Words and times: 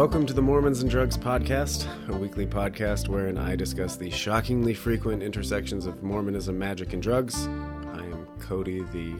Welcome 0.00 0.24
to 0.24 0.32
the 0.32 0.40
Mormons 0.40 0.80
and 0.80 0.90
Drugs 0.90 1.18
Podcast, 1.18 1.86
a 2.08 2.16
weekly 2.16 2.46
podcast 2.46 3.08
wherein 3.08 3.36
I 3.36 3.54
discuss 3.54 3.96
the 3.96 4.08
shockingly 4.08 4.72
frequent 4.72 5.22
intersections 5.22 5.84
of 5.84 6.02
Mormonism, 6.02 6.58
magic, 6.58 6.94
and 6.94 7.02
drugs. 7.02 7.46
I 7.46 8.04
am 8.04 8.26
Cody, 8.38 8.80
the 8.94 9.14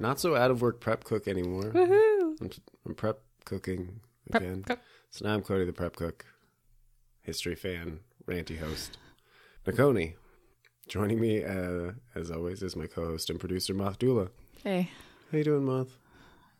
not 0.00 0.18
so 0.18 0.34
out 0.34 0.50
of 0.50 0.62
work 0.62 0.80
prep 0.80 1.04
cook 1.04 1.28
anymore. 1.28 1.72
Woohoo! 1.74 2.40
I'm, 2.40 2.50
I'm 2.86 2.94
prep 2.94 3.20
cooking 3.44 4.00
Prep 4.30 4.42
again. 4.42 4.62
cook. 4.62 4.78
So 5.10 5.26
now 5.26 5.34
I'm 5.34 5.42
Cody, 5.42 5.66
the 5.66 5.74
prep 5.74 5.94
cook, 5.94 6.24
history 7.20 7.54
fan, 7.54 8.00
ranty 8.26 8.58
host. 8.58 8.96
Nakoni. 9.66 10.14
Joining 10.88 11.20
me, 11.20 11.44
uh, 11.44 11.92
as 12.14 12.30
always, 12.30 12.62
is 12.62 12.74
my 12.76 12.86
co-host 12.86 13.28
and 13.28 13.38
producer, 13.38 13.74
Moth 13.74 13.98
Dula. 13.98 14.28
Hey, 14.64 14.90
How 15.30 15.36
you 15.36 15.44
doing, 15.44 15.66
Moth? 15.66 15.98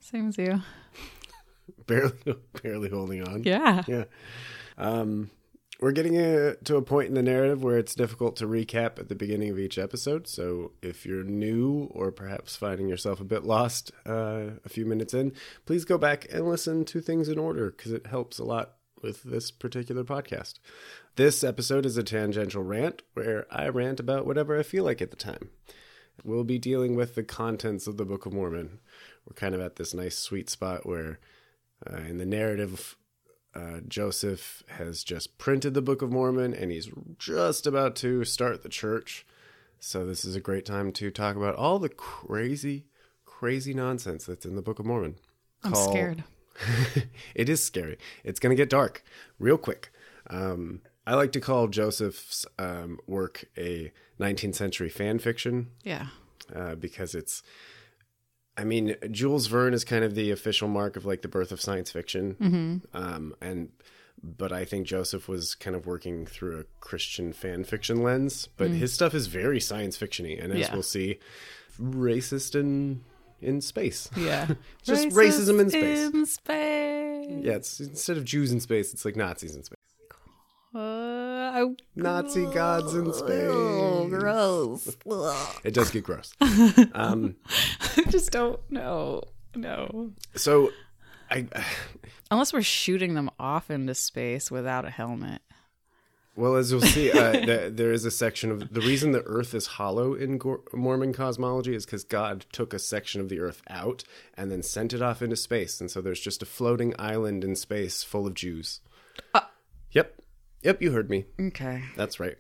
same 0.01 0.28
as 0.28 0.37
you. 0.37 0.60
Barely, 1.88 2.12
barely 2.62 2.88
holding 2.91 3.27
on. 3.27 3.42
Yeah. 3.42 3.83
Yeah. 3.88 4.05
Um, 4.77 5.30
we're 5.80 5.92
getting 5.92 6.16
a, 6.16 6.55
to 6.56 6.77
a 6.77 6.83
point 6.83 7.09
in 7.09 7.15
the 7.15 7.23
narrative 7.23 7.62
where 7.62 7.79
it's 7.79 7.95
difficult 7.95 8.37
to 8.37 8.46
recap 8.46 8.98
at 8.98 9.09
the 9.09 9.15
beginning 9.15 9.51
of 9.51 9.59
each 9.59 9.79
episode. 9.79 10.27
So 10.27 10.73
if 10.82 11.06
you're 11.06 11.24
new 11.24 11.88
or 11.93 12.12
perhaps 12.12 12.56
finding 12.56 12.88
yourself 12.88 13.20
a 13.20 13.24
bit 13.24 13.45
lost 13.45 13.93
uh, 14.06 14.51
a 14.65 14.69
few 14.69 14.87
minutes 14.87 15.15
in, 15.15 15.32
please 15.66 15.84
go 15.84 15.98
back 15.98 16.27
and 16.32 16.48
listen 16.48 16.84
to 16.87 17.01
things 17.01 17.29
in 17.29 17.38
order 17.38 17.70
because 17.70 17.93
it 17.93 18.07
helps 18.07 18.38
a 18.38 18.45
lot 18.45 18.74
with 19.02 19.23
this 19.23 19.51
particular 19.51 20.05
podcast. 20.05 20.55
This 21.16 21.45
episode 21.45 21.87
is 21.87 21.96
a 21.96 22.02
tangential 22.02 22.62
rant 22.62 23.02
where 23.15 23.46
I 23.51 23.68
rant 23.68 24.01
about 24.01 24.27
whatever 24.27 24.59
I 24.59 24.62
feel 24.62 24.84
like 24.84 25.01
at 25.01 25.10
the 25.10 25.16
time. 25.16 25.51
We'll 26.24 26.45
be 26.45 26.59
dealing 26.59 26.96
with 26.96 27.15
the 27.15 27.23
contents 27.23 27.87
of 27.87 27.96
the 27.96 28.05
Book 28.05 28.27
of 28.27 28.32
Mormon. 28.32 28.80
We're 29.24 29.34
kind 29.34 29.55
of 29.55 29.60
at 29.60 29.77
this 29.77 29.95
nice 29.95 30.18
sweet 30.18 30.51
spot 30.51 30.87
where, 30.87 31.21
uh, 31.90 31.96
in 31.98 32.18
the 32.18 32.26
narrative, 32.26 32.96
uh, 33.54 33.80
Joseph 33.87 34.62
has 34.68 35.02
just 35.04 35.38
printed 35.38 35.74
the 35.74 35.82
Book 35.82 36.02
of 36.02 36.10
Mormon 36.12 36.54
and 36.54 36.71
he's 36.71 36.90
just 37.18 37.66
about 37.66 37.96
to 37.96 38.24
start 38.24 38.62
the 38.62 38.68
church. 38.68 39.26
So, 39.80 40.04
this 40.04 40.24
is 40.24 40.34
a 40.34 40.40
great 40.40 40.65
time 40.66 40.90
to 40.93 41.10
talk 41.10 41.37
about 41.37 41.54
all 41.54 41.79
the 41.79 41.88
crazy, 41.88 42.87
crazy 43.24 43.73
nonsense 43.74 44.26
that's 44.26 44.45
in 44.45 44.56
the 44.56 44.62
Book 44.62 44.79
of 44.80 44.87
Mormon. 44.87 45.16
I'm 45.62 45.73
Call- 45.73 45.90
scared. 45.90 46.24
it 47.37 47.49
is 47.49 47.62
scary. 47.65 47.96
It's 48.24 48.40
going 48.40 48.51
to 48.51 48.60
get 48.60 48.68
dark 48.71 49.04
real 49.38 49.56
quick. 49.59 49.93
Um, 50.29 50.80
I 51.06 51.15
like 51.15 51.30
to 51.32 51.40
call 51.40 51.68
Joseph's 51.68 52.45
um, 52.59 52.99
work 53.06 53.45
a 53.56 53.93
19th 54.21 54.56
century 54.56 54.88
fan 54.88 55.18
fiction 55.21 55.68
Yeah. 55.84 56.09
uh, 56.54 56.74
because 56.74 57.15
it's. 57.15 57.43
I 58.59 58.64
mean, 58.64 58.96
Jules 59.10 59.46
Verne 59.46 59.73
is 59.73 59.84
kind 59.84 60.04
of 60.04 60.14
the 60.16 60.30
official 60.32 60.66
mark 60.68 60.96
of 60.96 61.06
like 61.06 61.23
the 61.23 61.28
birth 61.28 61.52
of 61.52 61.60
science 61.60 61.90
fiction, 61.92 62.34
Mm-hmm. 62.40 62.96
um, 62.96 63.34
and 63.40 63.68
but 64.22 64.50
I 64.53 64.65
think 64.65 64.84
Joseph 64.87 65.28
was 65.28 65.54
kind 65.54 65.76
of 65.76 65.87
working 65.87 66.26
through 66.26 66.59
a 66.59 66.65
Christian 66.81 67.32
fan 67.32 67.62
fiction 67.62 68.03
lens. 68.03 68.48
But 68.56 68.70
his 68.70 68.92
stuff 68.92 69.15
is 69.15 69.28
very 69.28 69.60
science 69.60 69.97
fictiony, 69.97 70.42
and 70.42 70.53
as 70.53 70.59
Mm. 70.59 70.60
Yeah. 70.62 70.72
we'll 70.75 70.82
see, 70.82 71.19
racist 71.81 72.54
in 72.59 73.03
in 73.41 73.60
space. 73.60 74.10
Yeah. 74.16 74.48
Just 74.82 75.10
racism 75.10 75.60
in 75.60 75.70
space. 75.70 75.98
In 76.12 76.26
space. 76.26 77.44
Yeah, 77.44 77.53
it's 77.53 77.78
instead 77.78 78.16
of 78.16 78.25
Jews 78.25 78.50
in 78.50 78.59
space, 78.59 78.93
it's 78.93 79.04
like 79.04 79.15
Nazis 79.15 79.54
in 79.54 79.62
space. 79.62 79.76
Uh, 80.75 80.81
I, 81.54 81.75
Nazi 81.97 82.44
gods 82.47 82.94
in 82.94 83.12
space. 83.15 83.48
oh, 83.50 84.06
gross. 84.09 84.97
It 85.65 85.72
does 85.75 85.91
get 85.91 86.04
gross. 86.04 86.34
um, 86.94 87.37
I 88.06 88.10
just 88.10 88.31
don't 88.31 88.59
know. 88.71 89.22
No. 89.54 90.12
so, 90.34 90.71
I 91.31 91.47
Unless 92.31 92.53
we're 92.53 92.62
shooting 92.62 93.15
them 93.15 93.31
off 93.39 93.71
into 93.71 93.95
space 93.95 94.50
without 94.50 94.84
a 94.84 94.91
helmet. 94.91 95.41
well 96.37 96.56
as 96.56 96.71
you'll 96.71 96.81
see, 96.83 97.11
uh, 97.11 97.33
the, 97.47 97.72
there 97.75 97.91
is 97.93 98.05
a 98.05 98.11
section 98.11 98.50
of 98.50 98.72
the 98.72 98.81
reason 98.81 99.12
the 99.12 99.22
Earth 99.22 99.55
is 99.55 99.67
hollow 99.67 100.15
in 100.15 100.39
Gor- 100.39 100.61
Mormon 100.72 101.12
cosmology 101.12 101.75
is 101.75 101.84
because 101.87 102.05
God 102.05 102.45
took 102.53 102.72
a 102.75 102.78
section 102.78 103.21
of 103.21 103.28
the 103.28 103.41
Earth 103.41 103.62
out 103.69 104.05
and 104.34 104.51
then 104.51 104.62
sent 104.62 104.93
it 104.93 105.03
off 105.03 105.22
into 105.22 105.37
space, 105.37 105.81
and 105.81 105.91
so 105.91 106.01
there's 106.01 106.21
just 106.21 106.43
a 106.43 106.47
floating 106.47 106.95
island 106.99 107.43
in 107.43 107.56
space 107.56 108.03
full 108.05 108.27
of 108.27 108.34
Jews. 108.34 108.81
Yep, 109.34 109.51
yep, 110.63 110.83
you 110.83 110.93
heard 110.93 111.11
me. 111.11 111.25
Okay. 111.41 111.83
That's 111.97 112.21
right. 112.21 112.37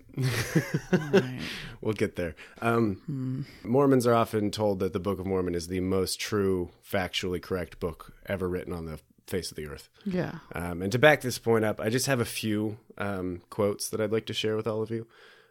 Right. 0.92 1.40
We'll 1.80 1.94
get 1.94 2.16
there. 2.16 2.34
Um, 2.60 3.46
Mormons 3.62 4.04
are 4.04 4.14
often 4.14 4.50
told 4.50 4.80
that 4.80 4.92
the 4.92 4.98
Book 4.98 5.20
of 5.20 5.26
Mormon 5.26 5.54
is 5.54 5.68
the 5.68 5.78
most 5.78 6.18
true, 6.18 6.70
factually 6.84 7.40
correct 7.40 7.78
book 7.78 8.14
ever 8.26 8.48
written 8.48 8.72
on 8.72 8.84
the 8.86 8.98
face 9.28 9.50
of 9.50 9.56
the 9.56 9.68
earth. 9.68 9.88
Yeah. 10.04 10.40
Um, 10.52 10.82
and 10.82 10.90
to 10.90 10.98
back 10.98 11.20
this 11.20 11.38
point 11.38 11.64
up, 11.64 11.80
I 11.80 11.88
just 11.88 12.06
have 12.06 12.18
a 12.18 12.24
few 12.24 12.78
um, 12.98 13.42
quotes 13.48 13.88
that 13.90 14.00
I'd 14.00 14.10
like 14.10 14.26
to 14.26 14.34
share 14.34 14.56
with 14.56 14.66
all 14.66 14.82
of 14.82 14.90
you. 14.90 15.06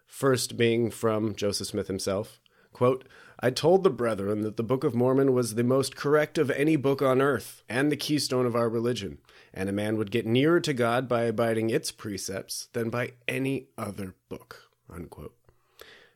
First 0.05 0.57
being 0.57 0.91
from 0.91 1.33
Joseph 1.33 1.67
Smith 1.67 1.87
himself. 1.87 2.39
Quote, 2.73 3.05
I 3.39 3.49
told 3.49 3.83
the 3.83 3.89
brethren 3.89 4.41
that 4.41 4.57
the 4.57 4.63
Book 4.63 4.83
of 4.83 4.93
Mormon 4.93 5.33
was 5.33 5.55
the 5.55 5.63
most 5.63 5.95
correct 5.95 6.37
of 6.37 6.51
any 6.51 6.75
book 6.75 7.01
on 7.01 7.21
earth 7.21 7.61
and 7.69 7.91
the 7.91 7.95
keystone 7.97 8.45
of 8.45 8.55
our 8.55 8.67
religion, 8.67 9.19
and 9.53 9.69
a 9.69 9.73
man 9.73 9.97
would 9.97 10.11
get 10.11 10.25
nearer 10.25 10.59
to 10.59 10.73
God 10.73 11.07
by 11.07 11.23
abiding 11.23 11.69
its 11.69 11.91
precepts 11.91 12.67
than 12.73 12.89
by 12.89 13.13
any 13.27 13.67
other 13.77 14.15
book. 14.29 14.69
Unquote. 14.89 15.35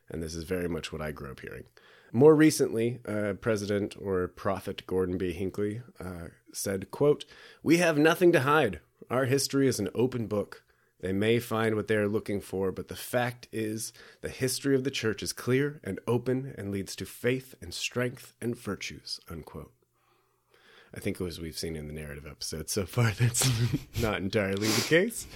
And 0.08 0.22
this 0.22 0.34
is 0.34 0.44
very 0.44 0.68
much 0.68 0.92
what 0.92 1.02
I 1.02 1.12
grew 1.12 1.30
up 1.30 1.40
hearing. 1.40 1.64
More 2.12 2.34
recently, 2.34 3.00
uh, 3.06 3.32
President 3.40 3.96
or 3.98 4.28
Prophet 4.28 4.86
Gordon 4.86 5.16
B. 5.16 5.32
Hinckley 5.32 5.80
uh, 5.98 6.28
said, 6.52 6.90
quote, 6.90 7.24
We 7.62 7.78
have 7.78 7.96
nothing 7.96 8.32
to 8.32 8.40
hide. 8.40 8.80
Our 9.08 9.24
history 9.24 9.66
is 9.66 9.78
an 9.78 9.88
open 9.94 10.26
book. 10.26 10.62
They 11.00 11.12
may 11.12 11.40
find 11.40 11.74
what 11.74 11.88
they 11.88 11.96
are 11.96 12.08
looking 12.08 12.40
for, 12.40 12.70
but 12.70 12.88
the 12.88 12.96
fact 12.96 13.48
is 13.50 13.92
the 14.20 14.28
history 14.28 14.74
of 14.74 14.84
the 14.84 14.90
church 14.90 15.22
is 15.22 15.32
clear 15.32 15.80
and 15.82 15.98
open 16.06 16.54
and 16.56 16.70
leads 16.70 16.94
to 16.96 17.06
faith 17.06 17.54
and 17.60 17.74
strength 17.74 18.34
and 18.40 18.56
virtues, 18.56 19.18
unquote. 19.28 19.72
I 20.94 21.00
think 21.00 21.20
as 21.20 21.40
we've 21.40 21.56
seen 21.58 21.74
in 21.76 21.86
the 21.86 21.92
narrative 21.94 22.26
episode 22.26 22.68
so 22.68 22.84
far, 22.86 23.10
that's 23.18 23.48
not 24.00 24.18
entirely 24.18 24.68
the 24.68 24.82
case. 24.88 25.26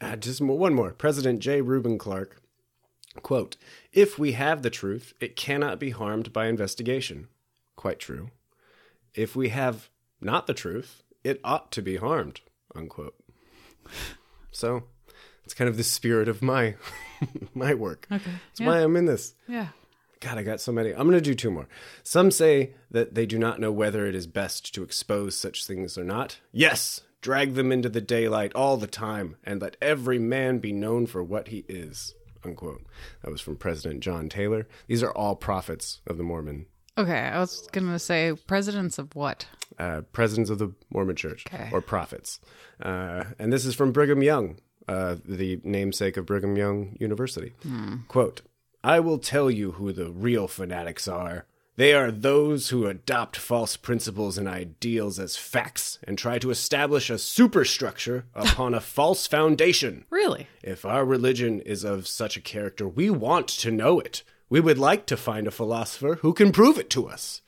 Uh, 0.00 0.16
just 0.16 0.40
one 0.40 0.74
more. 0.74 0.92
President 0.92 1.40
J. 1.40 1.60
Reuben 1.60 1.98
Clark 1.98 2.40
Quote, 3.22 3.56
if 3.92 4.18
we 4.18 4.32
have 4.32 4.62
the 4.62 4.70
truth, 4.70 5.14
it 5.20 5.36
cannot 5.36 5.78
be 5.78 5.90
harmed 5.90 6.32
by 6.32 6.46
investigation. 6.46 7.28
Quite 7.76 8.00
true. 8.00 8.30
If 9.14 9.36
we 9.36 9.50
have 9.50 9.88
not 10.20 10.48
the 10.48 10.54
truth, 10.54 11.04
it 11.22 11.40
ought 11.44 11.70
to 11.72 11.80
be 11.82 11.96
harmed. 11.96 12.40
Unquote. 12.74 13.14
So, 14.50 14.82
it's 15.44 15.54
kind 15.54 15.68
of 15.68 15.76
the 15.76 15.84
spirit 15.84 16.26
of 16.28 16.42
my 16.42 16.74
my 17.54 17.74
work. 17.74 18.06
Okay. 18.10 18.24
That's 18.48 18.60
Yeah. 18.60 18.66
why 18.66 18.78
I'm 18.82 18.96
in 18.96 19.06
this. 19.06 19.34
Yeah. 19.46 19.68
God, 20.24 20.38
I 20.38 20.42
got 20.42 20.60
so 20.60 20.72
many. 20.72 20.90
I'm 20.90 21.06
going 21.08 21.12
to 21.12 21.20
do 21.20 21.34
two 21.34 21.50
more. 21.50 21.68
Some 22.02 22.30
say 22.30 22.74
that 22.90 23.14
they 23.14 23.26
do 23.26 23.38
not 23.38 23.60
know 23.60 23.70
whether 23.70 24.06
it 24.06 24.14
is 24.14 24.26
best 24.26 24.74
to 24.74 24.82
expose 24.82 25.36
such 25.36 25.66
things 25.66 25.98
or 25.98 26.04
not. 26.04 26.40
Yes, 26.50 27.02
drag 27.20 27.54
them 27.54 27.70
into 27.70 27.88
the 27.90 28.00
daylight 28.00 28.52
all 28.54 28.76
the 28.78 28.86
time, 28.86 29.36
and 29.44 29.60
let 29.60 29.76
every 29.82 30.18
man 30.18 30.58
be 30.58 30.72
known 30.72 31.06
for 31.06 31.22
what 31.22 31.48
he 31.48 31.64
is. 31.68 32.14
Unquote. 32.44 32.84
That 33.22 33.30
was 33.30 33.40
from 33.40 33.56
President 33.56 34.00
John 34.00 34.28
Taylor. 34.28 34.66
These 34.86 35.02
are 35.02 35.10
all 35.12 35.34
prophets 35.36 36.00
of 36.06 36.16
the 36.16 36.24
Mormon, 36.24 36.66
Okay. 36.96 37.18
I 37.18 37.38
was 37.40 37.66
going 37.72 37.88
to 37.88 37.98
say 37.98 38.32
presidents 38.46 38.98
of 38.98 39.14
what? 39.16 39.46
uh, 39.78 40.02
presidents 40.12 40.48
of 40.50 40.58
the 40.58 40.72
Mormon 40.90 41.16
Church, 41.16 41.44
Okay. 41.52 41.68
or 41.72 41.80
prophets. 41.80 42.38
Uh, 42.80 43.24
and 43.38 43.52
this 43.52 43.64
is 43.66 43.74
from 43.74 43.90
Brigham 43.92 44.22
Young, 44.22 44.58
uh, 44.86 45.16
the 45.24 45.60
namesake 45.64 46.16
of 46.16 46.24
Brigham 46.26 46.56
Young 46.56 46.96
University. 47.00 47.52
Quote, 48.08 48.42
I 48.84 49.00
will 49.00 49.16
tell 49.16 49.50
you 49.50 49.72
who 49.72 49.94
the 49.94 50.10
real 50.10 50.46
fanatics 50.46 51.08
are. 51.08 51.46
They 51.76 51.94
are 51.94 52.10
those 52.10 52.68
who 52.68 52.86
adopt 52.86 53.34
false 53.34 53.78
principles 53.78 54.36
and 54.36 54.46
ideals 54.46 55.18
as 55.18 55.38
facts 55.38 55.98
and 56.04 56.18
try 56.18 56.38
to 56.38 56.50
establish 56.50 57.08
a 57.08 57.16
superstructure 57.16 58.26
upon 58.34 58.74
a 58.74 58.82
false 58.82 59.26
foundation. 59.26 60.04
Really? 60.10 60.48
If 60.62 60.84
our 60.84 61.02
religion 61.02 61.60
is 61.60 61.82
of 61.82 62.06
such 62.06 62.36
a 62.36 62.42
character, 62.42 62.86
we 62.86 63.08
want 63.08 63.48
to 63.48 63.70
know 63.70 64.00
it. 64.00 64.22
We 64.50 64.60
would 64.60 64.78
like 64.78 65.06
to 65.06 65.16
find 65.16 65.46
a 65.46 65.50
philosopher 65.50 66.16
who 66.20 66.34
can 66.34 66.52
prove 66.52 66.76
it 66.76 66.90
to 66.90 67.08
us. 67.08 67.40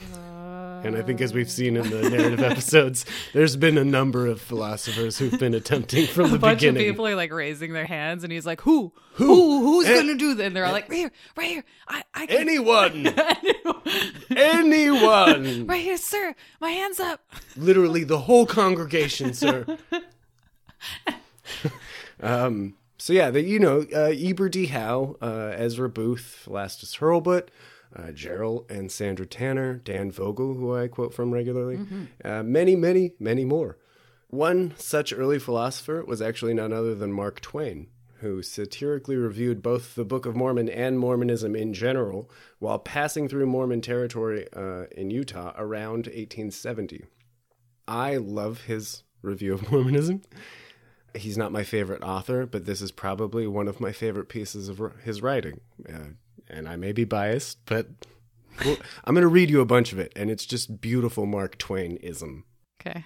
And 0.00 0.96
I 0.96 1.02
think, 1.02 1.20
as 1.20 1.32
we've 1.32 1.50
seen 1.50 1.76
in 1.76 1.88
the 1.88 2.10
narrative 2.10 2.42
episodes, 2.42 3.06
there's 3.32 3.54
been 3.56 3.78
a 3.78 3.84
number 3.84 4.26
of 4.26 4.40
philosophers 4.40 5.18
who've 5.18 5.38
been 5.38 5.54
attempting 5.54 6.06
from 6.08 6.30
the 6.32 6.36
beginning. 6.36 6.36
A 6.36 6.40
bunch 6.40 6.58
beginning. 6.60 6.88
of 6.88 6.92
people 6.94 7.06
are 7.06 7.14
like 7.14 7.32
raising 7.32 7.72
their 7.72 7.86
hands, 7.86 8.24
and 8.24 8.32
he's 8.32 8.44
like, 8.44 8.60
"Who? 8.62 8.92
Who? 9.14 9.60
Who's 9.62 9.86
Eh. 9.86 9.94
going 9.94 10.08
to 10.08 10.16
do 10.16 10.34
that?" 10.34 10.46
And 10.46 10.56
they're 10.56 10.64
all 10.66 10.72
like, 10.72 10.88
"Right 10.88 10.96
here, 10.98 11.12
right 11.36 11.48
here. 11.48 11.64
I, 11.88 12.02
I 12.12 12.26
can, 12.26 12.36
Anyone, 12.40 13.06
anyone, 14.36 15.66
right 15.68 15.82
here, 15.82 15.96
sir. 15.96 16.34
My 16.60 16.70
hands 16.70 16.98
up." 17.00 17.20
literally 17.56 18.02
the 18.04 18.18
whole 18.18 18.46
congregation, 18.46 19.32
sir. 19.34 19.64
um. 22.20 22.74
So 22.96 23.12
yeah, 23.12 23.30
the, 23.30 23.42
you 23.42 23.58
know, 23.58 23.84
uh, 23.94 24.12
Eber 24.16 24.48
D. 24.48 24.66
Howe, 24.66 25.16
uh, 25.20 25.52
Ezra 25.56 25.90
Booth, 25.90 26.46
Lastus 26.48 26.98
Hurlbut, 27.00 27.48
uh, 27.96 28.10
Gerald 28.12 28.70
and 28.70 28.90
Sandra 28.90 29.26
Tanner, 29.26 29.74
Dan 29.74 30.10
Vogel, 30.10 30.54
who 30.54 30.74
I 30.74 30.88
quote 30.88 31.14
from 31.14 31.32
regularly, 31.32 31.78
uh, 32.24 32.42
many, 32.42 32.76
many, 32.76 33.12
many 33.18 33.44
more. 33.44 33.78
One 34.28 34.74
such 34.76 35.12
early 35.12 35.38
philosopher 35.38 36.04
was 36.04 36.20
actually 36.20 36.54
none 36.54 36.72
other 36.72 36.94
than 36.94 37.12
Mark 37.12 37.40
Twain, 37.40 37.86
who 38.20 38.42
satirically 38.42 39.16
reviewed 39.16 39.62
both 39.62 39.94
the 39.94 40.04
Book 40.04 40.26
of 40.26 40.34
Mormon 40.34 40.68
and 40.68 40.98
Mormonism 40.98 41.54
in 41.54 41.72
general 41.72 42.30
while 42.58 42.78
passing 42.78 43.28
through 43.28 43.46
Mormon 43.46 43.80
territory 43.80 44.48
uh, 44.52 44.86
in 44.96 45.10
Utah 45.10 45.52
around 45.56 46.06
1870. 46.06 47.04
I 47.86 48.16
love 48.16 48.62
his 48.62 49.04
review 49.22 49.54
of 49.54 49.70
Mormonism. 49.70 50.22
He's 51.14 51.38
not 51.38 51.52
my 51.52 51.62
favorite 51.62 52.02
author, 52.02 52.44
but 52.44 52.64
this 52.64 52.82
is 52.82 52.90
probably 52.90 53.46
one 53.46 53.68
of 53.68 53.78
my 53.78 53.92
favorite 53.92 54.28
pieces 54.28 54.68
of 54.68 54.80
his 55.04 55.22
writing. 55.22 55.60
Uh, 55.88 56.14
and 56.54 56.68
I 56.68 56.76
may 56.76 56.92
be 56.92 57.04
biased, 57.04 57.58
but 57.66 57.88
well, 58.64 58.76
I'm 59.04 59.14
going 59.14 59.22
to 59.22 59.28
read 59.28 59.50
you 59.50 59.60
a 59.60 59.66
bunch 59.66 59.92
of 59.92 59.98
it, 59.98 60.12
and 60.14 60.30
it's 60.30 60.46
just 60.46 60.80
beautiful 60.80 61.26
Mark 61.26 61.58
Twain 61.58 61.96
ism. 61.96 62.44
Okay. 62.80 63.04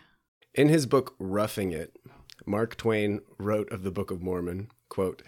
In 0.54 0.68
his 0.68 0.86
book 0.86 1.14
Roughing 1.18 1.72
It, 1.72 1.96
Mark 2.46 2.76
Twain 2.76 3.20
wrote 3.38 3.70
of 3.72 3.82
the 3.82 3.90
Book 3.90 4.10
of 4.10 4.22
Mormon, 4.22 4.70
quote, 4.88 5.22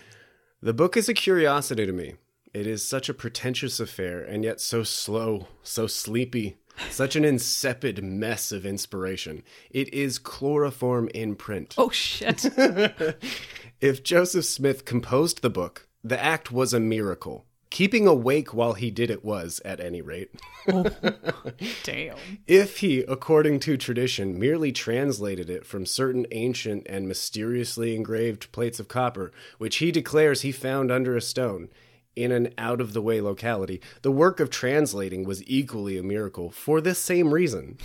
"The 0.61 0.75
book 0.75 0.97
is 0.97 1.09
a 1.09 1.15
curiosity 1.15 1.87
to 1.87 1.93
me. 1.93 2.15
It 2.53 2.67
is 2.67 2.85
such 2.85 3.09
a 3.09 3.15
pretentious 3.15 3.79
affair 3.79 4.21
and 4.21 4.43
yet 4.43 4.61
so 4.61 4.83
slow, 4.83 5.47
so 5.63 5.87
sleepy, 5.87 6.59
such 6.91 7.15
an 7.15 7.25
insipid 7.25 8.03
mess 8.03 8.51
of 8.51 8.67
inspiration. 8.67 9.43
It 9.71 9.93
is 9.95 10.19
chloroform 10.19 11.09
in 11.15 11.37
print. 11.37 11.75
Oh 11.79 11.91
shit. 11.91 12.45
if 13.81 14.03
Joseph 14.03 14.45
Smith 14.45 14.85
composed 14.85 15.43
the 15.43 15.51
book, 15.51 15.89
the 16.03 16.23
act 16.23 16.51
was 16.51 16.73
a 16.73 16.81
miracle. 16.81 17.47
Keeping 17.71 18.07
awake 18.07 18.53
while 18.53 18.73
he 18.73 18.91
did 18.91 19.11
it 19.11 19.25
was, 19.25 19.61
at 19.65 19.79
any 19.81 20.03
rate. 20.03 20.31
Damn. 21.85 22.17
If 22.49 22.79
he, 22.79 23.03
according 23.03 23.61
to 23.61 23.77
tradition, 23.77 24.39
merely 24.39 24.73
translated 24.73 25.49
it 25.49 25.65
from 25.65 25.87
certain 25.87 26.27
ancient 26.33 26.87
and 26.89 27.07
mysteriously 27.07 27.95
engraved 27.95 28.51
plates 28.51 28.81
of 28.81 28.89
copper, 28.89 29.31
which 29.59 29.77
he 29.77 29.93
declares 29.93 30.43
he 30.43 30.51
found 30.51 30.91
under 30.91 31.17
a 31.17 31.21
stone, 31.21 31.69
in 32.17 32.33
an 32.33 32.53
out 32.59 32.81
of 32.81 32.93
the 32.93 33.03
way 33.03 33.21
locality, 33.21 33.81
the 34.03 34.11
work 34.11 34.41
of 34.41 34.51
translating 34.51 35.25
was 35.25 35.43
equally 35.49 35.97
a 35.97 36.03
miracle 36.03 36.51
for 36.51 36.81
this 36.81 36.99
same 36.99 37.33
reason. 37.33 37.79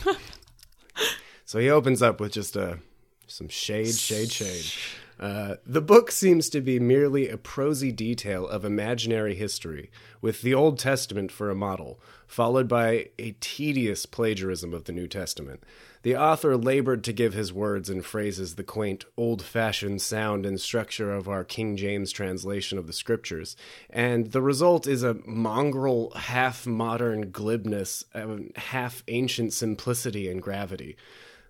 so 1.46 1.60
he 1.60 1.70
opens 1.70 2.02
up 2.02 2.20
with 2.20 2.32
just 2.34 2.56
a 2.56 2.80
some 3.28 3.48
shade, 3.50 3.94
shade, 3.94 4.32
shade. 4.32 4.66
Uh, 5.20 5.56
the 5.66 5.82
book 5.82 6.12
seems 6.12 6.50
to 6.50 6.60
be 6.60 6.80
merely 6.80 7.30
a 7.30 7.38
prosy 7.38 7.92
detail 7.92 8.48
of 8.48 8.66
imaginary 8.66 9.36
history, 9.36 9.90
with 10.22 10.42
the 10.42 10.54
Old 10.54 10.78
Testament 10.78 11.32
for 11.32 11.50
a 11.50 11.56
model, 11.56 12.00
followed 12.28 12.68
by 12.68 13.10
a 13.18 13.36
tedious 13.40 14.06
plagiarism 14.06 14.74
of 14.74 14.86
the 14.86 14.92
New 14.92 15.08
Testament. 15.08 15.64
The 16.02 16.18
author 16.18 16.58
labored 16.58 17.04
to 17.06 17.14
give 17.14 17.34
his 17.34 17.54
words 17.54 17.90
and 17.90 18.06
phrases 18.06 18.56
the 18.56 18.64
quaint, 18.64 19.06
old 19.16 19.42
fashioned 19.42 20.02
sound 20.02 20.46
and 20.46 20.60
structure 20.60 21.14
of 21.14 21.30
our 21.30 21.44
King 21.44 21.78
James 21.78 22.12
translation 22.12 22.78
of 22.78 22.86
the 22.86 22.94
scriptures, 22.94 23.56
and 23.90 24.32
the 24.32 24.42
result 24.42 24.86
is 24.86 25.02
a 25.02 25.18
mongrel, 25.26 26.12
half 26.12 26.68
modern 26.68 27.32
glibness, 27.32 28.04
half 28.56 29.04
ancient 29.08 29.54
simplicity 29.54 30.30
and 30.30 30.42
gravity. 30.42 30.98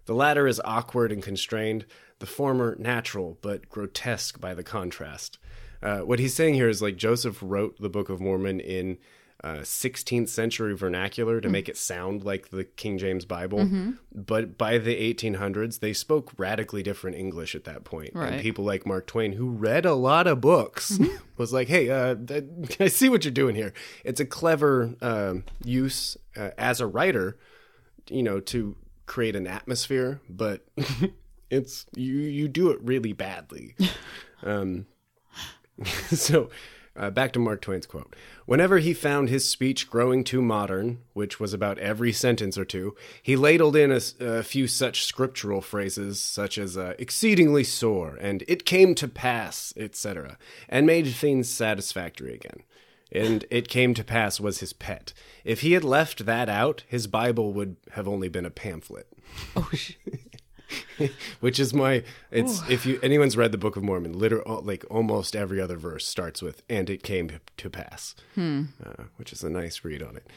The 0.06 0.14
latter 0.14 0.48
is 0.48 0.62
awkward 0.64 1.12
and 1.12 1.24
constrained, 1.24 1.86
the 2.20 2.26
former 2.26 2.76
natural 2.80 3.38
but 3.42 3.70
grotesque 3.70 4.40
by 4.40 4.54
the 4.54 4.64
contrast. 4.64 5.38
Uh, 5.82 6.00
what 6.00 6.20
he's 6.20 6.34
saying 6.34 6.54
here 6.56 6.70
is 6.70 6.82
like 6.82 6.96
Joseph 6.96 7.40
wrote 7.42 7.80
the 7.80 7.90
Book 7.90 8.10
of 8.10 8.20
Mormon 8.20 8.60
in 8.60 8.98
uh, 9.44 9.58
16th 9.58 10.30
century 10.30 10.76
vernacular 10.76 11.40
to 11.40 11.48
mm. 11.48 11.52
make 11.52 11.70
it 11.70 11.78
sound 11.78 12.24
like 12.24 12.50
the 12.50 12.64
King 12.64 12.98
James 12.98 13.26
Bible. 13.26 13.60
Mm-hmm. 13.60 13.92
But 14.12 14.58
by 14.58 14.78
the 14.78 15.14
1800s, 15.14 15.82
they 15.82 15.94
spoke 15.94 16.32
radically 16.38 16.82
different 16.82 17.18
English 17.18 17.54
at 17.54 17.66
that 17.66 17.84
point. 17.84 18.12
Right. 18.16 18.34
And 18.34 18.42
people 18.42 18.66
like 18.66 18.88
Mark 18.88 19.06
Twain, 19.06 19.34
who 19.34 19.50
read 19.50 19.86
a 19.86 19.94
lot 19.94 20.26
of 20.26 20.42
books, 20.42 20.98
mm-hmm. 20.98 21.16
was 21.38 21.54
like, 21.54 21.68
hey, 21.68 21.90
uh, 21.90 22.16
I 22.80 22.88
see 22.88 23.10
what 23.10 23.26
you're 23.26 23.32
doing 23.32 23.56
here. 23.56 23.74
It's 24.04 24.20
a 24.20 24.26
clever 24.26 24.96
uh, 25.02 25.36
use 25.64 26.18
uh, 26.36 26.52
as 26.58 26.80
a 26.80 26.88
writer, 26.88 27.38
you 28.10 28.24
know, 28.24 28.40
to 28.40 28.76
create 29.06 29.36
an 29.36 29.46
atmosphere, 29.46 30.22
but 30.30 30.66
it's 31.50 31.86
you 31.96 32.14
you 32.16 32.48
do 32.48 32.70
it 32.70 32.80
really 32.82 33.14
badly. 33.14 33.76
um, 34.44 34.86
so 36.08 36.50
uh, 36.98 37.10
back 37.10 37.34
to 37.34 37.40
Mark 37.40 37.62
Twain's 37.62 37.86
quote. 37.86 38.16
Whenever 38.46 38.78
he 38.78 38.94
found 38.94 39.28
his 39.28 39.50
speech 39.50 39.90
growing 39.90 40.24
too 40.24 40.42
modern, 40.42 41.00
which 41.14 41.40
was 41.40 41.54
about 41.54 41.78
every 41.80 42.14
sentence 42.14 42.58
or 42.58 42.64
two, 42.64 42.96
he 43.22 43.36
ladled 43.36 43.76
in 43.76 43.92
a, 43.92 44.00
a 44.20 44.44
few 44.44 44.68
such 44.68 45.04
scriptural 45.04 45.62
phrases, 45.62 46.22
such 46.22 46.58
as 46.58 46.78
uh, 46.78 46.94
exceedingly 46.98 47.64
sore 47.64 48.18
and 48.22 48.44
it 48.48 48.66
came 48.66 48.96
to 48.96 49.08
pass, 49.08 49.74
etc., 49.76 50.38
and 50.70 50.86
made 50.86 51.08
things 51.08 51.50
satisfactory 51.50 52.34
again. 52.34 52.64
And 53.12 53.46
it 53.52 53.68
came 53.68 53.94
to 53.94 54.04
pass 54.04 54.40
was 54.40 54.60
his 54.60 54.74
pet. 54.74 55.14
If 55.44 55.62
he 55.62 55.74
had 55.74 55.84
left 55.84 56.26
that 56.26 56.50
out, 56.50 56.84
his 56.88 57.08
Bible 57.08 57.54
would 57.54 57.78
have 57.92 58.08
only 58.08 58.30
been 58.30 58.46
a 58.46 58.50
pamphlet. 58.50 59.08
Oh, 59.56 59.70
shit. 59.74 59.98
which 61.40 61.60
is 61.60 61.74
my 61.74 62.04
it's 62.32 62.62
Ooh. 62.62 62.66
if 62.70 62.86
you 62.86 63.00
anyone's 63.04 63.38
read 63.38 63.52
the 63.52 63.58
book 63.58 63.76
of 63.76 63.84
mormon 63.84 64.18
literally 64.18 64.62
like 64.64 64.86
almost 64.90 65.36
every 65.36 65.62
other 65.62 65.78
verse 65.78 66.06
starts 66.06 66.42
with 66.42 66.64
and 66.70 66.90
it 66.90 67.04
came 67.04 67.32
to 67.58 67.70
pass 67.70 68.16
hmm. 68.36 68.64
uh, 68.84 69.04
which 69.18 69.32
is 69.32 69.44
a 69.44 69.50
nice 69.50 69.84
read 69.84 70.02
on 70.02 70.16
it 70.16 70.28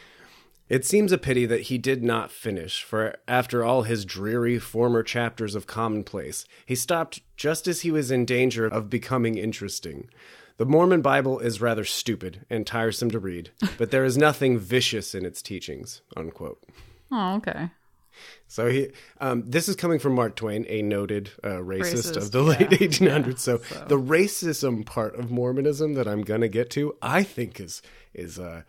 it 0.68 0.84
seems 0.84 1.12
a 1.12 1.18
pity 1.18 1.46
that 1.46 1.62
he 1.62 1.78
did 1.78 2.02
not 2.02 2.30
finish 2.30 2.82
for 2.82 3.16
after 3.26 3.64
all 3.64 3.82
his 3.82 4.04
dreary 4.04 4.58
former 4.58 5.02
chapters 5.02 5.54
of 5.54 5.66
commonplace 5.66 6.44
he 6.66 6.74
stopped 6.74 7.20
just 7.36 7.66
as 7.66 7.82
he 7.82 7.90
was 7.90 8.10
in 8.10 8.24
danger 8.24 8.66
of 8.66 8.90
becoming 8.90 9.38
interesting 9.38 10.08
the 10.58 10.66
Mormon 10.66 11.02
Bible 11.02 11.38
is 11.38 11.60
rather 11.60 11.84
stupid 11.84 12.44
and 12.50 12.66
tiresome 12.66 13.12
to 13.12 13.20
read, 13.20 13.52
but 13.78 13.92
there 13.92 14.04
is 14.04 14.18
nothing 14.18 14.58
vicious 14.58 15.14
in 15.14 15.24
its 15.24 15.40
teachings. 15.40 16.02
Unquote. 16.16 16.60
Oh, 17.12 17.36
okay. 17.36 17.70
So 18.46 18.68
he, 18.68 18.88
um, 19.20 19.44
this 19.46 19.68
is 19.68 19.76
coming 19.76 19.98
from 19.98 20.14
Mark 20.14 20.36
Twain, 20.36 20.64
a 20.68 20.82
noted 20.82 21.30
uh, 21.44 21.58
racist, 21.58 22.12
racist, 22.12 22.16
of 22.16 22.32
the 22.32 22.42
yeah, 22.42 22.48
late 22.48 22.70
1800s. 22.70 23.26
Yeah, 23.26 23.34
so, 23.36 23.58
so, 23.58 23.84
the 23.86 23.98
racism 23.98 24.86
part 24.86 25.16
of 25.16 25.30
Mormonism 25.30 25.94
that 25.94 26.08
I'm 26.08 26.22
gonna 26.22 26.48
get 26.48 26.70
to, 26.70 26.96
I 27.02 27.22
think 27.22 27.60
is 27.60 27.82
is 28.14 28.38
uh, 28.38 28.62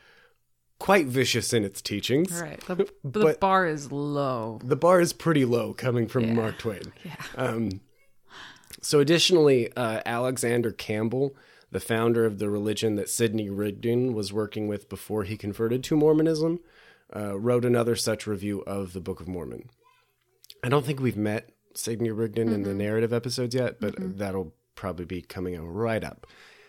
quite 0.80 1.08
vicious 1.08 1.54
in 1.54 1.64
its 1.64 1.82
teachings. 1.82 2.42
Right, 2.42 2.60
the, 2.68 2.90
the 3.04 3.38
bar 3.40 3.68
is 3.68 3.92
low. 3.92 4.60
The 4.64 4.76
bar 4.76 5.00
is 5.00 5.14
pretty 5.14 5.46
low 5.46 5.74
coming 5.74 6.08
from 6.08 6.26
yeah. 6.26 6.34
Mark 6.34 6.58
Twain. 6.58 6.94
Yeah. 7.04 7.16
Um, 7.36 7.82
so, 8.82 9.00
additionally, 9.00 9.72
uh, 9.76 10.02
Alexander 10.06 10.72
Campbell 10.72 11.36
the 11.72 11.80
founder 11.80 12.26
of 12.26 12.40
the 12.40 12.50
religion 12.50 12.96
that 12.96 13.10
Sidney 13.10 13.50
Rigdon 13.50 14.14
was 14.14 14.34
working 14.34 14.68
with 14.68 14.90
before 14.90 15.24
he 15.24 15.38
converted 15.38 15.84
to 15.86 15.96
Mormonism, 15.96 16.60
uh, 17.16 17.38
wrote 17.40 17.66
another 17.66 17.96
such 17.96 18.28
review 18.28 18.62
of 18.62 18.94
the 18.94 19.02
Book 19.02 19.20
of 19.20 19.28
Mormon. 19.28 19.70
I 20.64 20.70
don't 20.70 20.86
think 20.86 21.00
we've 21.00 21.18
met 21.18 21.52
Sidney 21.74 22.12
Rigdon 22.12 22.48
mm-hmm. 22.48 22.56
in 22.56 22.64
the 22.64 22.74
narrative 22.74 23.14
episodes 23.14 23.56
yet, 23.56 23.80
but 23.80 23.96
mm-hmm. 23.96 24.18
that'll 24.18 24.54
probably 24.76 25.06
be 25.06 25.22
coming 25.22 25.60
right 25.66 26.04
up. 26.04 26.28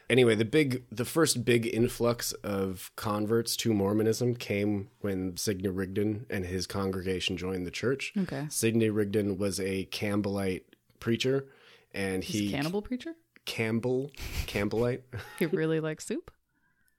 Anyway, 0.09 0.35
the 0.35 0.45
big, 0.45 0.83
the 0.91 1.05
first 1.05 1.45
big 1.45 1.73
influx 1.73 2.33
of 2.43 2.91
converts 2.97 3.55
to 3.57 3.73
Mormonism 3.73 4.35
came 4.35 4.89
when 5.01 5.37
Sidney 5.37 5.69
Rigdon 5.69 6.27
and 6.29 6.45
his 6.45 6.67
congregation 6.67 7.37
joined 7.37 7.65
the 7.65 7.71
church. 7.71 8.13
Okay. 8.19 8.47
Sidney 8.49 8.91
Rigdon 8.91 9.39
was 9.39 9.61
a 9.61 9.87
Campbellite 9.93 10.65
preacher, 10.99 11.47
and 11.95 12.25
He's 12.25 12.41
he 12.41 12.51
cannibal 12.51 12.83
preacher. 12.83 13.15
Campbell, 13.45 14.11
Campbellite. 14.47 15.03
he 15.39 15.47
really 15.47 15.79
likes 15.79 16.07
soup. 16.07 16.33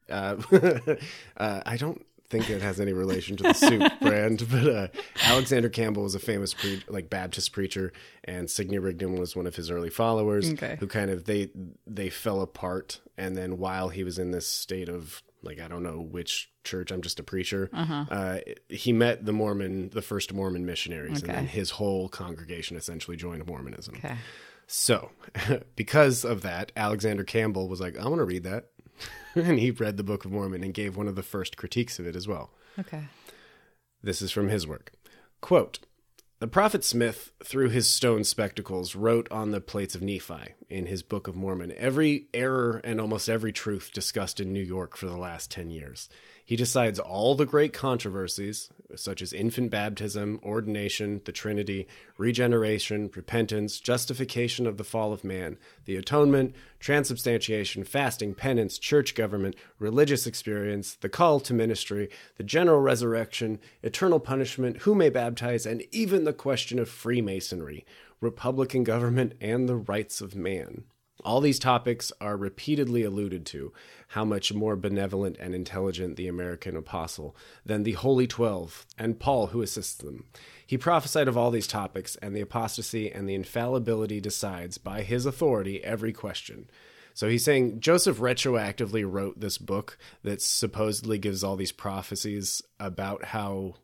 Uh, 0.09 0.37
uh, 1.37 1.61
I 1.65 1.75
don't 1.75 2.05
think 2.31 2.49
it 2.49 2.61
has 2.61 2.79
any 2.79 2.93
relation 2.93 3.35
to 3.37 3.43
the 3.43 3.53
soup 3.53 3.91
brand, 4.01 4.47
but 4.49 4.67
uh, 4.67 4.87
Alexander 5.23 5.69
Campbell 5.69 6.03
was 6.03 6.15
a 6.15 6.19
famous 6.19 6.53
pre- 6.53 6.81
like 6.87 7.09
Baptist 7.09 7.51
preacher, 7.51 7.91
and 8.23 8.49
Sidney 8.49 8.79
Rigdon 8.79 9.19
was 9.19 9.35
one 9.35 9.45
of 9.47 9.55
his 9.55 9.69
early 9.69 9.89
followers. 9.89 10.49
Okay. 10.53 10.77
Who 10.79 10.87
kind 10.87 11.11
of 11.11 11.25
they 11.25 11.49
they 11.85 12.09
fell 12.09 12.41
apart, 12.41 13.01
and 13.17 13.35
then 13.35 13.57
while 13.57 13.89
he 13.89 14.03
was 14.03 14.17
in 14.17 14.31
this 14.31 14.47
state 14.47 14.89
of 14.89 15.21
like 15.43 15.59
I 15.59 15.67
don't 15.67 15.83
know 15.83 15.99
which 15.99 16.49
church, 16.63 16.91
I'm 16.91 17.01
just 17.01 17.19
a 17.19 17.23
preacher. 17.23 17.69
Uh-huh. 17.73 18.05
Uh, 18.09 18.39
he 18.69 18.93
met 18.93 19.25
the 19.25 19.33
Mormon, 19.33 19.89
the 19.89 20.01
first 20.01 20.31
Mormon 20.33 20.65
missionaries, 20.65 21.23
Okay. 21.23 21.29
and 21.31 21.37
then 21.39 21.47
his 21.47 21.71
whole 21.71 22.07
congregation 22.09 22.77
essentially 22.77 23.17
joined 23.17 23.45
Mormonism. 23.45 23.95
Okay. 23.97 24.15
So, 24.67 25.09
because 25.75 26.23
of 26.23 26.43
that, 26.43 26.71
Alexander 26.77 27.23
Campbell 27.23 27.67
was 27.67 27.81
like, 27.81 27.97
I 27.97 28.07
want 28.07 28.19
to 28.19 28.23
read 28.25 28.43
that. 28.43 28.67
and 29.35 29.59
he 29.59 29.71
read 29.71 29.97
the 29.97 30.03
Book 30.03 30.25
of 30.25 30.31
Mormon 30.31 30.63
and 30.63 30.73
gave 30.73 30.97
one 30.97 31.07
of 31.07 31.15
the 31.15 31.23
first 31.23 31.57
critiques 31.57 31.99
of 31.99 32.07
it 32.07 32.15
as 32.15 32.27
well. 32.27 32.51
Okay. 32.79 33.03
This 34.03 34.21
is 34.21 34.31
from 34.31 34.49
his 34.49 34.65
work. 34.65 34.91
Quote 35.41 35.79
The 36.39 36.47
prophet 36.47 36.83
Smith, 36.83 37.31
through 37.43 37.69
his 37.69 37.89
stone 37.89 38.23
spectacles, 38.23 38.95
wrote 38.95 39.31
on 39.31 39.51
the 39.51 39.61
plates 39.61 39.95
of 39.95 40.01
Nephi 40.01 40.55
in 40.69 40.87
his 40.87 41.03
Book 41.03 41.27
of 41.27 41.35
Mormon 41.35 41.73
every 41.77 42.27
error 42.33 42.81
and 42.83 42.99
almost 42.99 43.29
every 43.29 43.51
truth 43.51 43.91
discussed 43.93 44.39
in 44.39 44.53
New 44.53 44.63
York 44.63 44.97
for 44.97 45.05
the 45.05 45.17
last 45.17 45.51
10 45.51 45.69
years. 45.69 46.09
He 46.51 46.57
decides 46.57 46.99
all 46.99 47.35
the 47.35 47.45
great 47.45 47.71
controversies, 47.71 48.71
such 48.93 49.21
as 49.21 49.31
infant 49.31 49.71
baptism, 49.71 50.37
ordination, 50.43 51.21
the 51.23 51.31
Trinity, 51.31 51.87
regeneration, 52.17 53.09
repentance, 53.15 53.79
justification 53.79 54.67
of 54.67 54.75
the 54.75 54.83
fall 54.83 55.13
of 55.13 55.23
man, 55.23 55.57
the 55.85 55.95
atonement, 55.95 56.53
transubstantiation, 56.81 57.85
fasting, 57.85 58.33
penance, 58.33 58.77
church 58.77 59.15
government, 59.15 59.55
religious 59.79 60.27
experience, 60.27 60.95
the 60.95 61.07
call 61.07 61.39
to 61.39 61.53
ministry, 61.53 62.09
the 62.35 62.43
general 62.43 62.81
resurrection, 62.81 63.57
eternal 63.81 64.19
punishment, 64.19 64.79
who 64.79 64.93
may 64.93 65.09
baptize, 65.09 65.65
and 65.65 65.81
even 65.93 66.25
the 66.25 66.33
question 66.33 66.79
of 66.79 66.89
Freemasonry, 66.89 67.85
republican 68.19 68.83
government, 68.83 69.35
and 69.39 69.69
the 69.69 69.77
rights 69.77 70.19
of 70.19 70.35
man. 70.35 70.83
All 71.23 71.41
these 71.41 71.59
topics 71.59 72.11
are 72.19 72.35
repeatedly 72.35 73.03
alluded 73.03 73.45
to 73.47 73.71
how 74.09 74.25
much 74.25 74.53
more 74.53 74.75
benevolent 74.75 75.37
and 75.39 75.53
intelligent 75.53 76.15
the 76.15 76.27
American 76.27 76.75
apostle 76.75 77.35
than 77.65 77.83
the 77.83 77.93
Holy 77.93 78.27
Twelve 78.27 78.85
and 78.97 79.19
Paul, 79.19 79.47
who 79.47 79.61
assists 79.61 79.95
them. 79.95 80.25
He 80.65 80.77
prophesied 80.77 81.27
of 81.27 81.37
all 81.37 81.51
these 81.51 81.67
topics, 81.67 82.15
and 82.17 82.35
the 82.35 82.41
apostasy 82.41 83.11
and 83.11 83.27
the 83.27 83.35
infallibility 83.35 84.19
decides 84.19 84.77
by 84.77 85.03
his 85.03 85.25
authority 85.25 85.83
every 85.83 86.13
question. 86.13 86.69
So 87.13 87.29
he's 87.29 87.43
saying 87.43 87.81
Joseph 87.81 88.19
retroactively 88.19 89.03
wrote 89.09 89.39
this 89.39 89.57
book 89.57 89.97
that 90.23 90.41
supposedly 90.41 91.17
gives 91.17 91.43
all 91.43 91.55
these 91.55 91.73
prophecies 91.73 92.61
about 92.79 93.25
how 93.25 93.75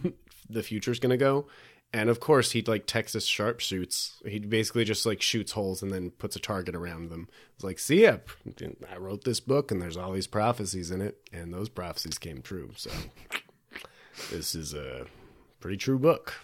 the 0.48 0.62
future's 0.62 1.00
going 1.00 1.10
to 1.10 1.16
go 1.16 1.46
and 1.94 2.10
of 2.10 2.18
course 2.18 2.50
he'd 2.50 2.66
like 2.66 2.86
Texas 2.86 3.24
sharpshoots. 3.24 4.20
He 4.26 4.40
basically 4.40 4.84
just 4.84 5.06
like 5.06 5.22
shoots 5.22 5.52
holes 5.52 5.80
and 5.80 5.92
then 5.92 6.10
puts 6.10 6.34
a 6.34 6.40
target 6.40 6.74
around 6.74 7.08
them. 7.08 7.28
It's 7.54 7.62
like, 7.62 7.78
see 7.78 8.02
ya, 8.02 8.16
I 8.92 8.96
wrote 8.96 9.22
this 9.22 9.38
book 9.38 9.70
and 9.70 9.80
there's 9.80 9.96
all 9.96 10.10
these 10.10 10.26
prophecies 10.26 10.90
in 10.90 11.00
it, 11.00 11.20
and 11.32 11.54
those 11.54 11.68
prophecies 11.68 12.18
came 12.18 12.42
true. 12.42 12.72
So 12.74 12.90
this 14.32 14.56
is 14.56 14.74
a 14.74 15.06
pretty 15.60 15.76
true 15.76 16.00
book. 16.00 16.34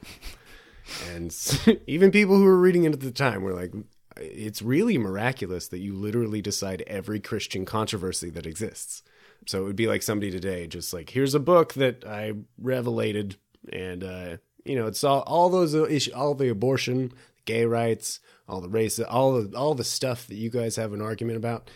And 1.10 1.36
even 1.88 2.12
people 2.12 2.36
who 2.36 2.44
were 2.44 2.60
reading 2.60 2.84
it 2.84 2.92
at 2.92 3.00
the 3.00 3.10
time 3.10 3.42
were 3.42 3.54
like, 3.54 3.72
it's 4.18 4.62
really 4.62 4.98
miraculous 4.98 5.66
that 5.66 5.80
you 5.80 5.94
literally 5.94 6.40
decide 6.40 6.84
every 6.86 7.18
Christian 7.18 7.64
controversy 7.64 8.30
that 8.30 8.46
exists. 8.46 9.02
So 9.46 9.62
it 9.62 9.64
would 9.64 9.76
be 9.76 9.88
like 9.88 10.02
somebody 10.02 10.30
today 10.30 10.68
just 10.68 10.92
like, 10.92 11.10
here's 11.10 11.34
a 11.34 11.40
book 11.40 11.72
that 11.72 12.04
I 12.06 12.34
revelated 12.56 13.34
and 13.72 14.04
uh 14.04 14.36
you 14.64 14.76
know, 14.76 14.86
it's 14.86 15.04
all 15.04 15.20
all 15.20 15.48
those 15.48 15.74
issues, 15.74 16.12
all 16.12 16.34
the 16.34 16.48
abortion, 16.48 17.12
gay 17.44 17.64
rights, 17.64 18.20
all 18.48 18.60
the 18.60 18.68
race, 18.68 18.98
all 18.98 19.40
the 19.40 19.56
all 19.56 19.74
the 19.74 19.84
stuff 19.84 20.26
that 20.26 20.36
you 20.36 20.50
guys 20.50 20.76
have 20.76 20.92
an 20.92 21.02
argument 21.02 21.36
about. 21.36 21.70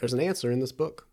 There's 0.00 0.12
an 0.12 0.20
answer 0.20 0.50
in 0.50 0.60
this 0.60 0.72
book. 0.72 1.08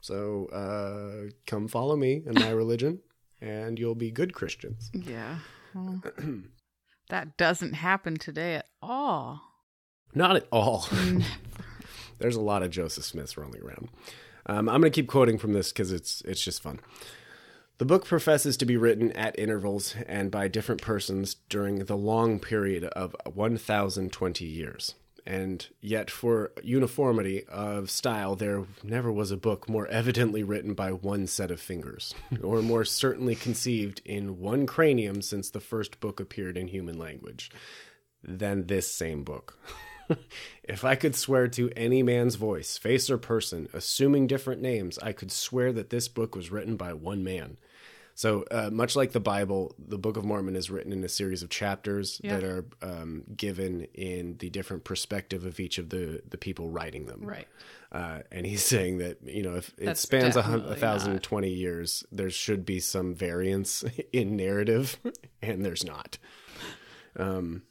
So 0.00 0.46
uh, 0.46 1.30
come 1.46 1.68
follow 1.68 1.96
me 1.96 2.22
and 2.26 2.38
my 2.38 2.50
religion, 2.62 3.00
and 3.40 3.78
you'll 3.78 3.94
be 3.94 4.10
good 4.10 4.32
Christians. 4.32 4.90
Yeah, 4.92 5.38
well, 5.74 6.02
that 7.10 7.36
doesn't 7.36 7.74
happen 7.74 8.16
today 8.16 8.56
at 8.56 8.66
all. 8.80 9.42
Not 10.14 10.36
at 10.36 10.46
all. 10.52 10.88
There's 12.18 12.36
a 12.36 12.40
lot 12.40 12.62
of 12.62 12.70
Joseph 12.70 13.04
Smiths 13.04 13.36
rolling 13.36 13.62
around. 13.62 13.88
Um, 14.46 14.68
I'm 14.68 14.80
going 14.80 14.90
to 14.90 14.96
keep 14.96 15.08
quoting 15.08 15.38
from 15.38 15.52
this 15.52 15.72
because 15.72 15.92
it's 15.92 16.22
it's 16.22 16.42
just 16.42 16.62
fun. 16.62 16.80
The 17.78 17.84
book 17.84 18.06
professes 18.06 18.56
to 18.56 18.66
be 18.66 18.76
written 18.76 19.12
at 19.12 19.38
intervals 19.38 19.94
and 20.08 20.32
by 20.32 20.48
different 20.48 20.82
persons 20.82 21.36
during 21.48 21.84
the 21.84 21.96
long 21.96 22.40
period 22.40 22.82
of 22.84 23.14
1,020 23.24 24.44
years. 24.44 24.96
And 25.24 25.64
yet, 25.80 26.10
for 26.10 26.50
uniformity 26.60 27.44
of 27.44 27.88
style, 27.88 28.34
there 28.34 28.64
never 28.82 29.12
was 29.12 29.30
a 29.30 29.36
book 29.36 29.68
more 29.68 29.86
evidently 29.86 30.42
written 30.42 30.74
by 30.74 30.90
one 30.90 31.28
set 31.28 31.52
of 31.52 31.60
fingers, 31.60 32.16
or 32.42 32.62
more 32.62 32.84
certainly 32.84 33.36
conceived 33.36 34.02
in 34.04 34.40
one 34.40 34.66
cranium 34.66 35.22
since 35.22 35.48
the 35.48 35.60
first 35.60 36.00
book 36.00 36.18
appeared 36.18 36.56
in 36.56 36.66
human 36.66 36.98
language, 36.98 37.48
than 38.24 38.66
this 38.66 38.92
same 38.92 39.22
book. 39.22 39.56
if 40.64 40.84
I 40.84 40.96
could 40.96 41.14
swear 41.14 41.46
to 41.48 41.70
any 41.76 42.02
man's 42.02 42.34
voice, 42.34 42.76
face, 42.76 43.08
or 43.08 43.18
person, 43.18 43.68
assuming 43.72 44.26
different 44.26 44.62
names, 44.62 44.98
I 44.98 45.12
could 45.12 45.30
swear 45.30 45.72
that 45.74 45.90
this 45.90 46.08
book 46.08 46.34
was 46.34 46.50
written 46.50 46.76
by 46.76 46.92
one 46.92 47.22
man. 47.22 47.58
So, 48.18 48.44
uh, 48.50 48.68
much 48.72 48.96
like 48.96 49.12
the 49.12 49.20
Bible, 49.20 49.76
the 49.78 49.96
Book 49.96 50.16
of 50.16 50.24
Mormon 50.24 50.56
is 50.56 50.70
written 50.70 50.92
in 50.92 51.04
a 51.04 51.08
series 51.08 51.44
of 51.44 51.50
chapters 51.50 52.20
yeah. 52.24 52.34
that 52.34 52.42
are 52.42 52.64
um, 52.82 53.22
given 53.36 53.86
in 53.94 54.38
the 54.38 54.50
different 54.50 54.82
perspective 54.82 55.44
of 55.44 55.60
each 55.60 55.78
of 55.78 55.90
the 55.90 56.20
the 56.28 56.36
people 56.36 56.68
writing 56.68 57.06
them. 57.06 57.20
Right. 57.22 57.46
Uh, 57.92 58.22
and 58.32 58.44
he's 58.44 58.64
saying 58.74 58.98
that 58.98 59.18
you 59.22 59.44
know 59.44 59.54
if 59.54 59.72
That's 59.76 60.02
it 60.02 60.02
spans 60.02 60.34
a, 60.34 60.42
thousand 60.74 61.22
twenty 61.22 61.50
years, 61.50 62.02
there 62.10 62.28
should 62.28 62.66
be 62.66 62.80
some 62.80 63.14
variance 63.14 63.84
in 64.12 64.34
narrative, 64.34 64.98
and 65.40 65.64
there's 65.64 65.84
not. 65.84 66.18
Um, 67.14 67.62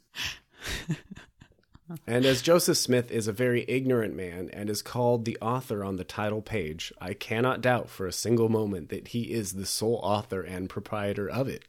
and 2.06 2.25
as 2.25 2.41
Joseph 2.41 2.77
Smith 2.77 3.12
is 3.12 3.27
a 3.27 3.34
very 3.34 3.65
ignorant 3.67 4.15
man 4.15 4.50
and 4.51 4.70
is 4.70 4.82
called 4.82 5.25
the 5.25 5.38
author 5.41 5.84
on 5.84 5.96
the 5.96 6.03
title 6.03 6.41
page, 6.41 6.91
I 7.00 7.13
cannot 7.13 7.62
doubt 7.62 7.89
for 7.89 8.06
a 8.06 8.12
single 8.12 8.50
moment 8.50 8.89
that 8.89 9.10
he 9.10 9.32
is 9.34 9.53
the 9.53 9.65
sole 9.65 10.00
author 10.03 10.41
and 10.41 10.70
proprietor 10.70 11.29
of 11.29 11.48
it. 11.48 11.65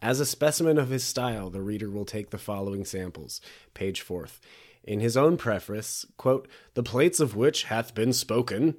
As 0.00 0.20
a 0.20 0.26
specimen 0.26 0.78
of 0.78 0.90
his 0.90 1.04
style, 1.04 1.50
the 1.50 1.62
reader 1.62 1.90
will 1.90 2.04
take 2.04 2.30
the 2.30 2.38
following 2.38 2.84
samples. 2.84 3.40
Page 3.72 4.00
fourth. 4.00 4.40
In 4.82 5.00
his 5.00 5.16
own 5.16 5.38
preface, 5.38 6.04
quote, 6.18 6.46
the 6.74 6.82
plates 6.82 7.20
of 7.20 7.34
which 7.34 7.64
hath 7.64 7.94
been 7.94 8.12
spoken, 8.12 8.76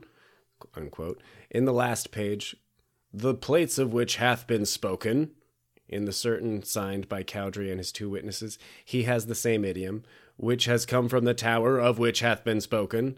unquote. 0.76 1.22
In 1.50 1.66
the 1.66 1.74
last 1.74 2.12
page, 2.12 2.56
the 3.12 3.34
plates 3.34 3.80
of 3.80 3.92
which 3.92 4.18
hath 4.18 4.46
been 4.46 4.66
spoken, 4.66 5.32
in 5.88 6.06
the 6.06 6.14
certain 6.14 6.64
signed 6.64 7.08
by 7.10 7.24
Cowdery 7.24 7.70
and 7.70 7.80
his 7.80 7.92
two 7.92 8.10
witnesses, 8.10 8.60
he 8.84 9.04
has 9.04 9.26
the 9.26 9.36
same 9.36 9.66
idiom 9.66 10.04
which 10.38 10.66
has 10.66 10.86
come 10.86 11.10
from 11.10 11.26
the 11.26 11.34
tower 11.34 11.80
of 11.80 12.00
which 12.00 12.20
hath 12.20 12.44
been 12.44 12.62
spoken. 12.62 13.18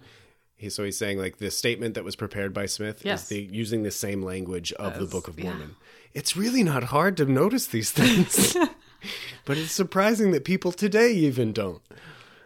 He, 0.55 0.69
so 0.69 0.83
he's 0.83 0.97
saying 0.97 1.19
like 1.19 1.37
the 1.37 1.51
statement 1.51 1.93
that 1.95 2.03
was 2.03 2.15
prepared 2.15 2.53
by 2.53 2.65
Smith 2.65 3.05
yes. 3.05 3.23
is 3.23 3.29
the, 3.29 3.41
using 3.51 3.83
the 3.83 3.91
same 3.91 4.23
language 4.23 4.73
of 4.73 4.93
As, 4.93 4.99
the 4.99 5.05
Book 5.05 5.27
of 5.27 5.37
Mormon. 5.37 5.69
Yeah. 5.69 5.87
It's 6.13 6.35
really 6.35 6.63
not 6.63 6.85
hard 6.85 7.15
to 7.17 7.25
notice 7.25 7.67
these 7.67 7.91
things, 7.91 8.57
but 9.45 9.57
it's 9.57 9.71
surprising 9.71 10.31
that 10.31 10.45
people 10.45 10.71
today 10.71 11.11
even 11.11 11.53
don't. 11.53 11.81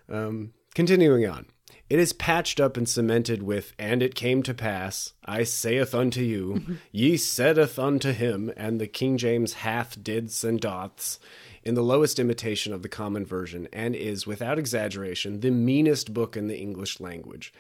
Um, 0.10 0.54
continuing 0.76 1.26
on. 1.26 1.46
It 1.90 2.00
is 2.00 2.14
patched 2.14 2.62
up 2.62 2.78
and 2.78 2.88
cemented 2.88 3.44
with, 3.44 3.74
and 3.78 4.02
it 4.02 4.16
came 4.16 4.44
to 4.44 4.54
pass, 4.54 5.12
I 5.26 5.44
saith 5.44 5.94
unto 5.94 6.22
you, 6.22 6.78
ye 6.94 7.18
saideth 7.18 7.78
unto 7.78 8.14
him, 8.14 8.52
and 8.56 8.80
the 8.80 8.88
King 8.88 9.18
James 9.18 9.56
hath, 9.56 10.02
dids, 10.02 10.46
and 10.46 10.60
doths, 10.60 11.20
in 11.64 11.76
the 11.76 11.84
lowest 11.84 12.20
imitation 12.20 12.74
of 12.74 12.82
the 12.82 12.90
common 12.90 13.26
version, 13.26 13.68
and 13.72 13.96
is, 13.96 14.26
without 14.26 14.58
exaggeration, 14.58 15.40
the 15.40 15.52
meanest 15.52 16.14
book 16.14 16.36
in 16.36 16.48
the 16.48 16.58
English 16.58 17.00
language. 17.00 17.54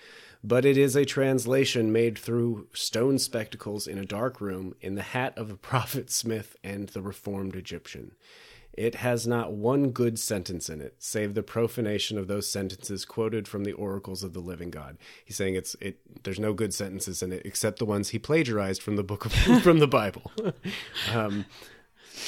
But 0.43 0.65
it 0.65 0.77
is 0.77 0.95
a 0.95 1.05
translation 1.05 1.91
made 1.91 2.17
through 2.17 2.67
stone 2.73 3.19
spectacles 3.19 3.85
in 3.85 3.97
a 3.97 4.05
dark 4.05 4.41
room, 4.41 4.73
in 4.81 4.95
the 4.95 5.03
hat 5.03 5.37
of 5.37 5.51
a 5.51 5.55
prophet 5.71 6.09
Smith 6.11 6.55
and 6.63 6.89
the 6.89 7.01
reformed 7.01 7.55
Egyptian. 7.55 8.13
It 8.73 8.95
has 8.95 9.27
not 9.27 9.51
one 9.51 9.91
good 9.91 10.17
sentence 10.17 10.69
in 10.69 10.79
it, 10.79 10.95
save 10.97 11.33
the 11.33 11.43
profanation 11.43 12.17
of 12.17 12.27
those 12.27 12.49
sentences 12.49 13.03
quoted 13.03 13.45
from 13.45 13.65
the 13.65 13.73
oracles 13.73 14.23
of 14.23 14.33
the 14.33 14.39
living 14.39 14.69
God. 14.69 14.97
He's 15.25 15.35
saying 15.35 15.55
it's 15.55 15.75
it. 15.81 15.99
There's 16.23 16.39
no 16.39 16.53
good 16.53 16.73
sentences 16.73 17.21
in 17.21 17.33
it 17.33 17.41
except 17.45 17.79
the 17.79 17.85
ones 17.85 18.09
he 18.09 18.19
plagiarized 18.19 18.81
from 18.81 18.95
the 18.95 19.03
book 19.03 19.25
of 19.25 19.33
from 19.61 19.79
the 19.79 19.87
Bible. 19.87 20.31
um, 21.13 21.45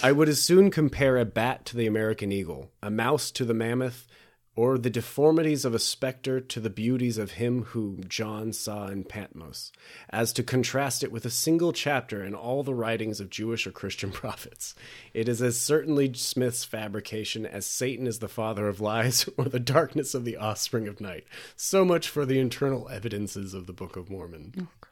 I 0.01 0.12
would 0.12 0.29
as 0.29 0.41
soon 0.41 0.71
compare 0.71 1.17
a 1.17 1.25
bat 1.25 1.65
to 1.65 1.77
the 1.77 1.88
American 1.88 2.31
eagle, 2.31 2.71
a 2.81 2.89
mouse 2.89 3.31
to 3.31 3.45
the 3.45 3.53
mammoth, 3.53 4.07
or 4.55 4.77
the 4.77 4.89
deformities 4.89 5.65
of 5.65 5.73
a 5.73 5.79
spectre 5.79 6.39
to 6.39 6.59
the 6.59 6.69
beauties 6.69 7.17
of 7.17 7.31
him 7.31 7.63
whom 7.63 8.03
John 8.07 8.53
saw 8.53 8.88
in 8.88 9.03
Patmos, 9.03 9.71
as 10.12 10.31
to 10.33 10.43
contrast 10.43 11.03
it 11.03 11.12
with 11.12 11.25
a 11.25 11.31
single 11.31 11.73
chapter 11.73 12.23
in 12.23 12.35
all 12.35 12.62
the 12.62 12.75
writings 12.75 13.19
of 13.19 13.31
Jewish 13.31 13.65
or 13.65 13.71
Christian 13.71 14.12
prophets. 14.12 14.75
It 15.13 15.27
is 15.27 15.41
as 15.41 15.59
certainly 15.59 16.13
Smith's 16.13 16.63
fabrication 16.63 17.45
as 17.45 17.65
Satan 17.65 18.05
is 18.05 18.19
the 18.19 18.27
father 18.27 18.67
of 18.67 18.79
lies 18.79 19.27
or 19.38 19.45
the 19.45 19.59
darkness 19.59 20.13
of 20.13 20.25
the 20.25 20.38
offspring 20.38 20.88
of 20.88 21.01
night. 21.01 21.25
So 21.55 21.83
much 21.83 22.07
for 22.07 22.25
the 22.25 22.39
internal 22.39 22.89
evidences 22.89 23.53
of 23.53 23.65
the 23.65 23.73
Book 23.73 23.95
of 23.95 24.09
Mormon. 24.09 24.53
Oh, 24.62 24.88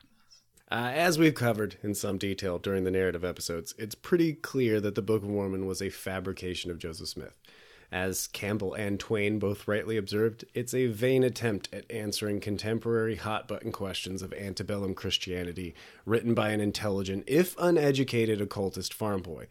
uh, 0.71 0.91
as 0.93 1.19
we've 1.19 1.35
covered 1.35 1.75
in 1.83 1.93
some 1.93 2.17
detail 2.17 2.57
during 2.57 2.85
the 2.85 2.91
narrative 2.91 3.25
episodes, 3.25 3.75
it's 3.77 3.93
pretty 3.93 4.33
clear 4.33 4.79
that 4.79 4.95
the 4.95 5.01
Book 5.01 5.21
of 5.21 5.29
Mormon 5.29 5.65
was 5.65 5.81
a 5.81 5.89
fabrication 5.89 6.71
of 6.71 6.79
Joseph 6.79 7.09
Smith. 7.09 7.37
As 7.91 8.27
Campbell 8.27 8.73
and 8.73 8.97
Twain 8.97 9.37
both 9.37 9.67
rightly 9.67 9.97
observed, 9.97 10.45
it's 10.53 10.73
a 10.73 10.87
vain 10.87 11.25
attempt 11.25 11.67
at 11.73 11.91
answering 11.91 12.39
contemporary 12.39 13.17
hot 13.17 13.49
button 13.49 13.73
questions 13.73 14.21
of 14.21 14.31
antebellum 14.31 14.93
Christianity 14.93 15.75
written 16.05 16.33
by 16.33 16.51
an 16.51 16.61
intelligent, 16.61 17.25
if 17.27 17.53
uneducated, 17.59 18.39
occultist 18.39 18.93
farm 18.93 19.21
boy. 19.21 19.47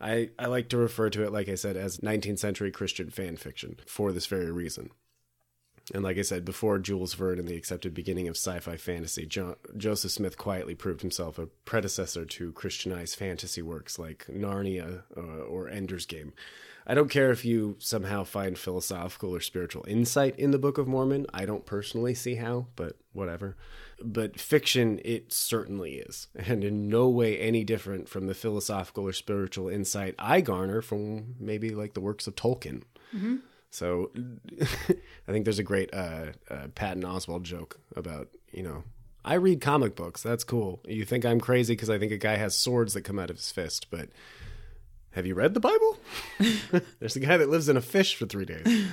I, 0.00 0.30
I 0.36 0.46
like 0.46 0.68
to 0.70 0.76
refer 0.76 1.10
to 1.10 1.22
it, 1.22 1.32
like 1.32 1.48
I 1.48 1.54
said, 1.54 1.76
as 1.76 1.98
19th 1.98 2.40
century 2.40 2.72
Christian 2.72 3.10
fan 3.10 3.36
fiction 3.36 3.76
for 3.86 4.10
this 4.10 4.26
very 4.26 4.50
reason. 4.50 4.90
And 5.94 6.02
like 6.02 6.18
I 6.18 6.22
said 6.22 6.44
before, 6.44 6.78
Jules 6.78 7.14
Verne 7.14 7.38
and 7.38 7.46
the 7.46 7.56
accepted 7.56 7.94
beginning 7.94 8.26
of 8.26 8.36
sci-fi 8.36 8.76
fantasy, 8.76 9.24
jo- 9.24 9.56
Joseph 9.76 10.10
Smith 10.10 10.36
quietly 10.36 10.74
proved 10.74 11.00
himself 11.00 11.38
a 11.38 11.46
predecessor 11.64 12.24
to 12.24 12.52
Christianized 12.52 13.16
fantasy 13.16 13.62
works 13.62 13.98
like 13.98 14.26
Narnia 14.28 15.02
uh, 15.16 15.20
or 15.20 15.68
Ender's 15.68 16.04
Game. 16.06 16.32
I 16.88 16.94
don't 16.94 17.10
care 17.10 17.30
if 17.30 17.44
you 17.44 17.76
somehow 17.78 18.22
find 18.24 18.56
philosophical 18.56 19.34
or 19.34 19.40
spiritual 19.40 19.84
insight 19.88 20.38
in 20.38 20.52
the 20.52 20.58
Book 20.58 20.78
of 20.78 20.86
Mormon. 20.86 21.26
I 21.34 21.44
don't 21.44 21.66
personally 21.66 22.14
see 22.14 22.36
how, 22.36 22.66
but 22.76 22.96
whatever. 23.12 23.56
But 24.02 24.38
fiction, 24.38 25.00
it 25.04 25.32
certainly 25.32 25.94
is, 25.94 26.28
and 26.36 26.62
in 26.62 26.88
no 26.88 27.08
way 27.08 27.38
any 27.38 27.64
different 27.64 28.08
from 28.08 28.26
the 28.26 28.34
philosophical 28.34 29.04
or 29.04 29.12
spiritual 29.12 29.68
insight 29.68 30.14
I 30.18 30.40
garner 30.40 30.80
from 30.82 31.36
maybe 31.40 31.70
like 31.70 31.94
the 31.94 32.00
works 32.00 32.26
of 32.26 32.34
Tolkien. 32.34 32.82
So 33.76 34.10
I 35.28 35.32
think 35.32 35.44
there's 35.44 35.58
a 35.58 35.62
great 35.62 35.92
uh, 35.92 36.28
uh, 36.50 36.68
Patton 36.74 37.02
Oswalt 37.02 37.42
joke 37.42 37.78
about, 37.94 38.28
you 38.50 38.62
know, 38.62 38.84
I 39.22 39.34
read 39.34 39.60
comic 39.60 39.94
books. 39.94 40.22
That's 40.22 40.44
cool. 40.44 40.80
You 40.86 41.04
think 41.04 41.26
I'm 41.26 41.40
crazy 41.40 41.74
because 41.74 41.90
I 41.90 41.98
think 41.98 42.10
a 42.10 42.16
guy 42.16 42.36
has 42.36 42.56
swords 42.56 42.94
that 42.94 43.02
come 43.02 43.18
out 43.18 43.28
of 43.28 43.36
his 43.36 43.52
fist, 43.52 43.90
but 43.90 44.08
have 45.10 45.26
you 45.26 45.34
read 45.34 45.52
the 45.52 45.60
Bible? 45.60 45.98
there's 47.00 47.16
a 47.16 47.20
guy 47.20 47.36
that 47.36 47.50
lives 47.50 47.68
in 47.68 47.76
a 47.76 47.82
fish 47.82 48.16
for 48.16 48.24
three 48.24 48.46
days. 48.46 48.86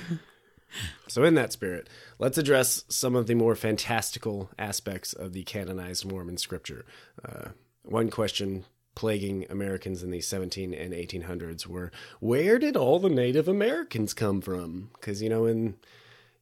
So, 1.06 1.22
in 1.22 1.34
that 1.34 1.52
spirit, 1.52 1.88
let's 2.18 2.36
address 2.36 2.82
some 2.88 3.14
of 3.14 3.28
the 3.28 3.36
more 3.36 3.54
fantastical 3.54 4.50
aspects 4.58 5.12
of 5.12 5.32
the 5.32 5.44
canonized 5.44 6.04
Mormon 6.04 6.36
scripture. 6.36 6.84
Uh, 7.24 7.50
one 7.84 8.10
question 8.10 8.64
plaguing 8.94 9.46
Americans 9.50 10.02
in 10.02 10.10
the 10.10 10.20
17 10.20 10.72
and 10.74 10.92
1800s 10.92 11.66
were 11.66 11.90
where 12.20 12.58
did 12.58 12.76
all 12.76 12.98
the 12.98 13.08
Native 13.08 13.48
Americans 13.48 14.14
come 14.14 14.40
from? 14.40 14.90
Because, 14.94 15.22
you 15.22 15.28
know, 15.28 15.46
in 15.46 15.76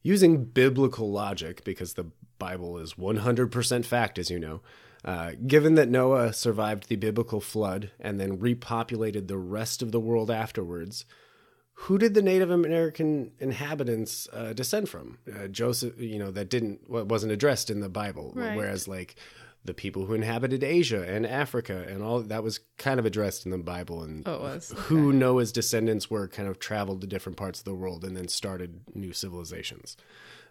using 0.01 0.45
biblical 0.45 1.11
logic, 1.11 1.63
because 1.63 1.93
the 1.93 2.05
Bible 2.39 2.77
is 2.77 2.93
100% 2.95 3.85
fact, 3.85 4.19
as 4.19 4.29
you 4.29 4.39
know, 4.39 4.61
uh, 5.05 5.31
given 5.47 5.75
that 5.75 5.89
Noah 5.89 6.31
survived 6.33 6.87
the 6.87 6.95
biblical 6.95 7.41
flood 7.41 7.91
and 7.99 8.19
then 8.19 8.37
repopulated 8.37 9.27
the 9.27 9.37
rest 9.37 9.81
of 9.81 9.91
the 9.91 9.99
world 9.99 10.29
afterwards, 10.31 11.05
who 11.73 11.97
did 11.97 12.13
the 12.13 12.21
Native 12.21 12.51
American 12.51 13.31
inhabitants 13.39 14.27
uh, 14.31 14.53
descend 14.53 14.87
from? 14.89 15.17
Uh, 15.27 15.47
Joseph, 15.47 15.99
you 15.99 16.19
know, 16.19 16.31
that 16.31 16.49
didn't 16.49 16.87
wasn't 16.89 17.31
addressed 17.33 17.69
in 17.69 17.79
the 17.79 17.89
Bible, 17.89 18.31
Right. 18.35 18.55
whereas 18.55 18.87
like 18.87 19.15
the 19.65 19.73
people 19.73 20.05
who 20.05 20.13
inhabited 20.13 20.63
Asia 20.63 21.01
and 21.07 21.25
Africa 21.25 21.85
and 21.87 22.03
all 22.03 22.21
that 22.21 22.43
was 22.43 22.59
kind 22.77 22.99
of 22.99 23.05
addressed 23.05 23.45
in 23.45 23.51
the 23.51 23.57
Bible, 23.57 24.03
and 24.03 24.27
Oh, 24.27 24.39
was. 24.41 24.73
who 24.75 25.13
Noah's 25.13 25.51
descendants 25.51 26.09
were 26.09 26.27
kind 26.27 26.49
of 26.49 26.59
traveled 26.59 27.01
to 27.01 27.07
different 27.07 27.37
parts 27.37 27.59
of 27.59 27.65
the 27.65 27.73
world 27.73 28.03
and 28.03 28.15
then 28.15 28.27
started 28.27 28.81
new 28.93 29.13
civilizations. 29.13 29.95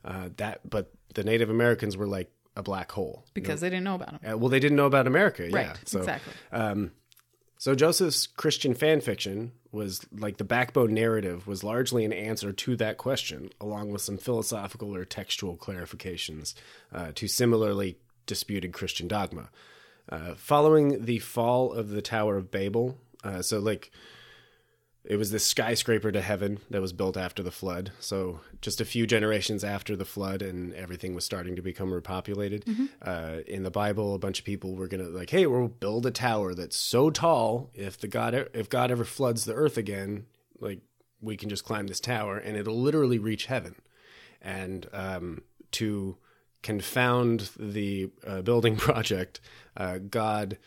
Uh, 0.04 0.30
that, 0.38 0.68
but 0.68 0.92
the 1.14 1.22
Native 1.24 1.50
Americans 1.50 1.96
were 1.96 2.06
like 2.06 2.30
a 2.56 2.62
black 2.62 2.90
hole. 2.92 3.24
because 3.34 3.60
they 3.60 3.70
didn't 3.70 3.84
know 3.84 3.94
about 3.94 4.10
him. 4.20 4.32
Uh, 4.32 4.38
well, 4.38 4.48
they 4.48 4.60
didn't 4.60 4.76
know 4.76 4.86
about 4.86 5.06
America, 5.06 5.48
yeah. 5.48 5.74
So, 5.84 6.00
exactly. 6.00 6.32
um, 6.52 6.90
so 7.58 7.74
Joseph's 7.74 8.26
Christian 8.26 8.74
fan 8.74 9.00
fiction 9.00 9.52
was 9.70 10.00
like 10.12 10.36
the 10.38 10.44
backbone 10.44 10.92
narrative 10.92 11.46
was 11.46 11.62
largely 11.62 12.04
an 12.04 12.12
answer 12.12 12.52
to 12.52 12.76
that 12.76 12.98
question, 12.98 13.50
along 13.60 13.90
with 13.92 14.02
some 14.02 14.18
philosophical 14.18 14.94
or 14.94 15.04
textual 15.04 15.56
clarifications 15.56 16.54
uh, 16.92 17.12
to 17.14 17.28
similarly 17.28 17.96
disputed 18.26 18.72
Christian 18.72 19.08
dogma. 19.08 19.50
Uh, 20.08 20.34
following 20.34 21.04
the 21.04 21.18
fall 21.20 21.72
of 21.72 21.90
the 21.90 22.02
Tower 22.02 22.36
of 22.36 22.50
Babel, 22.50 22.98
uh, 23.22 23.40
so 23.40 23.58
like 23.58 23.90
it 25.04 25.16
was 25.16 25.30
this 25.32 25.44
skyscraper 25.44 26.12
to 26.12 26.20
heaven 26.20 26.58
that 26.70 26.80
was 26.80 26.92
built 26.92 27.16
after 27.16 27.42
the 27.42 27.50
flood. 27.50 27.90
So 27.98 28.40
just 28.60 28.80
a 28.80 28.84
few 28.84 29.04
generations 29.06 29.64
after 29.64 29.96
the 29.96 30.04
flood, 30.04 30.42
and 30.42 30.72
everything 30.74 31.14
was 31.14 31.24
starting 31.24 31.56
to 31.56 31.62
become 31.62 31.90
repopulated. 31.90 32.88
Uh, 33.00 33.40
in 33.46 33.64
the 33.64 33.70
Bible, 33.70 34.14
a 34.14 34.18
bunch 34.18 34.38
of 34.38 34.44
people 34.44 34.74
were 34.74 34.86
gonna 34.86 35.08
like, 35.08 35.30
"Hey, 35.30 35.46
we'll 35.46 35.68
build 35.68 36.06
a 36.06 36.10
tower 36.10 36.54
that's 36.54 36.76
so 36.76 37.10
tall 37.10 37.70
if 37.74 37.98
the 37.98 38.08
God 38.08 38.48
if 38.54 38.68
God 38.68 38.90
ever 38.90 39.04
floods 39.04 39.44
the 39.44 39.54
earth 39.54 39.76
again, 39.76 40.26
like 40.60 40.80
we 41.20 41.36
can 41.36 41.48
just 41.48 41.64
climb 41.64 41.86
this 41.86 42.00
tower 42.00 42.36
and 42.38 42.56
it'll 42.56 42.80
literally 42.80 43.18
reach 43.18 43.46
heaven." 43.46 43.76
And 44.40 44.88
um, 44.92 45.42
to 45.72 46.16
confound 46.62 47.50
the 47.58 48.10
uh, 48.26 48.42
building 48.42 48.76
project, 48.88 49.40
uh, 49.76 49.98
God 49.98 50.58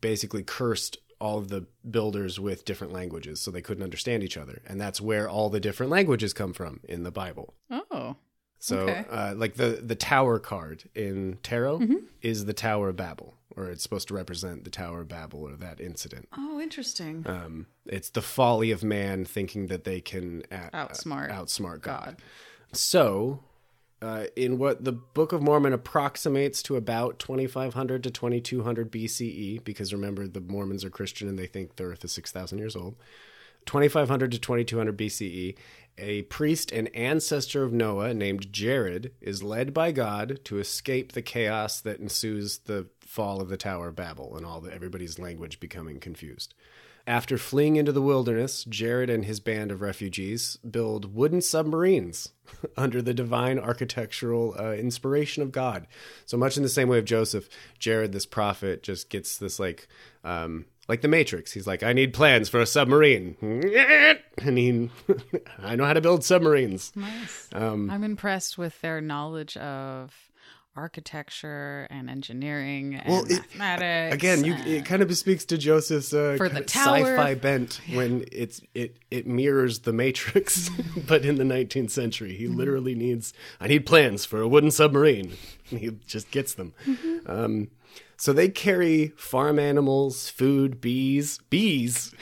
basically 0.00 0.42
cursed 0.42 0.98
all 1.20 1.38
of 1.38 1.48
the 1.48 1.66
builders 1.88 2.40
with 2.40 2.64
different 2.64 2.92
languages 2.92 3.40
so 3.40 3.50
they 3.50 3.60
couldn't 3.62 3.82
understand 3.84 4.22
each 4.22 4.36
other 4.38 4.62
and 4.66 4.80
that's 4.80 5.00
where 5.02 5.28
all 5.28 5.50
the 5.50 5.60
different 5.60 5.90
languages 5.92 6.32
come 6.32 6.52
from 6.54 6.80
in 6.84 7.02
the 7.02 7.10
bible 7.10 7.52
Oh, 7.70 8.16
so 8.58 8.78
Okay. 8.80 9.04
uh, 9.10 9.34
like 9.36 9.54
the 9.56 9.80
the 9.82 9.94
tower 9.94 10.38
card 10.38 10.84
in 10.94 11.38
tarot 11.42 11.82
is 12.22 12.46
the 12.46 12.54
tower 12.54 12.88
of 12.90 12.96
babel 12.96 13.34
or 13.56 13.66
it's 13.66 13.82
supposed 13.82 14.08
to 14.08 14.14
represent 14.14 14.64
the 14.64 14.70
tower 14.70 15.02
of 15.02 15.08
babel 15.08 15.46
or 15.46 15.56
that 15.56 15.78
incident 15.80 16.26
oh, 16.38 16.58
interesting. 16.60 17.22
um, 17.26 17.66
it's 17.86 18.08
the 18.10 18.22
folly 18.22 18.70
of 18.70 18.82
man 18.82 19.24
thinking 19.26 19.66
that 19.66 19.84
they 19.84 20.00
can 20.00 20.42
a- 20.50 20.70
Outsmart 20.74 21.30
outsmart 21.30 21.82
god, 21.82 22.16
God. 22.16 22.16
so, 22.72 23.42
uh, 24.02 24.24
in 24.34 24.58
what 24.58 24.84
the 24.84 24.92
Book 24.92 25.32
of 25.32 25.42
Mormon 25.42 25.72
approximates 25.72 26.62
to 26.64 26.76
about 26.76 27.18
2500 27.18 28.02
to 28.02 28.10
2200 28.10 28.90
BCE, 28.90 29.62
because 29.62 29.92
remember, 29.92 30.26
the 30.26 30.40
Mormons 30.40 30.84
are 30.84 30.90
Christian 30.90 31.28
and 31.28 31.38
they 31.38 31.46
think 31.46 31.76
the 31.76 31.84
earth 31.84 32.04
is 32.04 32.12
6,000 32.12 32.58
years 32.58 32.76
old. 32.76 32.96
2500 33.66 34.32
to 34.32 34.38
2200 34.38 34.96
BCE, 34.96 35.56
a 35.98 36.22
priest 36.22 36.72
and 36.72 36.94
ancestor 36.96 37.62
of 37.62 37.72
Noah 37.72 38.14
named 38.14 38.52
Jared 38.52 39.12
is 39.20 39.42
led 39.42 39.74
by 39.74 39.92
God 39.92 40.40
to 40.44 40.58
escape 40.58 41.12
the 41.12 41.20
chaos 41.20 41.80
that 41.82 42.00
ensues 42.00 42.58
the 42.60 42.86
fall 43.00 43.42
of 43.42 43.48
the 43.48 43.58
Tower 43.58 43.88
of 43.88 43.96
Babel 43.96 44.36
and 44.36 44.46
all 44.46 44.60
the, 44.60 44.72
everybody's 44.72 45.18
language 45.18 45.60
becoming 45.60 46.00
confused. 46.00 46.54
After 47.06 47.38
fleeing 47.38 47.76
into 47.76 47.92
the 47.92 48.02
wilderness, 48.02 48.64
Jared 48.64 49.10
and 49.10 49.24
his 49.24 49.40
band 49.40 49.70
of 49.70 49.80
refugees 49.80 50.58
build 50.68 51.14
wooden 51.14 51.40
submarines 51.40 52.30
under 52.76 53.00
the 53.02 53.14
divine 53.14 53.58
architectural 53.58 54.54
uh, 54.58 54.72
inspiration 54.72 55.42
of 55.42 55.52
God. 55.52 55.86
So 56.26 56.36
much 56.36 56.56
in 56.56 56.62
the 56.62 56.68
same 56.68 56.88
way 56.88 56.98
of 56.98 57.04
Joseph, 57.04 57.48
Jared, 57.78 58.12
this 58.12 58.26
prophet, 58.26 58.82
just 58.82 59.10
gets 59.10 59.38
this 59.38 59.58
like, 59.58 59.88
um, 60.24 60.66
like 60.88 61.00
the 61.00 61.08
Matrix. 61.08 61.52
He's 61.52 61.66
like, 61.66 61.82
I 61.82 61.92
need 61.92 62.12
plans 62.12 62.48
for 62.48 62.60
a 62.60 62.66
submarine, 62.66 63.36
and 64.38 64.58
he, 64.58 64.90
I 65.62 65.76
know 65.76 65.84
how 65.84 65.92
to 65.92 66.00
build 66.00 66.24
submarines. 66.24 66.92
Nice. 66.94 67.48
Um, 67.52 67.90
I'm 67.90 68.04
impressed 68.04 68.58
with 68.58 68.80
their 68.80 69.00
knowledge 69.00 69.56
of 69.56 70.29
architecture 70.80 71.86
and 71.90 72.08
engineering 72.10 72.94
and 72.94 73.08
Well, 73.08 73.24
it- 73.24 73.42
mathematics. 73.56 74.14
Again, 74.14 74.44
you 74.44 74.54
it 74.54 74.84
kind 74.84 75.02
of 75.02 75.08
bespeaks 75.08 75.44
to 75.46 75.58
Joseph's 75.58 76.12
uh, 76.12 76.34
For 76.36 76.48
the 76.48 76.62
sci-fi 76.68 77.34
bent 77.34 77.80
when 77.92 78.24
it's 78.32 78.60
it 78.74 78.96
it 79.10 79.26
mirrors 79.26 79.80
the 79.80 79.92
Matrix, 79.92 80.70
but 81.06 81.24
in 81.24 81.36
the 81.36 81.44
19th 81.44 81.90
century. 81.90 82.34
He 82.34 82.46
literally 82.48 82.94
needs 82.94 83.32
I 83.60 83.68
need 83.68 83.86
plans 83.86 84.24
for 84.24 84.40
a 84.40 84.48
wooden 84.48 84.70
submarine, 84.70 85.32
and 85.70 85.78
he 85.84 85.90
just 86.06 86.30
gets 86.30 86.54
them. 86.54 86.72
Um, 87.26 87.68
so 88.16 88.32
they 88.32 88.48
carry 88.48 89.08
farm 89.16 89.58
animals, 89.58 90.28
food, 90.28 90.80
bees, 90.80 91.38
bees. 91.50 92.14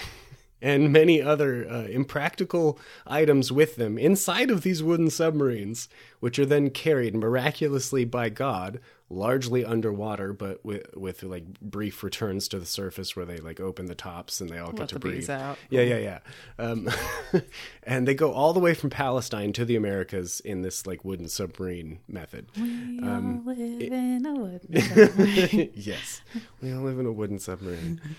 And 0.60 0.92
many 0.92 1.22
other 1.22 1.68
uh, 1.68 1.82
impractical 1.84 2.80
items 3.06 3.52
with 3.52 3.76
them 3.76 3.96
inside 3.96 4.50
of 4.50 4.62
these 4.62 4.82
wooden 4.82 5.08
submarines, 5.08 5.88
which 6.18 6.36
are 6.38 6.46
then 6.46 6.70
carried 6.70 7.14
miraculously 7.14 8.04
by 8.04 8.28
God, 8.28 8.80
largely 9.08 9.64
underwater, 9.64 10.32
but 10.32 10.64
with 10.64 10.84
with 10.96 11.22
like 11.22 11.60
brief 11.60 12.02
returns 12.02 12.48
to 12.48 12.58
the 12.58 12.66
surface 12.66 13.14
where 13.14 13.24
they 13.24 13.36
like 13.36 13.60
open 13.60 13.86
the 13.86 13.94
tops 13.94 14.40
and 14.40 14.50
they 14.50 14.58
all 14.58 14.66
Let 14.72 14.76
get 14.78 14.88
to 14.88 14.98
breathe. 14.98 15.30
out. 15.30 15.58
Yeah, 15.70 15.82
yeah, 15.82 15.98
yeah. 15.98 16.18
Um, 16.58 16.88
and 17.84 18.08
they 18.08 18.14
go 18.14 18.32
all 18.32 18.52
the 18.52 18.58
way 18.60 18.74
from 18.74 18.90
Palestine 18.90 19.52
to 19.52 19.64
the 19.64 19.76
Americas 19.76 20.40
in 20.40 20.62
this 20.62 20.88
like 20.88 21.04
wooden 21.04 21.28
submarine 21.28 22.00
method. 22.08 22.48
We 22.56 22.98
Um, 23.00 23.44
all 23.46 23.54
live 23.54 23.80
in 23.92 24.26
a 24.26 24.34
wood. 24.34 25.70
yes, 25.74 26.20
we 26.60 26.72
all 26.72 26.82
live 26.82 26.98
in 26.98 27.06
a 27.06 27.12
wooden 27.12 27.38
submarine. 27.38 28.00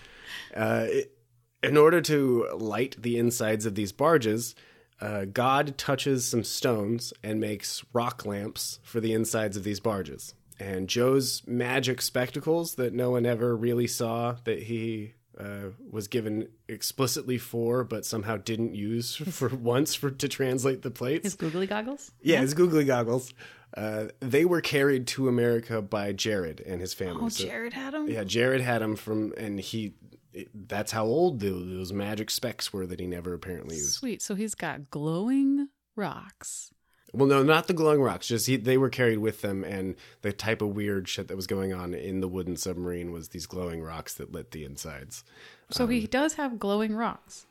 Uh, 0.55 0.85
it- 0.89 1.15
in 1.63 1.77
order 1.77 2.01
to 2.01 2.47
light 2.57 2.95
the 2.99 3.17
insides 3.17 3.65
of 3.65 3.75
these 3.75 3.91
barges, 3.91 4.55
uh, 5.01 5.25
God 5.25 5.77
touches 5.77 6.25
some 6.27 6.43
stones 6.43 7.13
and 7.23 7.39
makes 7.39 7.83
rock 7.93 8.25
lamps 8.25 8.79
for 8.83 8.99
the 8.99 9.13
insides 9.13 9.55
of 9.57 9.63
these 9.63 9.79
barges. 9.79 10.33
And 10.59 10.89
Joe's 10.89 11.41
magic 11.47 12.01
spectacles 12.01 12.75
that 12.75 12.93
no 12.93 13.11
one 13.11 13.25
ever 13.25 13.55
really 13.55 13.87
saw 13.87 14.35
that 14.43 14.63
he 14.63 15.13
uh, 15.39 15.69
was 15.89 16.09
given 16.09 16.49
explicitly 16.67 17.37
for, 17.37 17.85
but 17.85 18.05
somehow 18.05 18.35
didn't 18.35 18.75
use 18.75 19.15
for 19.31 19.47
once 19.49 19.95
for 19.95 20.11
to 20.11 20.27
translate 20.27 20.81
the 20.81 20.91
plates. 20.91 21.23
His 21.23 21.35
googly 21.35 21.65
goggles? 21.65 22.11
Yeah, 22.21 22.41
his 22.41 22.53
googly 22.53 22.83
goggles. 22.83 23.33
Uh, 23.77 24.07
they 24.19 24.43
were 24.43 24.59
carried 24.61 25.07
to 25.07 25.29
America 25.29 25.81
by 25.81 26.11
Jared 26.11 26.59
and 26.61 26.81
his 26.81 26.93
family. 26.93 27.21
Oh, 27.23 27.29
So- 27.29 27.45
Jared 27.45 27.71
had 27.71 27.93
them? 27.93 28.09
yeah, 28.09 28.25
Jared 28.25 28.59
had 28.61 28.81
them 28.81 28.95
from, 28.97 29.31
and 29.37 29.59
he. 29.59 29.93
It, 30.41 30.67
that's 30.69 30.91
how 30.91 31.05
old 31.05 31.39
those, 31.39 31.65
those 31.67 31.93
magic 31.93 32.29
specs 32.29 32.71
were 32.73 32.85
that 32.87 32.99
he 32.99 33.07
never 33.07 33.33
apparently 33.33 33.75
used. 33.77 33.93
Sweet. 33.93 34.21
So 34.21 34.35
he's 34.35 34.55
got 34.55 34.89
glowing 34.89 35.69
rocks 35.95 36.71
Well, 37.13 37.27
no, 37.27 37.43
not 37.43 37.67
the 37.67 37.73
glowing 37.73 38.01
rocks. 38.01 38.27
Just 38.27 38.47
he, 38.47 38.55
they 38.55 38.77
were 38.77 38.89
carried 38.89 39.17
with 39.17 39.41
them, 39.41 39.63
and 39.63 39.95
the 40.21 40.31
type 40.31 40.61
of 40.61 40.69
weird 40.75 41.07
shit 41.09 41.27
that 41.27 41.35
was 41.35 41.47
going 41.47 41.73
on 41.73 41.93
in 41.93 42.21
the 42.21 42.27
wooden 42.27 42.55
submarine 42.55 43.11
was 43.11 43.29
these 43.29 43.47
glowing 43.47 43.81
rocks 43.81 44.13
that 44.15 44.31
lit 44.31 44.51
the 44.51 44.63
insides. 44.63 45.23
So 45.71 45.87
he 45.87 46.07
does 46.07 46.35
have 46.35 46.59
glowing 46.59 46.95
rocks. 46.95 47.45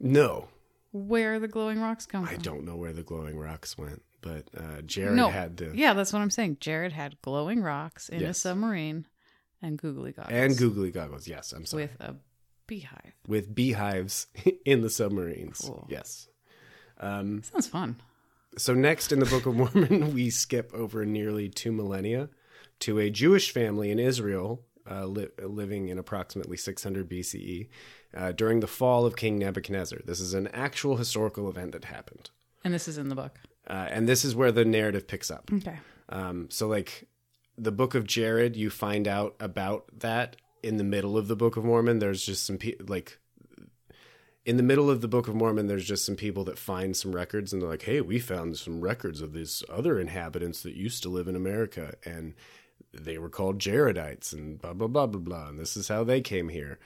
No, 0.00 0.48
Where 0.92 1.38
the 1.40 1.48
glowing 1.48 1.80
rocks 1.80 2.06
come 2.06 2.24
I 2.24 2.34
from? 2.34 2.42
don't 2.42 2.64
know 2.64 2.76
where 2.76 2.92
the 2.92 3.02
glowing 3.02 3.38
rocks 3.38 3.76
went, 3.76 4.02
but 4.22 4.44
uh, 4.56 4.80
Jared 4.82 5.16
no. 5.16 5.28
had 5.28 5.56
the 5.56 5.72
Yeah, 5.74 5.92
that's 5.94 6.12
what 6.12 6.22
I'm 6.22 6.30
saying. 6.30 6.58
Jared 6.60 6.92
had 6.92 7.20
glowing 7.22 7.62
rocks 7.62 8.08
in 8.08 8.22
a 8.22 8.34
submarine 8.34 9.06
and 9.64 9.78
googly 9.78 10.12
goggles. 10.12 10.32
and 10.34 10.56
googly 10.56 10.90
goggles. 10.90 11.26
Yes, 11.26 11.52
I'm 11.52 11.64
sorry. 11.66 11.84
with 11.84 12.00
a 12.00 12.14
beehive. 12.66 13.12
With 13.26 13.54
beehives 13.54 14.26
in 14.64 14.82
the 14.82 14.90
submarines. 14.90 15.60
Cool. 15.64 15.86
Yes. 15.88 16.28
Um, 16.98 17.42
Sounds 17.42 17.66
fun. 17.66 17.96
So, 18.56 18.72
next 18.74 19.10
in 19.10 19.18
the 19.18 19.26
Book 19.26 19.46
of 19.46 19.56
Mormon, 19.56 20.14
we 20.14 20.30
skip 20.30 20.72
over 20.74 21.04
nearly 21.04 21.48
two 21.48 21.72
millennia 21.72 22.28
to 22.80 22.98
a 23.00 23.10
Jewish 23.10 23.50
family 23.52 23.90
in 23.90 23.98
Israel 23.98 24.62
uh, 24.88 25.06
li- 25.06 25.28
living 25.42 25.88
in 25.88 25.98
approximately 25.98 26.56
600 26.56 27.08
BCE 27.08 27.68
uh, 28.16 28.32
during 28.32 28.60
the 28.60 28.66
fall 28.66 29.06
of 29.06 29.16
King 29.16 29.38
Nebuchadnezzar. 29.38 30.00
This 30.04 30.20
is 30.20 30.34
an 30.34 30.46
actual 30.48 30.96
historical 30.96 31.48
event 31.48 31.72
that 31.72 31.86
happened. 31.86 32.30
And 32.62 32.72
this 32.72 32.86
is 32.86 32.96
in 32.98 33.08
the 33.08 33.14
book. 33.14 33.38
Uh, 33.66 33.88
and 33.90 34.08
this 34.08 34.24
is 34.24 34.36
where 34.36 34.52
the 34.52 34.64
narrative 34.64 35.08
picks 35.08 35.30
up. 35.30 35.50
Okay. 35.52 35.78
Um, 36.10 36.48
so, 36.50 36.68
like 36.68 37.08
the 37.56 37.72
Book 37.72 37.94
of 37.94 38.06
Jared, 38.06 38.56
you 38.56 38.70
find 38.70 39.06
out 39.06 39.34
about 39.40 39.86
that 40.00 40.36
in 40.62 40.76
the 40.76 40.84
middle 40.84 41.16
of 41.16 41.28
the 41.28 41.36
Book 41.36 41.56
of 41.56 41.64
Mormon. 41.64 41.98
There's 41.98 42.24
just 42.24 42.46
some 42.46 42.58
pe- 42.58 42.76
like 42.86 43.18
in 44.44 44.56
the 44.56 44.62
middle 44.62 44.90
of 44.90 45.00
the 45.00 45.08
Book 45.08 45.28
of 45.28 45.34
Mormon. 45.34 45.66
There's 45.66 45.86
just 45.86 46.04
some 46.04 46.16
people 46.16 46.44
that 46.44 46.58
find 46.58 46.96
some 46.96 47.14
records, 47.14 47.52
and 47.52 47.62
they're 47.62 47.68
like, 47.68 47.82
"Hey, 47.82 48.00
we 48.00 48.18
found 48.18 48.56
some 48.56 48.80
records 48.80 49.20
of 49.20 49.32
these 49.32 49.62
other 49.68 49.98
inhabitants 50.00 50.62
that 50.62 50.74
used 50.74 51.02
to 51.02 51.08
live 51.08 51.28
in 51.28 51.36
America, 51.36 51.94
and 52.04 52.34
they 52.92 53.18
were 53.18 53.30
called 53.30 53.58
Jaredites, 53.58 54.32
and 54.32 54.60
blah 54.60 54.72
blah 54.72 54.88
blah 54.88 55.06
blah 55.06 55.20
blah, 55.20 55.48
and 55.48 55.58
this 55.58 55.76
is 55.76 55.88
how 55.88 56.04
they 56.04 56.20
came 56.20 56.48
here." 56.48 56.78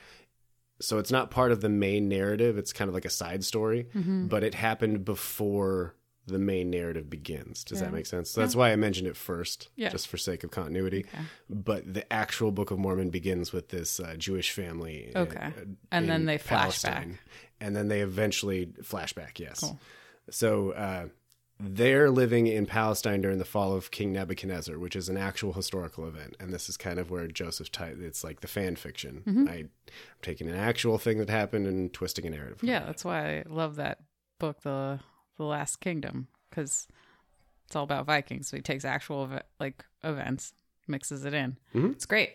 So 0.80 0.98
it's 0.98 1.10
not 1.10 1.32
part 1.32 1.50
of 1.50 1.60
the 1.60 1.68
main 1.68 2.08
narrative. 2.08 2.56
It's 2.56 2.72
kind 2.72 2.88
of 2.88 2.94
like 2.94 3.04
a 3.04 3.10
side 3.10 3.44
story, 3.44 3.88
mm-hmm. 3.94 4.26
but 4.26 4.44
it 4.44 4.54
happened 4.54 5.04
before 5.04 5.94
the 6.28 6.38
main 6.38 6.70
narrative 6.70 7.10
begins. 7.10 7.64
Does 7.64 7.80
Yeah. 7.80 7.86
that 7.86 7.92
make 7.92 8.06
sense? 8.06 8.30
So 8.30 8.40
that's 8.40 8.54
why 8.56 8.70
I 8.72 8.76
mentioned 8.76 9.08
it 9.08 9.16
first, 9.16 9.68
Yeah. 9.76 9.88
just 9.88 10.08
for 10.08 10.16
sake 10.16 10.44
of 10.44 10.50
continuity. 10.50 11.06
Okay. 11.12 11.24
But 11.50 11.92
the 11.92 12.10
actual 12.12 12.52
Book 12.52 12.70
of 12.70 12.78
Mormon 12.78 13.10
begins 13.10 13.52
with 13.52 13.68
this 13.68 13.98
uh, 14.00 14.14
Jewish 14.16 14.50
family. 14.52 15.12
uh, 15.14 15.20
Okay. 15.20 15.38
uh, 15.38 15.64
And 15.90 16.08
then 16.08 16.24
they 16.26 16.38
flash 16.38 16.60
Palestine. 16.82 17.18
And 17.60 17.74
then 17.74 17.88
they 17.88 18.00
eventually 18.02 18.66
flashback, 18.82 19.38
yes. 19.38 19.60
Cool. 19.60 19.80
So 20.30 20.70
uh, 20.72 21.08
they're 21.60 22.08
living 22.10 22.46
in 22.46 22.66
Palestine 22.66 23.20
during 23.20 23.38
the 23.38 23.44
fall 23.44 23.74
of 23.74 23.90
King 23.90 24.12
Nebuchadnezzar, 24.12 24.78
which 24.78 24.94
is 24.94 25.08
an 25.08 25.16
actual 25.16 25.54
historical 25.54 26.06
event. 26.06 26.36
And 26.38 26.52
this 26.54 26.68
is 26.68 26.76
kind 26.76 27.00
of 27.00 27.10
where 27.10 27.26
Joseph, 27.26 27.72
ti 27.72 27.84
it's 27.84 28.22
like 28.22 28.40
the 28.40 28.46
fan 28.46 28.76
fiction. 28.76 29.22
Mm-hmm. 29.26 29.48
I, 29.48 29.52
I'm 29.54 29.70
taking 30.22 30.48
an 30.48 30.54
actual 30.54 30.98
thing 30.98 31.18
that 31.18 31.28
happened 31.30 31.66
and 31.66 31.92
twisting 31.92 32.26
a 32.26 32.30
narrative. 32.30 32.58
Yeah, 32.62 32.84
that's 32.84 33.04
why 33.04 33.38
I 33.38 33.44
love 33.48 33.76
that 33.76 33.98
book, 34.38 34.60
the 34.60 35.00
the 35.38 35.44
Last 35.44 35.80
Kingdom, 35.80 36.28
because 36.50 36.86
it's 37.66 37.74
all 37.76 37.84
about 37.84 38.04
Vikings. 38.06 38.48
So 38.48 38.56
he 38.56 38.62
takes 38.62 38.84
actual 38.84 39.30
like 39.58 39.84
events, 40.04 40.52
mixes 40.86 41.24
it 41.24 41.32
in. 41.34 41.56
Mhm. 41.74 41.92
It's 41.92 42.06
great. 42.06 42.34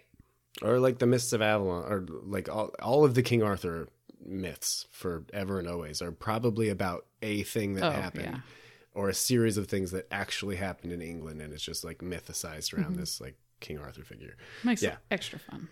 or 0.61 0.79
like 0.79 0.99
the 0.99 1.07
myths 1.07 1.33
of 1.33 1.41
Avalon, 1.41 1.83
or 1.91 2.05
like 2.25 2.47
all, 2.47 2.69
all 2.81 3.03
of 3.03 3.15
the 3.15 3.23
King 3.23 3.41
Arthur 3.41 3.87
myths 4.23 4.85
forever 4.91 5.57
and 5.59 5.67
always 5.67 5.99
are 6.01 6.11
probably 6.11 6.69
about 6.69 7.07
a 7.23 7.41
thing 7.43 7.73
that 7.73 7.83
Oh, 7.83 7.89
happened 7.89 8.25
yeah. 8.25 8.39
or 8.93 9.09
a 9.09 9.13
series 9.15 9.57
of 9.57 9.67
things 9.67 9.89
that 9.91 10.07
actually 10.11 10.57
happened 10.57 10.91
in 10.93 11.01
England, 11.01 11.41
and 11.41 11.51
it's 11.53 11.63
just 11.63 11.83
like 11.83 11.97
mythicized 11.99 12.71
around 12.73 12.91
Mm-hmm. 12.91 12.99
this 12.99 13.19
like 13.19 13.35
King 13.61 13.79
Arthur 13.79 14.03
figure. 14.03 14.37
Makes 14.63 14.83
Yeah. 14.83 14.91
it 14.93 14.97
extra 15.09 15.39
fun. 15.39 15.69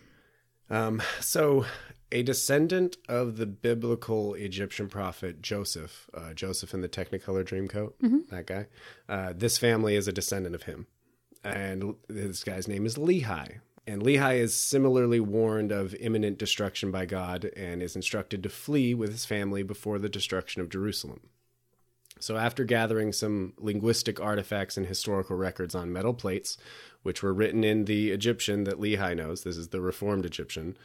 Um, 0.72 1.02
so, 1.20 1.66
a 2.14 2.24
descendant 2.24 2.98
of 3.08 3.38
the 3.38 3.46
biblical 3.46 4.34
Egyptian 4.34 4.88
prophet 4.88 5.42
Joseph, 5.42 6.10
uh, 6.14 6.34
Joseph 6.34 6.74
in 6.74 6.82
the 6.82 6.90
Technicolor 6.90 7.44
Dreamcoat, 7.44 7.94
that 8.30 8.48
guy. 8.48 8.68
Uh, 9.08 9.34
this 9.36 9.58
family 9.58 9.96
is 9.96 10.08
a 10.08 10.14
descendant 10.14 10.56
of 10.56 10.64
him, 10.64 10.88
and 11.44 11.96
this 12.08 12.44
guy's 12.44 12.68
name 12.68 12.86
is 12.86 12.96
Lehi. 12.96 13.60
And 13.88 14.04
Lehi 14.04 14.38
is 14.38 14.54
similarly 14.54 15.20
warned 15.20 15.72
of 15.72 15.96
imminent 15.96 16.38
destruction 16.38 16.92
by 16.92 17.06
God 17.06 17.46
and 17.58 17.82
is 17.82 17.96
instructed 17.96 18.44
to 18.44 18.50
flee 18.50 18.94
with 18.94 19.12
his 19.12 19.26
family 19.26 19.64
before 19.64 20.00
the 20.00 20.08
destruction 20.08 20.62
of 20.62 20.70
Jerusalem. 20.70 21.22
So, 22.22 22.38
after 22.38 22.64
gathering 22.64 23.12
some 23.14 23.54
linguistic 23.58 24.20
artifacts 24.20 24.78
and 24.78 24.86
historical 24.86 25.36
records 25.36 25.76
on 25.76 25.92
metal 25.92 26.14
plates, 26.14 26.58
which 27.04 27.22
were 27.24 27.34
written 27.34 27.64
in 27.64 27.86
the 27.86 28.12
Egyptian 28.12 28.64
that 28.66 28.80
Lehi 28.80 29.16
knows, 29.18 29.44
this 29.44 29.58
is 29.58 29.70
the 29.70 29.82
Reformed 29.82 30.26
Egyptian, 30.26 30.78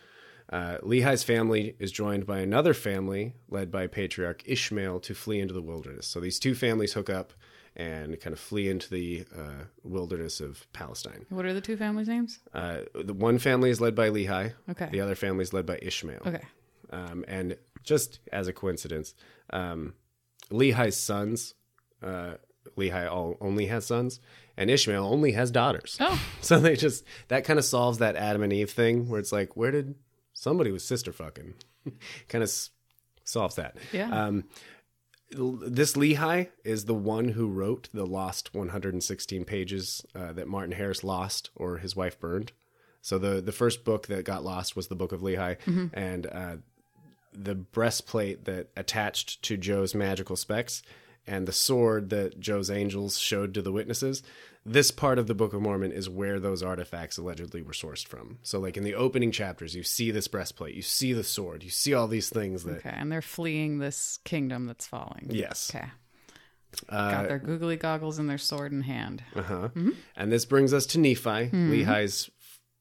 uh, 0.51 0.79
Lehi's 0.83 1.25
family 1.25 1.75
is 1.79 1.91
joined 1.93 2.25
by 2.27 2.39
another 2.39 2.73
family 2.73 3.35
led 3.49 3.71
by 3.71 3.87
patriarch 3.87 4.43
Ishmael 4.47 5.01
to 5.01 5.15
flee 5.15 5.41
into 5.41 5.53
the 5.55 5.63
wilderness. 5.63 6.07
So, 6.07 6.21
these 6.21 6.39
two 6.39 6.55
families 6.55 6.95
hook 6.95 7.11
up 7.11 7.33
and 7.79 8.19
kind 8.21 8.33
of 8.33 8.41
flee 8.41 8.71
into 8.71 8.89
the 8.89 9.25
uh, 9.37 9.65
wilderness 9.83 10.41
of 10.41 10.67
Palestine. 10.73 11.27
What 11.29 11.45
are 11.45 11.53
the 11.53 11.61
two 11.61 11.77
families' 11.77 12.09
names? 12.09 12.39
Uh, 12.55 12.79
the 12.95 13.13
one 13.13 13.39
family 13.39 13.69
is 13.69 13.81
led 13.83 13.95
by 13.95 14.09
Lehi, 14.09 14.55
Okay. 14.71 14.89
the 14.91 15.01
other 15.03 15.15
family 15.15 15.43
is 15.43 15.53
led 15.53 15.67
by 15.67 15.79
Ishmael. 15.83 16.23
Okay. 16.25 16.45
Um, 16.91 17.25
and 17.29 17.57
just 17.83 18.21
as 18.33 18.49
a 18.49 18.53
coincidence, 18.55 19.15
um, 19.51 19.93
Lehi's 20.51 20.97
sons, 20.97 21.55
uh, 22.03 22.35
Lehi 22.77 23.11
all, 23.11 23.37
only 23.41 23.67
has 23.67 23.87
sons, 23.87 24.21
and 24.57 24.71
Ishmael 24.71 25.05
only 25.05 25.33
has 25.33 25.51
daughters. 25.51 25.97
Oh, 26.01 26.21
So 26.41 26.59
they 26.61 26.77
just, 26.77 27.05
that 27.29 27.45
kind 27.45 27.59
of 27.59 27.65
solves 27.65 27.99
that 27.99 28.17
Adam 28.17 28.43
and 28.43 28.53
Eve 28.53 28.71
thing 28.71 29.09
where 29.09 29.21
it's 29.21 29.33
like, 29.33 29.57
where 29.57 29.71
did 29.71 29.95
somebody 30.33 30.71
was 30.71 30.85
sister 30.85 31.13
fucking? 31.13 31.55
kind 32.29 32.43
of 32.43 32.49
s- 32.49 32.71
solves 33.25 33.57
that. 33.57 33.77
yeah. 33.93 34.27
Um, 34.27 34.45
this 35.31 35.95
Lehi 35.95 36.49
is 36.65 36.85
the 36.85 36.95
one 36.95 37.29
who 37.31 37.49
wrote 37.49 37.89
the 37.93 38.07
lost 38.07 38.55
116 38.55 39.45
pages 39.45 40.05
uh, 40.15 40.33
that 40.35 40.47
Martin 40.47 40.73
Harris 40.73 41.03
lost 41.03 41.51
or 41.57 41.79
his 41.79 41.97
wife 41.97 42.21
burned. 42.21 42.53
So 43.01 43.19
the 43.19 43.41
the 43.41 43.53
first 43.53 43.85
book 43.85 44.07
that 44.09 44.25
got 44.25 44.45
lost 44.45 44.75
was 44.77 44.87
the 44.89 44.95
Book 44.97 45.11
of 45.13 45.21
Lehi, 45.23 45.57
and 45.93 46.27
uh, 46.27 46.57
the 47.37 47.55
breastplate 47.55 48.45
that 48.45 48.69
attached 48.77 49.43
to 49.43 49.57
Joe's 49.57 49.95
magical 49.95 50.37
specs 50.37 50.83
and 51.27 51.47
the 51.47 51.53
sword 51.53 52.11
that 52.11 52.39
Joe's 52.41 52.71
angels 52.71 53.19
showed 53.19 53.53
to 53.55 53.63
the 53.63 53.73
witnesses. 53.73 54.23
This 54.65 54.91
part 54.91 55.19
of 55.19 55.29
the 55.29 55.35
Book 55.35 55.53
of 55.53 55.63
Mormon 55.63 55.93
is 55.93 56.09
where 56.09 56.41
those 56.41 56.63
artifacts 56.63 57.19
allegedly 57.19 57.63
were 57.63 57.73
sourced 57.73 58.07
from. 58.07 58.39
So, 58.43 58.59
like 58.59 58.77
in 58.77 58.83
the 58.83 58.95
opening 58.95 59.31
chapters, 59.31 59.77
you 59.77 59.85
see 59.85 60.11
this 60.11 60.27
breastplate, 60.27 60.75
you 60.75 60.83
see 60.83 61.13
the 61.13 61.23
sword, 61.23 61.63
you 61.63 61.71
see 61.71 61.95
all 61.95 62.09
these 62.09 62.31
things 62.31 62.65
that. 62.65 62.79
okay. 62.79 62.93
And 62.93 63.13
they're 63.13 63.23
fleeing 63.23 63.79
this 63.79 64.19
kingdom 64.25 64.67
that's 64.67 64.87
falling. 64.87 65.29
Yes. 65.31 65.71
Okay. 65.73 65.87
Uh, 66.89 67.11
Got 67.11 67.29
their 67.29 67.39
googly 67.39 67.77
goggles 67.77 68.19
and 68.19 68.29
their 68.29 68.39
sword 68.39 68.73
in 68.73 68.83
hand. 68.83 69.23
Uh-huh. 69.35 69.69
And 70.17 70.33
this 70.33 70.45
brings 70.45 70.75
us 70.75 70.85
to 70.87 70.99
Nephi, 70.99 71.49
Lehi's 71.53 72.29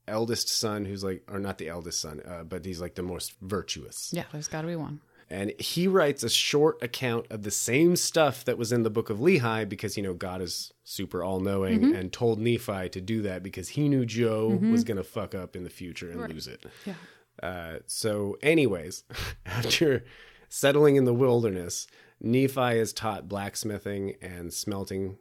eldest 0.08 0.50
son, 0.50 0.86
who's 0.86 1.04
like, 1.04 1.24
or 1.32 1.39
not 1.39 1.58
the 1.58 1.70
eldest 1.70 2.02
son, 2.02 2.22
uh, 2.26 2.44
but 2.44 2.65
he's 2.65 2.82
like 2.82 2.96
the 2.96 3.04
most 3.04 3.34
virtuous. 3.41 4.12
Yeah, 4.13 4.24
there's 4.32 4.48
got 4.48 4.62
to 4.62 4.68
be 4.68 4.76
one. 4.76 5.02
And 5.30 5.54
he 5.60 5.88
writes 5.88 6.22
a 6.24 6.30
short 6.30 6.82
account 6.84 7.26
of 7.32 7.41
the 7.41 7.52
same 7.52 7.96
stuff 7.96 8.46
that 8.46 8.60
was 8.60 8.72
in 8.72 8.84
the 8.84 8.91
book 8.91 9.10
of 9.10 9.18
Lehi 9.18 9.68
because, 9.68 9.98
you 9.98 10.04
know, 10.04 10.13
God 10.13 10.39
is 10.41 10.72
super 10.84 11.24
all 11.24 11.39
knowing 11.39 11.96
and 11.96 12.13
told 12.13 12.39
Nephi 12.39 12.89
to 12.89 13.02
do 13.02 13.24
that 13.24 13.41
because 13.41 13.70
he 13.70 13.89
knew 13.89 14.06
Joe 14.06 14.60
was 14.62 14.84
going 14.84 14.98
to 14.98 15.04
fuck 15.04 15.34
up 15.34 15.56
in 15.56 15.63
the 15.63 15.70
future 15.72 16.12
and 16.12 16.32
lose 16.32 16.48
it. 16.48 16.63
Yeah. 16.86 16.94
Uh, 17.41 17.80
so, 17.88 18.38
anyways, 18.44 19.04
after 19.48 20.06
settling 20.48 20.96
in 20.96 21.06
the 21.06 21.13
wilderness, 21.13 21.88
Nephi 22.22 22.78
is 22.78 22.94
taught 22.94 23.28
blacksmithing 23.28 24.15
and 24.22 24.54
smelting. 24.54 25.18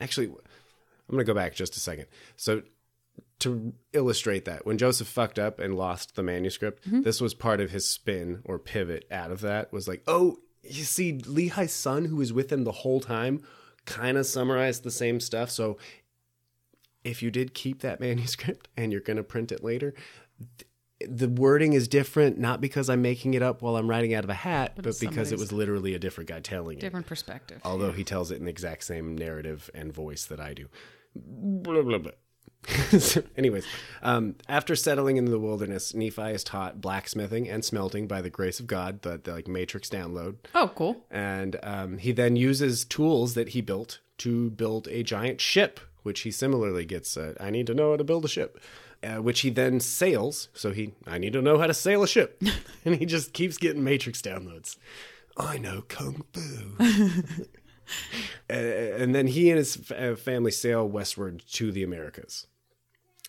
Actually, 0.00 0.26
I'm 0.26 0.36
going 1.10 1.18
to 1.18 1.24
go 1.24 1.34
back 1.34 1.54
just 1.54 1.76
a 1.76 1.80
second. 1.80 2.06
So, 2.36 2.62
to 3.40 3.72
illustrate 3.92 4.44
that, 4.46 4.66
when 4.66 4.78
Joseph 4.78 5.08
fucked 5.08 5.38
up 5.38 5.58
and 5.58 5.76
lost 5.76 6.16
the 6.16 6.22
manuscript, 6.22 6.86
mm-hmm. 6.86 7.02
this 7.02 7.20
was 7.20 7.34
part 7.34 7.60
of 7.60 7.70
his 7.70 7.88
spin 7.88 8.42
or 8.44 8.58
pivot 8.58 9.06
out 9.10 9.30
of 9.30 9.40
that 9.42 9.72
was 9.72 9.86
like, 9.86 10.02
oh, 10.06 10.38
you 10.62 10.84
see, 10.84 11.18
Lehi's 11.18 11.72
son, 11.72 12.06
who 12.06 12.16
was 12.16 12.32
with 12.32 12.52
him 12.52 12.64
the 12.64 12.72
whole 12.72 13.00
time, 13.00 13.42
kind 13.84 14.18
of 14.18 14.26
summarized 14.26 14.82
the 14.82 14.90
same 14.90 15.20
stuff. 15.20 15.50
So, 15.50 15.78
if 17.04 17.22
you 17.22 17.30
did 17.30 17.54
keep 17.54 17.80
that 17.82 18.00
manuscript 18.00 18.68
and 18.76 18.92
you're 18.92 19.00
going 19.00 19.16
to 19.16 19.22
print 19.22 19.52
it 19.52 19.62
later, 19.62 19.94
the 21.00 21.28
wording 21.28 21.74
is 21.74 21.86
different, 21.86 22.38
not 22.38 22.60
because 22.60 22.90
I'm 22.90 23.02
making 23.02 23.34
it 23.34 23.42
up 23.42 23.62
while 23.62 23.76
I'm 23.76 23.88
writing 23.88 24.14
out 24.14 24.24
of 24.24 24.30
a 24.30 24.34
hat, 24.34 24.72
but, 24.74 24.86
it's 24.86 24.98
because 24.98 25.30
it 25.30 25.38
was 25.38 25.52
literally 25.52 25.94
a 25.94 25.98
different 25.98 26.28
guy 26.28 26.40
telling 26.40 26.78
it. 26.78 26.80
Different 26.80 27.06
perspective. 27.06 27.60
Although 27.64 27.92
he 27.92 28.02
tells 28.02 28.32
it 28.32 28.38
in 28.38 28.46
the 28.46 28.50
exact 28.50 28.82
same 28.82 29.16
narrative 29.16 29.70
and 29.74 29.92
voice 29.92 30.24
that 30.26 30.40
I 30.40 30.54
do. 30.54 30.66
Blah, 31.14 31.82
blah, 31.82 31.98
blah. 31.98 32.10
So, 32.98 33.22
anyways, 33.36 33.64
um, 34.02 34.34
after 34.48 34.76
settling 34.76 35.16
in 35.16 35.24
the 35.26 35.38
wilderness, 35.38 35.94
Nephi 35.94 36.30
is 36.32 36.44
taught 36.44 36.80
blacksmithing 36.80 37.48
and 37.48 37.64
smelting 37.64 38.06
by 38.06 38.20
the 38.20 38.30
grace 38.30 38.60
of 38.60 38.66
God, 38.66 39.02
the, 39.02 39.18
the 39.22 39.32
like 39.32 39.48
matrix 39.48 39.88
download, 39.88 40.36
Oh, 40.54 40.70
cool. 40.74 41.04
and 41.10 41.56
um, 41.62 41.98
he 41.98 42.12
then 42.12 42.36
uses 42.36 42.84
tools 42.84 43.34
that 43.34 43.50
he 43.50 43.60
built 43.60 44.00
to 44.18 44.50
build 44.50 44.86
a 44.88 45.02
giant 45.02 45.40
ship, 45.40 45.80
which 46.02 46.20
he 46.20 46.30
similarly 46.30 46.84
gets. 46.84 47.16
Uh, 47.16 47.34
I 47.40 47.50
need 47.50 47.66
to 47.68 47.74
know 47.74 47.92
how 47.92 47.96
to 47.96 48.04
build 48.04 48.24
a 48.24 48.28
ship, 48.28 48.60
uh, 49.02 49.16
which 49.22 49.40
he 49.40 49.50
then 49.50 49.80
sails. 49.80 50.48
So 50.54 50.72
he, 50.72 50.94
I 51.06 51.18
need 51.18 51.32
to 51.34 51.42
know 51.42 51.58
how 51.58 51.66
to 51.68 51.74
sail 51.74 52.02
a 52.02 52.08
ship, 52.08 52.42
and 52.84 52.96
he 52.96 53.06
just 53.06 53.32
keeps 53.32 53.56
getting 53.56 53.82
matrix 53.84 54.20
downloads. 54.20 54.76
I 55.36 55.56
know 55.58 55.82
kung 55.88 56.24
fu. 56.32 56.76
Uh, 58.50 58.52
and 58.52 59.14
then 59.14 59.26
he 59.28 59.48
and 59.48 59.56
his 59.56 59.90
f- 59.90 59.98
uh, 59.98 60.14
family 60.14 60.50
sail 60.50 60.86
westward 60.86 61.42
to 61.52 61.72
the 61.72 61.82
Americas. 61.82 62.46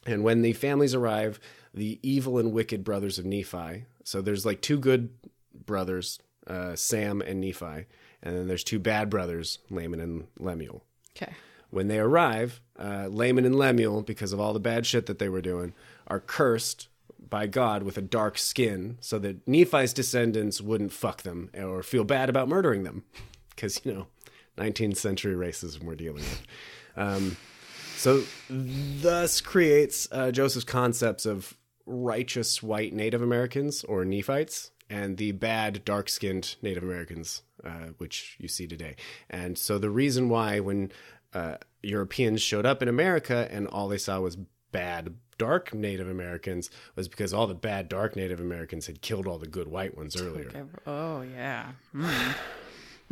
And 0.06 0.24
when 0.24 0.42
the 0.42 0.54
families 0.54 0.96
arrive, 0.96 1.40
the 1.74 2.00
evil 2.02 2.38
and 2.38 2.52
wicked 2.54 2.84
brothers 2.84 3.20
of 3.20 3.26
Nephi, 3.26 3.86
so 4.04 4.22
there's 4.22 4.46
like 4.46 4.62
two 4.62 4.80
good 4.80 5.10
brothers, 5.54 6.20
uh, 6.48 6.76
Sam 6.76 7.22
and 7.22 7.42
Nephi, 7.42 7.86
and 8.24 8.36
then 8.36 8.48
there's 8.48 8.64
two 8.64 8.80
bad 8.80 9.10
brothers, 9.10 9.60
Laman 9.70 10.00
and 10.00 10.28
Lemuel. 10.40 10.84
Okay. 11.16 11.34
When 11.70 11.88
they 11.88 12.00
arrive, 12.00 12.62
uh, 12.80 13.08
Laman 13.10 13.46
and 13.46 13.56
Lemuel, 13.56 14.02
because 14.02 14.34
of 14.34 14.40
all 14.40 14.54
the 14.54 14.60
bad 14.60 14.86
shit 14.86 15.06
that 15.06 15.20
they 15.20 15.30
were 15.30 15.42
doing, 15.42 15.74
are 16.08 16.20
cursed 16.20 16.88
by 17.30 17.46
God 17.46 17.84
with 17.84 17.98
a 17.98 18.02
dark 18.02 18.38
skin 18.38 18.98
so 19.02 19.20
that 19.20 19.48
Nephi's 19.48 19.94
descendants 19.94 20.62
wouldn't 20.62 20.92
fuck 20.92 21.22
them 21.22 21.52
or 21.56 21.84
feel 21.84 22.04
bad 22.04 22.30
about 22.30 22.48
murdering 22.48 22.84
them. 22.84 23.04
Because, 23.52 23.82
you 23.84 23.94
know, 23.94 24.08
19th 24.58 24.98
century 24.98 25.36
racism 25.36 25.84
we're 25.84 25.96
dealing 25.96 26.24
with. 26.24 26.42
Um, 26.96 27.38
so, 28.00 28.24
thus 28.50 29.42
creates 29.42 30.08
uh, 30.12 30.32
Joseph's 30.32 30.64
concepts 30.64 31.26
of 31.26 31.58
righteous 31.86 32.64
white 32.64 32.94
Native 32.94 33.22
Americans 33.22 33.84
or 33.84 34.06
Nephites 34.06 34.72
and 34.90 35.18
the 35.18 35.34
bad 35.34 35.84
dark 35.84 36.08
skinned 36.08 36.56
Native 36.62 36.84
Americans, 36.84 37.44
uh, 37.64 37.90
which 37.98 38.38
you 38.40 38.48
see 38.48 38.68
today. 38.68 38.96
And 39.30 39.58
so, 39.58 39.78
the 39.78 39.90
reason 39.90 40.30
why 40.30 40.62
when 40.62 40.94
uh, 41.34 41.56
Europeans 41.84 42.42
showed 42.42 42.66
up 42.66 42.82
in 42.82 42.88
America 42.88 43.50
and 43.52 43.68
all 43.68 43.90
they 43.90 43.98
saw 43.98 44.22
was 44.22 44.38
bad 44.72 45.16
dark 45.38 45.74
Native 45.74 46.08
Americans 46.08 46.70
was 46.96 47.10
because 47.10 47.34
all 47.34 47.48
the 47.48 47.54
bad 47.54 47.90
dark 47.90 48.16
Native 48.16 48.40
Americans 48.40 48.88
had 48.88 49.02
killed 49.02 49.28
all 49.28 49.40
the 49.40 49.48
good 49.48 49.68
white 49.68 49.98
ones 49.98 50.20
earlier. 50.20 50.68
Oh, 50.88 51.22
yeah. 51.22 51.72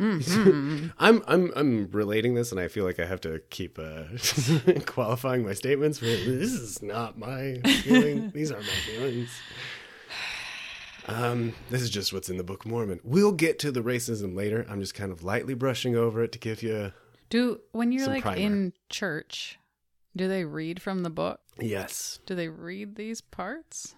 I'm 0.00 0.92
I'm 1.26 1.52
I'm 1.56 1.88
relating 1.90 2.34
this, 2.34 2.52
and 2.52 2.60
I 2.60 2.68
feel 2.68 2.84
like 2.84 3.00
I 3.00 3.04
have 3.04 3.20
to 3.22 3.40
keep 3.50 3.78
uh, 3.78 4.04
qualifying 4.86 5.44
my 5.44 5.54
statements. 5.54 5.98
This 5.98 6.52
is 6.52 6.82
not 6.82 7.18
my 7.18 7.60
feeling. 7.82 8.30
These 8.34 8.52
aren't 8.52 8.66
my 8.66 8.72
feelings. 8.72 9.30
Um, 11.06 11.54
this 11.70 11.80
is 11.80 11.90
just 11.90 12.12
what's 12.12 12.28
in 12.28 12.36
the 12.36 12.44
Book 12.44 12.64
of 12.64 12.70
Mormon. 12.70 13.00
We'll 13.02 13.32
get 13.32 13.58
to 13.60 13.72
the 13.72 13.80
racism 13.80 14.36
later. 14.36 14.66
I'm 14.68 14.80
just 14.80 14.94
kind 14.94 15.10
of 15.10 15.22
lightly 15.24 15.54
brushing 15.54 15.96
over 15.96 16.22
it 16.22 16.32
to 16.32 16.38
give 16.38 16.62
you 16.62 16.92
Do 17.30 17.60
when 17.72 17.92
you're 17.92 18.06
like 18.06 18.22
primer. 18.22 18.36
in 18.38 18.72
church, 18.90 19.58
do 20.14 20.28
they 20.28 20.44
read 20.44 20.82
from 20.82 21.02
the 21.02 21.10
book? 21.10 21.40
yes. 21.58 22.18
Do 22.26 22.34
they 22.34 22.48
read 22.48 22.96
these 22.96 23.20
parts? 23.20 23.94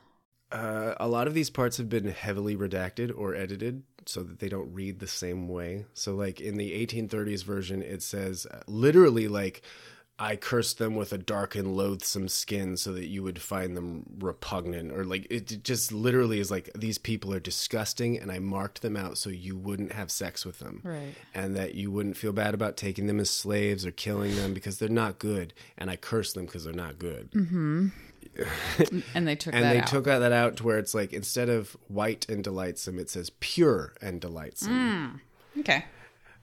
Uh, 0.52 0.94
a 0.98 1.06
lot 1.08 1.26
of 1.26 1.34
these 1.34 1.50
parts 1.50 1.76
have 1.76 1.88
been 1.88 2.08
heavily 2.08 2.56
redacted 2.56 3.12
or 3.16 3.34
edited 3.34 3.82
so 4.10 4.22
that 4.22 4.38
they 4.40 4.48
don't 4.48 4.72
read 4.74 4.98
the 4.98 5.06
same 5.06 5.48
way. 5.48 5.86
So, 5.94 6.14
like 6.14 6.40
in 6.40 6.56
the 6.56 6.86
1830s 6.86 7.44
version, 7.44 7.82
it 7.82 8.02
says 8.02 8.46
uh, 8.46 8.60
literally, 8.66 9.28
like, 9.28 9.62
I 10.18 10.36
cursed 10.36 10.76
them 10.76 10.96
with 10.96 11.14
a 11.14 11.18
dark 11.18 11.54
and 11.54 11.74
loathsome 11.74 12.28
skin 12.28 12.76
so 12.76 12.92
that 12.92 13.06
you 13.06 13.22
would 13.22 13.40
find 13.40 13.74
them 13.74 14.04
repugnant. 14.18 14.92
Or, 14.92 15.02
like, 15.04 15.26
it 15.30 15.64
just 15.64 15.92
literally 15.92 16.40
is 16.40 16.50
like, 16.50 16.68
these 16.74 16.98
people 16.98 17.32
are 17.32 17.40
disgusting, 17.40 18.18
and 18.18 18.30
I 18.30 18.38
marked 18.38 18.82
them 18.82 18.98
out 18.98 19.16
so 19.16 19.30
you 19.30 19.56
wouldn't 19.56 19.92
have 19.92 20.10
sex 20.10 20.44
with 20.44 20.58
them. 20.58 20.82
Right. 20.84 21.14
And 21.34 21.56
that 21.56 21.74
you 21.74 21.90
wouldn't 21.90 22.18
feel 22.18 22.32
bad 22.32 22.52
about 22.52 22.76
taking 22.76 23.06
them 23.06 23.18
as 23.18 23.30
slaves 23.30 23.86
or 23.86 23.92
killing 23.92 24.36
them 24.36 24.52
because 24.52 24.78
they're 24.78 24.90
not 24.90 25.18
good. 25.18 25.54
And 25.78 25.88
I 25.88 25.96
cursed 25.96 26.34
them 26.34 26.44
because 26.44 26.64
they're 26.64 26.74
not 26.74 26.98
good. 26.98 27.30
And 29.14 29.26
they 29.26 29.36
took 29.36 29.52
that 29.52 29.58
out. 29.58 29.62
And 29.62 29.64
that 29.64 29.72
they 29.72 29.80
out. 29.80 29.86
took 29.86 30.04
that 30.04 30.32
out 30.32 30.56
to 30.58 30.64
where 30.64 30.78
it's 30.78 30.94
like 30.94 31.12
instead 31.12 31.48
of 31.48 31.76
white 31.88 32.28
and 32.28 32.42
delightsome, 32.42 32.98
it 32.98 33.10
says 33.10 33.30
pure 33.40 33.94
and 34.00 34.20
delightsome. 34.20 35.20
okay. 35.58 35.84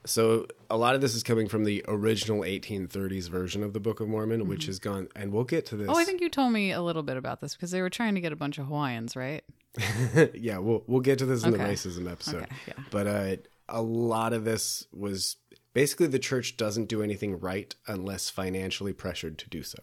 So 0.06 0.47
a 0.69 0.78
lot 0.78 0.95
of 0.95 1.02
this 1.02 1.15
is 1.15 1.23
coming 1.23 1.47
from 1.50 1.65
the 1.65 1.84
original 1.88 2.41
1830s 2.41 3.30
version 3.30 3.62
of 3.62 3.73
the 3.73 3.80
Book 3.80 4.00
of 4.00 4.08
Mormon, 4.08 4.47
which 4.47 4.65
has 4.67 4.80
gone, 4.80 5.10
and 5.15 5.34
we'll 5.34 5.43
get 5.43 5.65
to 5.67 5.76
this. 5.76 5.89
Oh, 5.89 5.97
I 5.97 6.06
think 6.06 6.21
you 6.21 6.30
told 6.30 6.54
me 6.54 6.71
a 6.71 6.82
little 6.82 7.04
bit 7.04 7.17
about 7.17 7.41
this 7.41 7.56
because 7.56 7.71
they 7.71 7.82
were 7.82 7.89
trying 7.89 8.15
to 8.15 8.21
get 8.21 8.32
a 8.32 8.38
bunch 8.38 8.58
of 8.58 8.67
Hawaiians, 8.67 9.15
right? 9.15 9.43
yeah, 10.34 10.60
we'll 10.60 10.84
we'll 10.88 11.02
get 11.02 11.19
to 11.19 11.26
this 11.26 11.43
in 11.43 11.52
the 11.52 11.58
racism 11.58 12.10
episode. 12.10 12.43
Okay, 12.43 12.56
yeah. 12.69 12.73
But 12.89 13.08
uh, 13.08 13.36
a 13.67 13.82
lot 13.82 14.32
of 14.34 14.45
this 14.45 14.88
was 14.93 15.38
basically 15.73 16.08
the 16.08 16.19
church 16.19 16.58
doesn't 16.58 16.86
do 16.86 17.04
anything 17.04 17.39
right 17.39 17.76
unless 17.86 18.30
financially 18.30 18.93
pressured 18.93 19.38
to 19.39 19.50
do 19.50 19.62
so. 19.62 19.78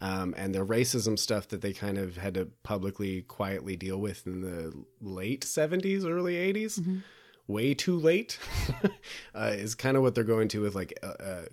Um, 0.00 0.34
and 0.36 0.54
the 0.54 0.66
racism 0.66 1.16
stuff 1.18 1.48
that 1.48 1.60
they 1.60 1.72
kind 1.72 1.98
of 1.98 2.16
had 2.16 2.34
to 2.34 2.46
publicly, 2.64 3.22
quietly 3.22 3.76
deal 3.76 3.98
with 4.00 4.26
in 4.26 4.40
the 4.40 4.84
late 5.00 5.42
70s, 5.44 6.04
early 6.04 6.34
80s, 6.34 6.80
Mm-hmm. 6.80 6.98
way 7.46 7.74
too 7.74 7.96
late, 7.98 8.38
uh, 9.34 9.52
is 9.54 9.74
kind 9.74 9.96
of 9.96 10.02
what 10.02 10.14
they're 10.14 10.24
going 10.24 10.48
to 10.48 10.62
with 10.62 10.74
like 10.74 10.98
uh, 11.02 11.06
uh, 11.22 11.44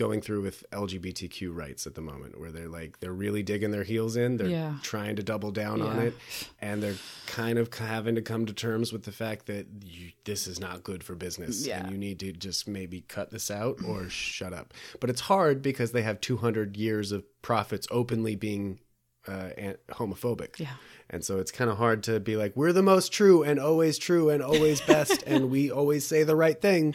going 0.00 0.22
through 0.22 0.40
with 0.40 0.64
LGBTQ 0.72 1.54
rights 1.54 1.86
at 1.86 1.94
the 1.94 2.00
moment, 2.00 2.40
where 2.40 2.50
they're 2.50 2.70
like 2.70 2.98
they're 3.00 3.12
really 3.12 3.42
digging 3.42 3.70
their 3.70 3.84
heels 3.84 4.16
in, 4.16 4.38
they're 4.38 4.48
Yeah. 4.48 4.74
trying 4.82 5.14
to 5.16 5.22
double 5.22 5.50
down 5.50 5.82
on 5.82 5.98
it, 5.98 6.14
and 6.58 6.82
they're 6.82 6.96
kind 7.26 7.58
of 7.58 7.72
having 7.74 8.14
to 8.14 8.22
come 8.22 8.46
to 8.46 8.52
terms 8.54 8.94
with 8.94 9.02
the 9.02 9.12
fact 9.12 9.44
that 9.46 9.66
you, 9.84 10.12
this 10.24 10.46
is 10.46 10.58
not 10.58 10.82
good 10.82 11.04
for 11.04 11.14
business, 11.14 11.66
Yeah. 11.66 11.80
and 11.82 11.92
you 11.92 11.98
need 11.98 12.18
to 12.20 12.32
just 12.32 12.66
maybe 12.66 13.02
cut 13.02 13.30
this 13.30 13.50
out 13.50 13.76
or 13.86 14.08
shut 14.08 14.54
up. 14.54 14.72
But 15.00 15.10
it's 15.10 15.20
hard 15.20 15.60
because 15.60 15.92
they 15.92 16.02
have 16.02 16.18
200 16.22 16.78
years 16.78 17.12
of 17.12 17.22
prophets 17.42 17.86
openly 17.90 18.36
being 18.36 18.80
uh, 19.28 19.50
homophobic. 19.90 20.58
Yeah. 20.58 20.72
And 21.10 21.22
so 21.22 21.38
it's 21.38 21.52
kind 21.52 21.70
of 21.70 21.76
hard 21.76 22.02
to 22.04 22.20
be 22.20 22.36
like, 22.36 22.56
we're 22.56 22.72
the 22.72 22.82
most 22.82 23.12
true 23.12 23.42
and 23.42 23.60
always 23.60 23.98
true 23.98 24.30
and 24.30 24.42
always 24.42 24.80
best 24.94 25.22
and 25.26 25.50
we 25.50 25.70
always 25.70 26.06
say 26.06 26.22
the 26.22 26.34
right 26.36 26.58
thing 26.58 26.94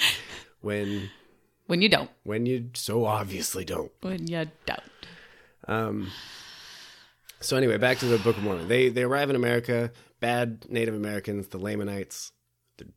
when 0.62 1.12
When 1.68 1.82
you 1.82 1.90
don't. 1.90 2.10
when 2.24 2.46
you 2.46 2.70
so 2.74 3.06
obviously 3.06 3.66
don't. 3.66 3.92
When 4.02 4.28
you 4.28 4.46
don't. 4.66 4.80
Um, 5.68 6.12
so 7.40 7.58
anyway, 7.58 7.78
back 7.78 7.98
to 8.00 8.06
the 8.06 8.18
Book 8.20 8.38
of 8.38 8.44
Mormon. 8.44 8.68
They 8.68 8.90
they 8.90 9.04
arrive 9.04 9.30
in 9.30 9.36
America. 9.36 9.92
Bad 10.20 10.66
Native 10.70 10.96
Americans, 10.96 11.48
the 11.48 11.58
Lamanites, 11.58 12.32
the 12.78 12.88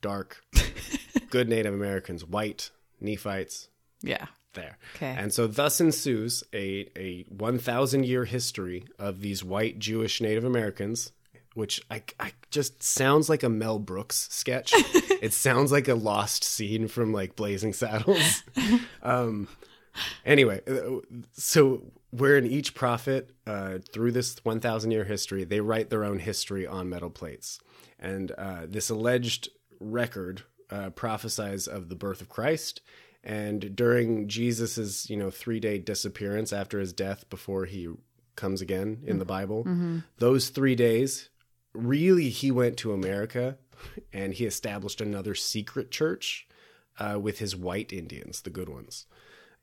dark, 0.00 0.42
good 1.30 1.48
Native 1.48 1.74
Americans, 1.74 2.24
white 2.24 2.70
Nephites. 3.00 3.68
Yeah. 4.02 4.26
There. 4.54 4.78
Okay. 4.96 5.14
And 5.16 5.32
so 5.32 5.46
thus 5.46 5.80
ensues 5.80 6.42
a, 6.54 6.88
a 6.96 7.24
1,000 7.28 8.04
year 8.04 8.24
history 8.24 8.86
of 8.98 9.20
these 9.20 9.44
white 9.44 9.78
Jewish 9.78 10.20
Native 10.20 10.44
Americans, 10.44 11.12
which 11.58 11.82
I, 11.90 12.04
I 12.20 12.30
just 12.50 12.84
sounds 12.84 13.28
like 13.28 13.42
a 13.42 13.48
Mel 13.48 13.80
Brooks 13.80 14.28
sketch. 14.30 14.72
it 15.20 15.32
sounds 15.32 15.72
like 15.72 15.88
a 15.88 15.96
lost 15.96 16.44
scene 16.44 16.86
from 16.86 17.12
like 17.12 17.34
Blazing 17.34 17.72
Saddles. 17.72 18.44
um, 19.02 19.48
anyway, 20.24 20.60
uh, 20.70 21.00
so 21.32 21.82
we're 22.12 22.38
in 22.38 22.46
each 22.46 22.76
prophet 22.76 23.32
uh, 23.44 23.78
through 23.92 24.12
this 24.12 24.36
1,000 24.44 24.92
year 24.92 25.02
history, 25.02 25.42
they 25.42 25.58
write 25.58 25.90
their 25.90 26.04
own 26.04 26.20
history 26.20 26.64
on 26.64 26.88
metal 26.88 27.10
plates. 27.10 27.58
And 27.98 28.30
uh, 28.38 28.66
this 28.68 28.88
alleged 28.88 29.48
record 29.80 30.42
uh, 30.70 30.90
prophesies 30.90 31.66
of 31.66 31.88
the 31.88 31.96
birth 31.96 32.20
of 32.20 32.28
Christ. 32.28 32.82
And 33.24 33.74
during 33.74 34.28
Jesus's, 34.28 35.10
you 35.10 35.16
know, 35.16 35.30
three 35.30 35.58
day 35.58 35.78
disappearance 35.78 36.52
after 36.52 36.78
his 36.78 36.92
death 36.92 37.28
before 37.28 37.64
he 37.64 37.88
comes 38.36 38.60
again 38.60 39.02
in 39.04 39.18
the 39.18 39.24
Bible, 39.24 39.64
those 40.18 40.50
three 40.50 40.76
days, 40.76 41.30
really, 41.74 42.28
he 42.30 42.50
went 42.50 42.76
to 42.78 42.92
America 42.92 43.58
and 44.12 44.34
he 44.34 44.44
established 44.44 45.00
another 45.00 45.34
secret 45.34 45.90
church 45.90 46.46
uh, 46.98 47.18
with 47.20 47.38
his 47.38 47.56
white 47.56 47.92
Indians, 47.92 48.42
the 48.42 48.50
good 48.50 48.68
ones. 48.68 49.06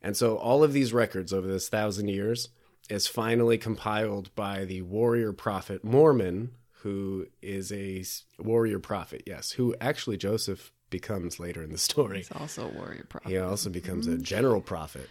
And 0.02 0.16
so 0.16 0.38
all 0.38 0.64
of 0.64 0.74
these 0.74 0.94
records 0.94 1.34
over 1.34 1.48
this 1.48 1.70
thousand 1.70 2.08
years 2.08 2.50
is 2.90 3.08
finally 3.08 3.58
compiled 3.58 4.34
by 4.36 4.66
the 4.66 4.82
warrior 4.84 5.34
prophet 5.34 5.84
Mormon, 5.84 6.52
who 6.82 7.28
is 7.42 7.72
a 7.72 8.04
warrior 8.38 8.80
prophet, 8.80 9.24
yes, 9.26 9.52
who 9.52 9.76
actually 9.82 10.18
Joseph 10.18 10.72
becomes 10.90 11.40
later 11.40 11.64
in 11.64 11.72
the 11.72 11.78
story. 11.78 12.18
He's 12.18 12.32
also 12.32 12.68
a 12.68 12.72
warrior 12.72 13.06
prophet. 13.10 13.30
He 13.30 13.38
also 13.38 13.70
becomes 13.70 14.08
a 14.08 14.18
general 14.18 14.62
prophet. 14.62 15.10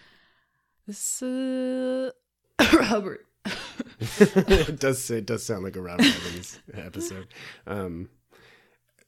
This 0.87 1.23
uh 1.23 2.11
Robert. 2.73 3.27
It 3.45 4.81
does 4.81 5.11
it 5.11 5.27
does 5.27 5.45
sound 5.45 5.65
like 5.65 5.77
a 5.77 5.81
Robert 5.83 6.07
Evans 6.07 6.59
episode. 6.75 7.29
Um, 7.67 8.09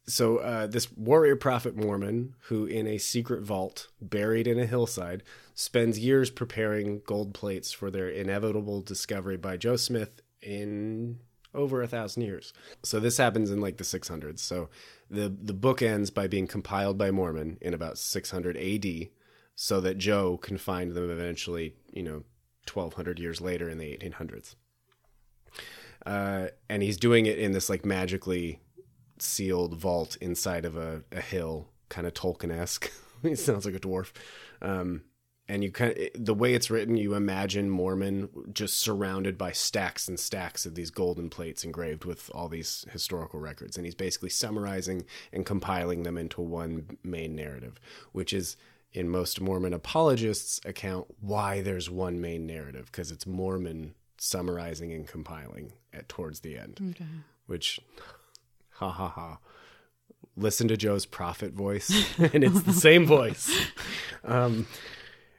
so 0.09 0.39
uh, 0.39 0.67
this 0.67 0.93
warrior 0.93 1.37
prophet 1.37 1.77
Mormon, 1.77 2.35
who 2.43 2.65
in 2.65 2.87
a 2.87 2.99
secret 2.99 3.43
vault 3.43 3.89
buried 4.01 4.47
in 4.47 4.59
a 4.59 4.67
hillside, 4.67 5.23
spends 5.55 5.99
years 5.99 6.31
preparing 6.31 7.03
gold 7.07 7.35
plates 7.35 7.73
for 7.73 7.91
their 7.91 8.09
inevitable 8.09 8.83
discovery 8.83 9.37
by 9.37 9.57
Joe 9.57 9.77
Smith 9.77 10.23
in 10.41 11.19
over 11.55 11.83
a 11.83 11.89
thousand 11.89 12.23
years. 12.23 12.53
So 12.85 13.01
this 13.01 13.17
happens 13.17 13.51
in 13.51 13.61
like 13.61 13.79
the 13.79 13.85
600s. 13.85 14.39
So 14.39 14.69
the 15.11 15.29
the 15.29 15.55
book 15.55 15.83
ends 15.83 16.11
by 16.11 16.29
being 16.29 16.47
compiled 16.47 16.99
by 16.99 17.11
Mormon 17.11 17.59
in 17.61 17.75
about 17.75 17.99
600 17.99 18.57
AD, 18.57 19.09
so 19.57 19.81
that 19.81 19.99
Joe 19.99 20.37
can 20.37 20.59
find 20.59 20.93
them 20.93 21.11
eventually. 21.11 21.75
You 21.93 22.03
know, 22.05 22.25
1200 22.69 23.19
years 23.19 23.41
later 23.41 23.69
in 23.69 23.79
the 23.79 23.97
1800s. 23.97 24.55
Uh, 26.05 26.49
and 26.69 26.83
he's 26.83 26.97
doing 26.97 27.27
it 27.27 27.39
in 27.39 27.53
this 27.53 27.69
like 27.69 27.85
magically 27.85 28.61
sealed 29.19 29.77
vault 29.77 30.17
inside 30.21 30.65
of 30.65 30.77
a, 30.77 31.03
a 31.11 31.21
hill, 31.21 31.69
kind 31.89 32.07
of 32.07 32.15
Tolkien 32.15 32.53
esque. 32.53 32.91
he 33.23 33.35
sounds 33.35 33.65
like 33.65 33.75
a 33.75 33.81
dwarf. 33.81 34.13
Um, 34.63 35.03
and 35.49 35.63
you 35.63 35.71
kind 35.71 35.97
of 35.97 36.25
the 36.25 36.35
way 36.35 36.55
it's 36.55 36.71
written, 36.71 36.97
you 36.97 37.15
imagine 37.15 37.71
Mormon 37.71 38.29
just 38.53 38.79
surrounded 38.79 39.39
by 39.39 39.53
stacks 39.53 40.09
and 40.09 40.19
stacks 40.19 40.67
of 40.67 40.75
these 40.75 40.91
golden 40.91 41.31
plates 41.31 41.65
engraved 41.65 42.05
with 42.05 42.31
all 42.35 42.49
these 42.49 42.85
historical 42.91 43.39
records, 43.39 43.77
and 43.77 43.87
he's 43.87 43.95
basically 43.95 44.31
summarizing 44.31 45.05
and 45.33 45.47
compiling 45.47 46.03
them 46.03 46.19
into 46.19 46.41
one 46.41 46.99
main 47.05 47.37
narrative, 47.37 47.79
which 48.13 48.33
is 48.33 48.57
in 48.97 49.09
most 49.09 49.41
Mormon 49.41 49.73
apologists' 49.75 50.61
account 50.65 51.07
why 51.21 51.61
there's 51.61 51.91
one 51.91 52.21
main 52.21 52.47
narrative 52.47 52.87
because 52.87 53.11
it's 53.11 53.27
Mormon 53.27 53.95
summarizing 54.19 54.93
and 54.93 55.07
compiling 55.07 55.73
at 55.93 56.09
towards 56.09 56.41
the 56.41 56.57
end, 56.59 56.81
Okay. 56.93 57.05
which 57.47 57.79
ha 58.71 58.91
ha 58.91 59.09
ha. 59.09 59.39
Listen 60.39 60.69
to 60.69 60.77
Joe's 60.77 61.07
prophet 61.07 61.53
voice, 61.53 61.91
and 62.19 62.43
it's 62.45 62.63
the 62.63 62.73
same 62.73 63.07
voice. 63.07 63.51
Um, 64.25 64.67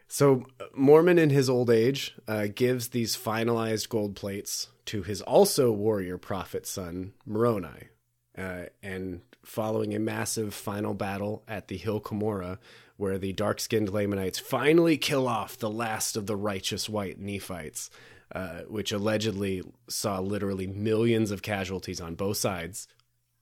so 0.07 0.45
Mormon, 0.75 1.19
in 1.19 1.29
his 1.29 1.49
old 1.49 1.69
age, 1.69 2.15
uh, 2.27 2.47
gives 2.53 2.89
these 2.89 3.15
finalized 3.17 3.89
gold 3.89 4.15
plates 4.15 4.69
to 4.85 5.03
his 5.03 5.21
also 5.21 5.71
warrior 5.71 6.17
prophet 6.17 6.65
son 6.65 7.13
Moroni, 7.25 7.89
uh, 8.37 8.65
and 8.81 9.21
following 9.43 9.93
a 9.95 9.99
massive 9.99 10.53
final 10.53 10.93
battle 10.93 11.43
at 11.47 11.67
the 11.67 11.77
Hill 11.77 11.99
Cumorah, 12.01 12.57
where 12.97 13.17
the 13.17 13.33
dark-skinned 13.33 13.89
Lamanites 13.89 14.39
finally 14.39 14.97
kill 14.97 15.27
off 15.27 15.57
the 15.57 15.69
last 15.69 16.17
of 16.17 16.25
the 16.25 16.35
righteous 16.35 16.89
white 16.89 17.19
Nephites, 17.19 17.89
uh, 18.33 18.61
which 18.67 18.91
allegedly 18.91 19.63
saw 19.87 20.19
literally 20.19 20.67
millions 20.67 21.31
of 21.31 21.41
casualties 21.41 22.01
on 22.01 22.15
both 22.15 22.37
sides 22.37 22.87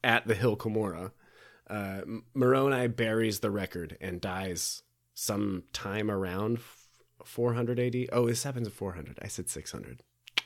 at 0.04 0.28
the 0.28 0.36
Hill 0.36 0.56
Cumorah. 0.58 1.12
Uh, 1.68 2.02
Moroni 2.34 2.88
buries 2.88 3.40
the 3.40 3.50
record 3.50 3.98
and 4.00 4.22
dies 4.22 4.84
sometime 5.16 6.12
around 6.12 6.60
400 7.24 7.80
AD. 7.80 7.96
Oh, 8.12 8.28
this 8.28 8.44
happens 8.44 8.68
at 8.68 8.74
400. 8.74 9.18
I 9.22 9.28
said 9.28 9.50
600. 9.50 10.04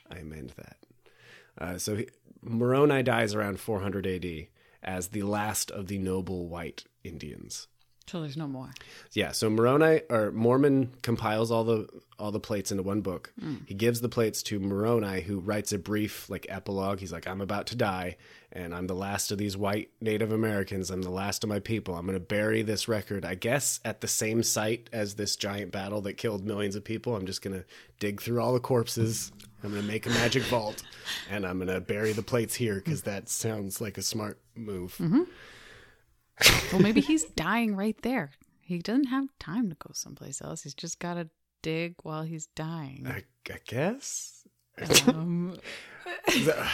I 0.09 0.19
amend 0.19 0.53
that. 0.57 0.77
Uh, 1.57 1.77
so 1.77 1.97
he, 1.97 2.07
Moroni 2.41 3.03
dies 3.03 3.35
around 3.35 3.59
400 3.59 4.07
AD 4.07 4.47
as 4.81 5.09
the 5.09 5.23
last 5.23 5.71
of 5.71 5.87
the 5.87 5.97
noble 5.97 6.47
white 6.47 6.85
Indians. 7.03 7.67
So 8.09 8.21
there's 8.21 8.37
no 8.37 8.47
more. 8.47 8.71
Yeah, 9.11 9.33
so 9.33 9.51
Moroni 9.51 10.01
or 10.09 10.31
Mormon 10.31 10.91
compiles 11.03 11.51
all 11.51 11.63
the 11.63 11.87
all 12.17 12.31
the 12.31 12.39
plates 12.39 12.71
into 12.71 12.81
one 12.81 13.01
book. 13.01 13.31
Hmm. 13.39 13.57
He 13.67 13.75
gives 13.75 14.01
the 14.01 14.09
plates 14.09 14.41
to 14.43 14.59
Moroni, 14.59 15.21
who 15.21 15.39
writes 15.39 15.73
a 15.73 15.77
brief 15.77 16.27
like 16.27 16.47
epilogue. 16.49 16.99
He's 16.99 17.11
like, 17.11 17.27
"I'm 17.27 17.39
about 17.39 17.67
to 17.67 17.75
die, 17.75 18.17
and 18.51 18.73
I'm 18.73 18.87
the 18.87 18.95
last 18.95 19.31
of 19.31 19.37
these 19.37 19.55
white 19.55 19.91
Native 20.01 20.31
Americans. 20.31 20.89
I'm 20.89 21.03
the 21.03 21.11
last 21.11 21.43
of 21.43 21.49
my 21.51 21.59
people. 21.59 21.93
I'm 21.93 22.07
going 22.07 22.15
to 22.15 22.19
bury 22.19 22.63
this 22.63 22.87
record, 22.87 23.25
I 23.25 23.35
guess, 23.35 23.79
at 23.85 24.01
the 24.01 24.07
same 24.07 24.41
site 24.41 24.89
as 24.91 25.13
this 25.13 25.35
giant 25.35 25.71
battle 25.71 26.01
that 26.01 26.13
killed 26.13 26.43
millions 26.43 26.75
of 26.75 26.83
people. 26.83 27.15
I'm 27.15 27.27
just 27.27 27.43
going 27.43 27.59
to 27.59 27.65
dig 27.99 28.21
through 28.21 28.41
all 28.41 28.53
the 28.53 28.59
corpses. 28.59 29.31
I'm 29.63 29.69
going 29.69 29.83
to 29.83 29.87
make 29.87 30.07
a 30.07 30.09
magic 30.09 30.41
vault, 30.43 30.81
and 31.29 31.45
I'm 31.45 31.59
going 31.59 31.67
to 31.67 31.79
bury 31.79 32.13
the 32.13 32.23
plates 32.23 32.55
here 32.55 32.75
because 32.75 33.03
that 33.03 33.29
sounds 33.29 33.79
like 33.79 33.99
a 33.99 34.01
smart 34.01 34.39
move." 34.55 34.95
Mm-hmm. 34.99 35.23
Well, 36.71 36.81
maybe 36.81 37.01
he's 37.01 37.25
dying 37.25 37.75
right 37.75 37.99
there. 38.01 38.31
He 38.61 38.79
doesn't 38.79 39.05
have 39.07 39.27
time 39.39 39.69
to 39.69 39.75
go 39.75 39.91
someplace 39.93 40.41
else. 40.41 40.61
He's 40.63 40.73
just 40.75 40.99
got 40.99 41.15
to 41.15 41.29
dig 41.63 41.95
while 42.03 42.23
he's 42.23 42.47
dying. 42.55 43.05
I, 43.07 43.23
I 43.51 43.57
guess. 43.65 44.47
Um, 45.07 45.55
The- 46.27 46.67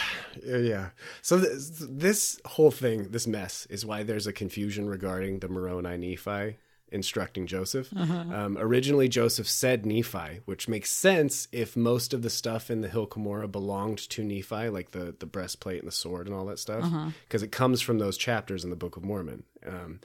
yeah. 0.44 0.90
So 1.22 1.38
this, 1.38 1.84
this 1.88 2.40
whole 2.46 2.70
thing, 2.70 3.08
this 3.10 3.26
mess, 3.26 3.66
is 3.68 3.84
why 3.84 4.02
there's 4.02 4.26
a 4.26 4.32
confusion 4.32 4.88
regarding 4.88 5.40
the 5.40 5.48
Moroni 5.48 5.96
Nephi 5.96 6.56
instructing 6.92 7.46
Joseph. 7.46 7.92
Um, 8.32 8.56
originally, 8.58 9.08
Joseph 9.08 9.48
said 9.48 9.84
Nephi, 9.84 10.40
which 10.44 10.68
makes 10.68 10.90
sense 10.90 11.48
if 11.52 11.76
most 11.76 12.14
of 12.14 12.22
the 12.22 12.30
stuff 12.30 12.70
in 12.70 12.80
the 12.80 12.88
Hill 12.88 13.06
Cumorah 13.06 13.50
belonged 13.50 13.98
to 14.10 14.22
Nephi, 14.22 14.68
like 14.68 14.92
the 14.92 15.14
the 15.18 15.26
breastplate 15.26 15.80
and 15.80 15.88
the 15.88 15.92
sword 15.92 16.26
and 16.26 16.34
all 16.34 16.46
that 16.46 16.58
stuff, 16.58 16.84
because 17.28 17.42
it 17.42 17.52
comes 17.52 17.80
from 17.80 17.98
those 17.98 18.16
chapters 18.16 18.64
in 18.64 18.70
the 18.70 18.76
Book 18.76 18.96
of 18.96 19.04
Mormon. 19.04 19.44
Um, 19.66 20.00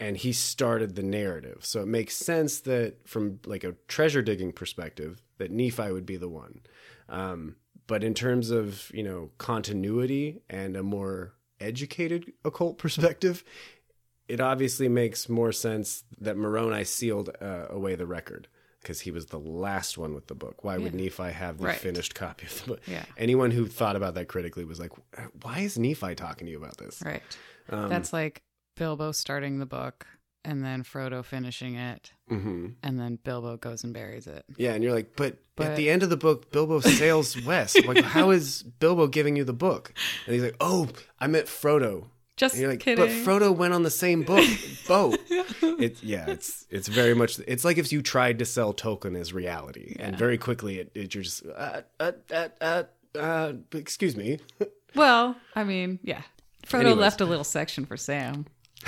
and 0.00 0.16
he 0.16 0.32
started 0.32 0.96
the 0.96 1.02
narrative. 1.02 1.58
So 1.64 1.80
it 1.80 1.86
makes 1.86 2.16
sense 2.16 2.60
that 2.60 3.08
from 3.08 3.38
like 3.46 3.64
a 3.64 3.76
treasure 3.88 4.22
digging 4.22 4.52
perspective, 4.52 5.22
that 5.38 5.50
Nephi 5.50 5.90
would 5.92 6.06
be 6.06 6.16
the 6.16 6.28
one. 6.28 6.60
Um, 7.08 7.56
but 7.86 8.02
in 8.02 8.14
terms 8.14 8.50
of 8.50 8.90
you 8.94 9.02
know 9.02 9.30
continuity 9.38 10.42
and 10.48 10.76
a 10.76 10.82
more 10.82 11.34
educated 11.60 12.32
occult 12.44 12.78
perspective, 12.78 13.44
it 14.28 14.40
obviously 14.40 14.88
makes 14.88 15.28
more 15.28 15.52
sense 15.52 16.04
that 16.20 16.36
Moroni 16.36 16.84
sealed 16.84 17.30
uh, 17.40 17.66
away 17.70 17.94
the 17.94 18.06
record 18.06 18.48
because 18.82 19.00
he 19.00 19.10
was 19.10 19.26
the 19.26 19.38
last 19.38 19.96
one 19.96 20.14
with 20.14 20.26
the 20.26 20.34
book. 20.34 20.62
Why 20.62 20.76
would 20.78 20.94
Nephi 20.94 21.30
have 21.32 21.58
the 21.58 21.64
Right. 21.66 21.76
finished 21.78 22.14
copy 22.14 22.46
of 22.46 22.60
the 22.62 22.66
book? 22.72 22.80
Yeah. 22.86 23.04
Anyone 23.16 23.50
who 23.50 23.66
thought 23.66 23.96
about 23.96 24.14
that 24.14 24.28
critically 24.28 24.64
was 24.64 24.78
like, 24.78 24.92
"Why 25.42 25.60
is 25.60 25.78
Nephi 25.78 26.14
talking 26.14 26.46
to 26.46 26.50
you 26.50 26.58
about 26.58 26.76
this?" 26.78 27.02
right. 27.04 27.22
Um, 27.70 27.88
That's 27.88 28.12
like 28.12 28.42
Bilbo 28.76 29.12
starting 29.12 29.58
the 29.58 29.66
book 29.66 30.06
and 30.46 30.62
then 30.62 30.82
Frodo 30.82 31.24
finishing 31.24 31.74
it, 31.76 32.12
hmm 32.28 32.68
and 32.82 33.00
then 33.00 33.18
Bilbo 33.24 33.56
goes 33.56 33.82
and 33.84 33.94
buries 33.94 34.26
it. 34.26 34.44
Yeah, 34.58 34.72
and 34.74 34.84
you're 34.84 34.92
like, 34.92 35.16
but, 35.16 35.38
at 35.58 35.76
the 35.76 35.88
end 35.88 36.02
of 36.02 36.10
the 36.10 36.18
book, 36.18 36.50
Bilbo 36.52 36.80
sails 36.80 37.40
west. 37.46 37.82
Like, 37.86 38.04
how 38.04 38.28
is 38.30 38.62
Bilbo 38.62 39.06
giving 39.06 39.36
you 39.36 39.44
the 39.44 39.54
book? 39.54 39.94
And 40.26 40.34
he's 40.34 40.42
like, 40.44 40.56
oh, 40.60 40.90
I 41.18 41.28
met 41.28 41.46
Frodo. 41.46 42.08
Just 42.36 42.58
like, 42.58 42.80
kidding. 42.80 43.04
but 43.04 43.10
Frodo 43.10 43.54
went 43.56 43.74
on 43.74 43.84
the 43.84 43.90
same 43.90 44.22
book 44.22 44.44
boat. 44.88 45.20
It, 45.62 46.02
yeah, 46.02 46.26
it's 46.28 46.66
it's 46.68 46.88
very 46.88 47.14
much. 47.14 47.38
It's 47.46 47.64
like 47.64 47.78
if 47.78 47.92
you 47.92 48.02
tried 48.02 48.40
to 48.40 48.44
sell 48.44 48.74
Tolkien 48.74 49.16
as 49.16 49.32
reality, 49.32 49.94
and 50.00 50.18
very 50.18 50.36
quickly 50.36 50.80
it, 50.80 50.90
it 50.94 51.14
you're 51.14 51.22
just 51.22 51.46
uh, 51.46 51.82
uh, 52.00 52.12
uh, 52.32 52.48
uh, 52.60 52.82
uh, 53.16 53.52
excuse 53.72 54.16
me. 54.16 54.40
well, 54.96 55.36
I 55.54 55.62
mean, 55.62 56.00
yeah. 56.02 56.22
Frodo 56.66 56.80
Anyways. 56.80 56.98
left 56.98 57.20
a 57.20 57.24
little 57.24 57.44
section 57.44 57.84
for 57.86 57.96
Sam. 57.96 58.46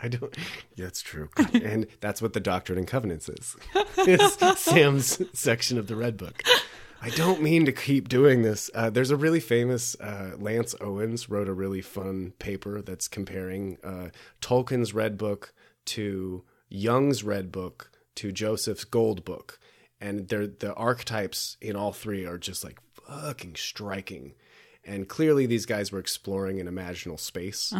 I 0.00 0.08
don't. 0.08 0.36
Yeah, 0.76 0.84
that's 0.84 1.02
true, 1.02 1.30
and 1.52 1.86
that's 2.00 2.22
what 2.22 2.32
the 2.32 2.40
Doctrine 2.40 2.78
and 2.78 2.86
Covenants 2.86 3.28
is. 3.28 3.56
It's 3.98 4.60
Sam's 4.60 5.20
section 5.36 5.78
of 5.78 5.86
the 5.88 5.96
Red 5.96 6.16
Book. 6.16 6.42
I 7.04 7.10
don't 7.10 7.42
mean 7.42 7.66
to 7.66 7.72
keep 7.72 8.08
doing 8.08 8.40
this. 8.40 8.70
Uh, 8.74 8.88
there's 8.88 9.10
a 9.10 9.16
really 9.16 9.38
famous 9.38 9.94
uh, 10.00 10.36
Lance 10.38 10.74
Owens 10.80 11.28
wrote 11.28 11.50
a 11.50 11.52
really 11.52 11.82
fun 11.82 12.32
paper 12.38 12.80
that's 12.80 13.08
comparing 13.08 13.76
uh, 13.84 14.08
Tolkien's 14.40 14.94
Red 14.94 15.18
Book 15.18 15.52
to 15.86 16.44
Jung's 16.70 17.22
Red 17.22 17.52
Book 17.52 17.90
to 18.14 18.32
Joseph's 18.32 18.84
Gold 18.84 19.22
Book, 19.22 19.58
and 20.00 20.28
they're, 20.28 20.46
the 20.46 20.72
archetypes 20.76 21.58
in 21.60 21.76
all 21.76 21.92
three 21.92 22.24
are 22.24 22.38
just 22.38 22.64
like 22.64 22.78
fucking 23.06 23.56
striking. 23.56 24.32
And 24.82 25.06
clearly, 25.06 25.44
these 25.44 25.66
guys 25.66 25.92
were 25.92 25.98
exploring 25.98 26.58
an 26.58 26.66
imaginal 26.66 27.20
space, 27.20 27.74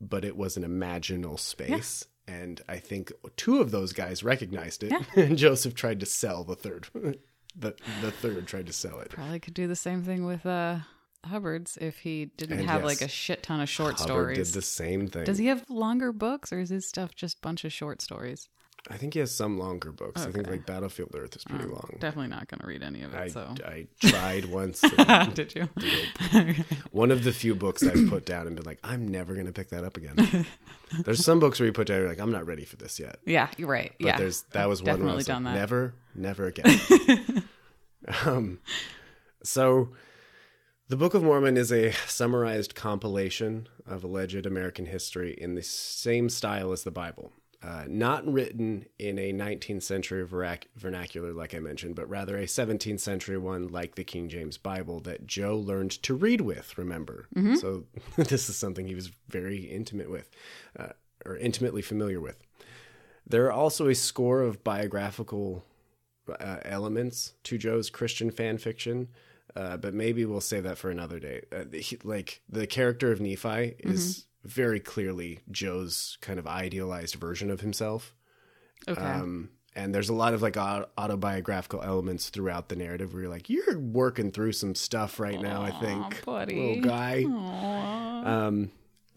but 0.00 0.24
it 0.24 0.38
was 0.38 0.56
an 0.56 0.62
imaginal 0.64 1.38
space. 1.38 2.06
And 2.26 2.62
I 2.66 2.78
think 2.78 3.12
two 3.36 3.58
of 3.60 3.72
those 3.72 3.92
guys 3.92 4.22
recognized 4.22 4.84
it, 4.84 4.92
and 5.16 5.36
Joseph 5.36 5.74
tried 5.74 6.00
to 6.00 6.06
sell 6.06 6.44
the 6.44 6.56
third. 6.56 6.88
The 7.60 7.74
the 8.00 8.10
third 8.10 8.46
tried 8.46 8.66
to 8.66 8.72
sell 8.72 8.98
it. 9.00 9.10
Probably 9.10 9.38
could 9.40 9.54
do 9.54 9.66
the 9.66 9.76
same 9.76 10.02
thing 10.02 10.24
with 10.24 10.44
uh 10.46 10.78
Hubbard's 11.24 11.76
if 11.80 11.98
he 11.98 12.26
didn't 12.36 12.58
And 12.60 12.68
have 12.68 12.80
yes, 12.80 12.86
like 12.86 13.00
a 13.02 13.08
shit 13.08 13.42
ton 13.42 13.60
of 13.60 13.68
short 13.68 13.98
Hubbard 13.98 14.06
stories. 14.06 14.38
did 14.38 14.46
the 14.58 14.62
same 14.62 15.06
thing. 15.08 15.24
Does 15.24 15.38
he 15.38 15.46
have 15.46 15.68
longer 15.68 16.12
books 16.12 16.52
or 16.52 16.60
is 16.60 16.70
his 16.70 16.86
stuff 16.88 17.14
just 17.14 17.36
a 17.38 17.40
bunch 17.42 17.64
of 17.64 17.72
short 17.72 18.00
stories? 18.00 18.48
I 18.88 18.96
think 18.96 19.14
he 19.14 19.20
has 19.20 19.34
some 19.34 19.58
longer 19.58 19.92
books. 19.92 20.24
I 20.24 20.30
think 20.30 20.48
like 20.48 20.64
Battlefield 20.64 21.14
Earth 21.14 21.36
is 21.36 21.44
pretty 21.44 21.66
long. 21.66 21.96
Definitely 22.00 22.30
not 22.30 22.48
going 22.48 22.60
to 22.60 22.66
read 22.66 22.82
any 22.82 23.02
of 23.02 23.12
it. 23.12 23.18
I, 23.18 23.28
so 23.28 23.54
I 23.64 23.86
tried 24.00 24.46
once. 24.46 24.80
did 25.34 25.54
you? 25.54 25.68
one 26.90 27.10
of 27.10 27.22
the 27.22 27.32
few 27.32 27.54
books 27.54 27.82
I've 27.82 28.08
put 28.08 28.24
down 28.24 28.46
and 28.46 28.56
been 28.56 28.64
like, 28.64 28.78
I'm 28.82 29.06
never 29.06 29.34
going 29.34 29.46
to 29.46 29.52
pick 29.52 29.68
that 29.70 29.84
up 29.84 29.96
again. 29.98 30.46
There's 31.04 31.24
some 31.24 31.40
books 31.40 31.60
where 31.60 31.66
you 31.66 31.72
put 31.72 31.88
down, 31.88 31.98
you're 31.98 32.08
like, 32.08 32.20
I'm 32.20 32.32
not 32.32 32.46
ready 32.46 32.64
for 32.64 32.76
this 32.76 32.98
yet. 32.98 33.18
yeah, 33.26 33.48
you're 33.58 33.68
right. 33.68 33.92
But 34.00 34.06
yeah, 34.06 34.16
there's 34.16 34.42
that 34.52 34.68
was 34.68 34.82
one 34.82 34.86
where 34.86 34.94
I 34.94 34.96
definitely 34.96 35.16
was 35.16 35.26
done 35.26 35.44
like, 35.44 35.54
that. 35.54 35.60
never, 35.60 35.94
never 36.14 36.46
again. 36.46 37.44
um, 38.24 38.58
so 39.44 39.90
The 40.88 40.96
Book 40.96 41.14
of 41.14 41.22
Mormon 41.22 41.56
is 41.56 41.70
a 41.70 41.92
summarized 42.06 42.74
compilation 42.74 43.68
of 43.86 44.02
alleged 44.02 44.46
American 44.46 44.86
history 44.86 45.32
in 45.38 45.54
the 45.54 45.62
same 45.62 46.28
style 46.28 46.72
as 46.72 46.82
the 46.82 46.90
Bible. 46.90 47.32
Uh, 47.62 47.84
not 47.86 48.26
written 48.26 48.86
in 48.98 49.18
a 49.18 49.34
19th 49.34 49.82
century 49.82 50.26
vernac- 50.26 50.64
vernacular, 50.76 51.32
like 51.34 51.54
I 51.54 51.58
mentioned, 51.58 51.94
but 51.94 52.08
rather 52.08 52.38
a 52.38 52.44
17th 52.46 53.00
century 53.00 53.36
one, 53.36 53.68
like 53.68 53.96
the 53.96 54.04
King 54.04 54.30
James 54.30 54.56
Bible, 54.56 55.00
that 55.00 55.26
Joe 55.26 55.56
learned 55.58 55.90
to 56.04 56.14
read 56.14 56.40
with, 56.40 56.78
remember? 56.78 57.28
So 57.56 57.84
this 58.16 58.48
is 58.48 58.56
something 58.56 58.86
he 58.86 58.94
was 58.94 59.10
very 59.28 59.64
intimate 59.64 60.10
with, 60.10 60.30
uh, 60.78 60.94
or 61.26 61.36
intimately 61.36 61.82
familiar 61.82 62.18
with. 62.18 62.42
There 63.26 63.44
are 63.44 63.52
also 63.52 63.88
a 63.88 63.94
score 63.94 64.40
of 64.40 64.64
biographical 64.64 65.62
uh, 66.28 66.58
elements 66.64 67.34
to 67.44 67.58
Joe's 67.58 67.90
Christian 67.90 68.30
fan 68.30 68.56
fiction, 68.56 69.08
uh, 69.54 69.76
but 69.76 69.92
maybe 69.92 70.24
we'll 70.24 70.40
save 70.40 70.62
that 70.64 70.78
for 70.78 70.90
another 70.90 71.18
day. 71.18 71.42
Uh, 71.52 71.64
he, 71.76 71.98
like 72.04 72.40
the 72.48 72.66
character 72.66 73.12
of 73.12 73.20
Nephi 73.20 73.74
is 73.80 74.26
very 74.44 74.80
clearly 74.80 75.40
Joe's 75.50 76.16
kind 76.20 76.38
of 76.38 76.46
idealized 76.46 77.16
version 77.16 77.50
of 77.50 77.60
himself. 77.60 78.14
Okay. 78.88 79.00
Um, 79.00 79.50
and 79.76 79.94
there's 79.94 80.08
a 80.08 80.14
lot 80.14 80.34
of 80.34 80.42
like 80.42 80.56
autobiographical 80.56 81.82
elements 81.82 82.28
throughout 82.28 82.68
the 82.68 82.76
narrative 82.76 83.12
where 83.12 83.22
you're 83.22 83.30
like, 83.30 83.48
you're 83.48 83.78
working 83.78 84.30
through 84.32 84.52
some 84.52 84.74
stuff 84.74 85.20
right 85.20 85.40
now, 85.40 85.62
I 85.62 85.70
think, 85.70 86.24
buddy. 86.24 86.76
little 86.76 86.82
guy. 86.90 87.24
Um, 88.24 88.70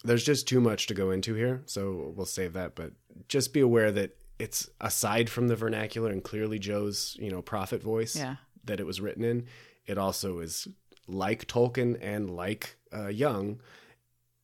there's 0.04 0.24
just 0.24 0.48
too 0.48 0.60
much 0.62 0.88
to 0.88 0.94
go 0.94 1.12
into 1.12 1.34
here, 1.34 1.62
so 1.66 2.14
we'll 2.16 2.26
save 2.26 2.54
that. 2.54 2.76
But 2.76 2.92
just 3.30 3.54
be 3.54 3.62
aware 3.62 3.92
that 3.92 4.16
it's 4.40 4.70
aside 4.82 5.30
from 5.30 5.48
the 5.48 5.56
vernacular 5.56 6.12
and 6.12 6.24
clearly 6.24 6.60
Joe's, 6.60 7.16
you 7.20 7.32
know, 7.32 7.42
prophet 7.42 7.82
voice 7.82 8.16
Yeah. 8.16 8.36
that 8.66 8.80
it 8.80 8.86
was 8.86 9.00
written 9.00 9.24
in. 9.24 9.46
It 9.86 9.98
also 9.98 10.40
is 10.40 10.68
like 11.08 11.48
Tolkien 11.48 11.98
and 12.02 12.30
like 12.30 12.76
uh, 12.96 13.08
Jung, 13.08 13.60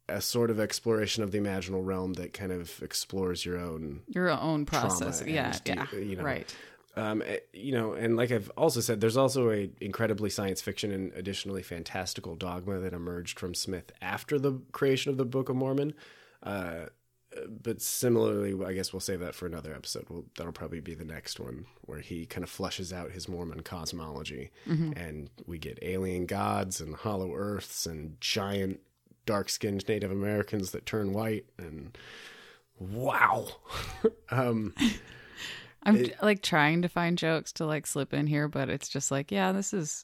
a 0.09 0.21
sort 0.21 0.49
of 0.49 0.59
exploration 0.59 1.23
of 1.23 1.31
the 1.31 1.37
imaginal 1.39 1.85
realm 1.85 2.13
that 2.13 2.33
kind 2.33 2.51
of 2.51 2.81
explores 2.81 3.45
your 3.45 3.57
own 3.59 4.01
Your 4.07 4.29
own 4.29 4.65
process. 4.65 5.23
Yeah. 5.25 5.55
and, 5.65 5.79
Yeah. 5.93 5.99
you 5.99 6.15
know, 6.15 6.23
right. 6.23 6.55
um, 6.95 7.21
eh, 7.25 7.37
you 7.53 7.71
know, 7.71 7.93
and 7.93 8.17
like 8.17 8.31
I've 8.31 8.49
also 8.57 8.81
said, 8.81 8.99
there's 9.01 9.17
also 9.17 9.51
a 9.51 9.69
incredibly 9.79 10.29
science 10.29 10.61
fiction 10.61 10.91
and 10.91 11.13
additionally 11.13 11.63
fantastical 11.63 12.35
dogma 12.35 12.79
that 12.79 12.93
emerged 12.93 13.39
from 13.39 13.53
Smith 13.53 13.91
after 14.01 14.37
the 14.39 14.59
creation 14.71 15.11
of 15.11 15.17
the 15.17 15.25
Book 15.25 15.49
of 15.49 15.55
Mormon. 15.55 15.93
Uh, 16.43 16.85
but 17.47 17.79
similarly, 17.79 18.55
I 18.65 18.73
guess 18.73 18.91
we'll 18.91 18.99
save 19.01 19.19
that 19.19 19.35
for 19.35 19.45
another 19.45 19.71
episode. 19.73 20.05
We'll, 20.09 20.25
that'll 20.35 20.51
probably 20.51 20.79
be 20.79 20.95
the 20.95 21.05
next 21.05 21.39
one 21.39 21.67
where 21.81 21.99
he 21.99 22.25
kind 22.25 22.43
of 22.43 22.49
flushes 22.49 22.91
out 22.91 23.11
his 23.11 23.29
Mormon 23.29 23.61
cosmology, 23.61 24.49
and 24.65 25.29
we 25.45 25.59
get 25.59 25.77
alien 25.83 26.25
gods 26.25 26.81
and 26.81 26.95
hollow 26.95 27.33
earths 27.35 27.85
and 27.85 28.19
giant 28.19 28.79
dark-skinned 29.29 29.87
Native 29.87 30.09
Americans 30.09 30.71
that 30.71 30.87
turn 30.87 31.13
white, 31.13 31.45
and 31.59 31.95
wow. 32.79 33.45
um, 34.31 34.73
I'm 35.83 36.11
like 36.19 36.41
trying 36.41 36.81
to 36.81 36.89
find 36.89 37.15
jokes 37.15 37.51
to 37.53 37.65
like 37.67 37.85
slip 37.85 38.11
in 38.11 38.25
here, 38.25 38.47
but 38.47 38.69
it's 38.69 38.89
just 38.89 39.11
like, 39.11 39.31
yeah, 39.31 39.51
this 39.51 39.71
is. 39.71 40.03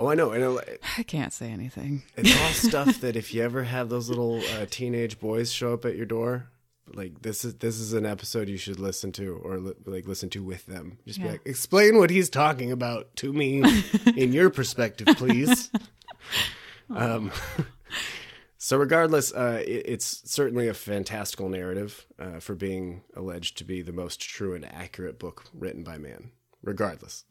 oh, 0.00 0.08
I 0.08 0.16
know, 0.16 0.32
I 0.32 0.38
know. 0.38 0.60
I 0.98 1.04
can't 1.04 1.32
say 1.32 1.52
anything. 1.52 2.02
It's 2.16 2.36
all 2.42 2.48
stuff 2.70 3.00
that 3.02 3.14
if 3.14 3.32
you 3.32 3.44
ever 3.44 3.62
have 3.62 3.88
those 3.88 4.08
little 4.08 4.42
uh, 4.54 4.66
teenage 4.68 5.20
boys 5.20 5.52
show 5.52 5.72
up 5.72 5.84
at 5.84 5.94
your 5.94 6.04
door, 6.04 6.48
like 6.92 7.22
this 7.22 7.44
is 7.44 7.54
this 7.54 7.78
is 7.78 7.92
an 7.92 8.04
episode 8.04 8.48
you 8.48 8.58
should 8.58 8.80
listen 8.80 9.12
to 9.12 9.40
or 9.44 9.58
li- 9.58 9.74
like 9.86 10.08
listen 10.08 10.28
to 10.30 10.42
with 10.42 10.66
them. 10.66 10.98
Just 11.06 11.22
be 11.22 11.28
like, 11.28 11.42
explain 11.44 11.98
what 11.98 12.10
he's 12.10 12.30
talking 12.30 12.72
about 12.72 13.14
to 13.16 13.32
me 13.32 13.62
in 14.16 14.32
your 14.32 14.50
perspective, 14.50 15.06
please. 15.16 15.70
um, 16.90 17.30
so 18.58 18.76
regardless, 18.76 19.32
uh, 19.32 19.62
it, 19.64 19.84
it's 19.86 20.30
certainly 20.30 20.68
a 20.68 20.74
fantastical 20.74 21.48
narrative 21.48 22.06
uh, 22.18 22.40
for 22.40 22.54
being 22.54 23.02
alleged 23.14 23.56
to 23.58 23.64
be 23.64 23.82
the 23.82 23.92
most 23.92 24.20
true 24.20 24.54
and 24.54 24.64
accurate 24.64 25.18
book 25.18 25.44
written 25.54 25.82
by 25.84 25.98
man. 25.98 26.30
Regardless. 26.62 27.24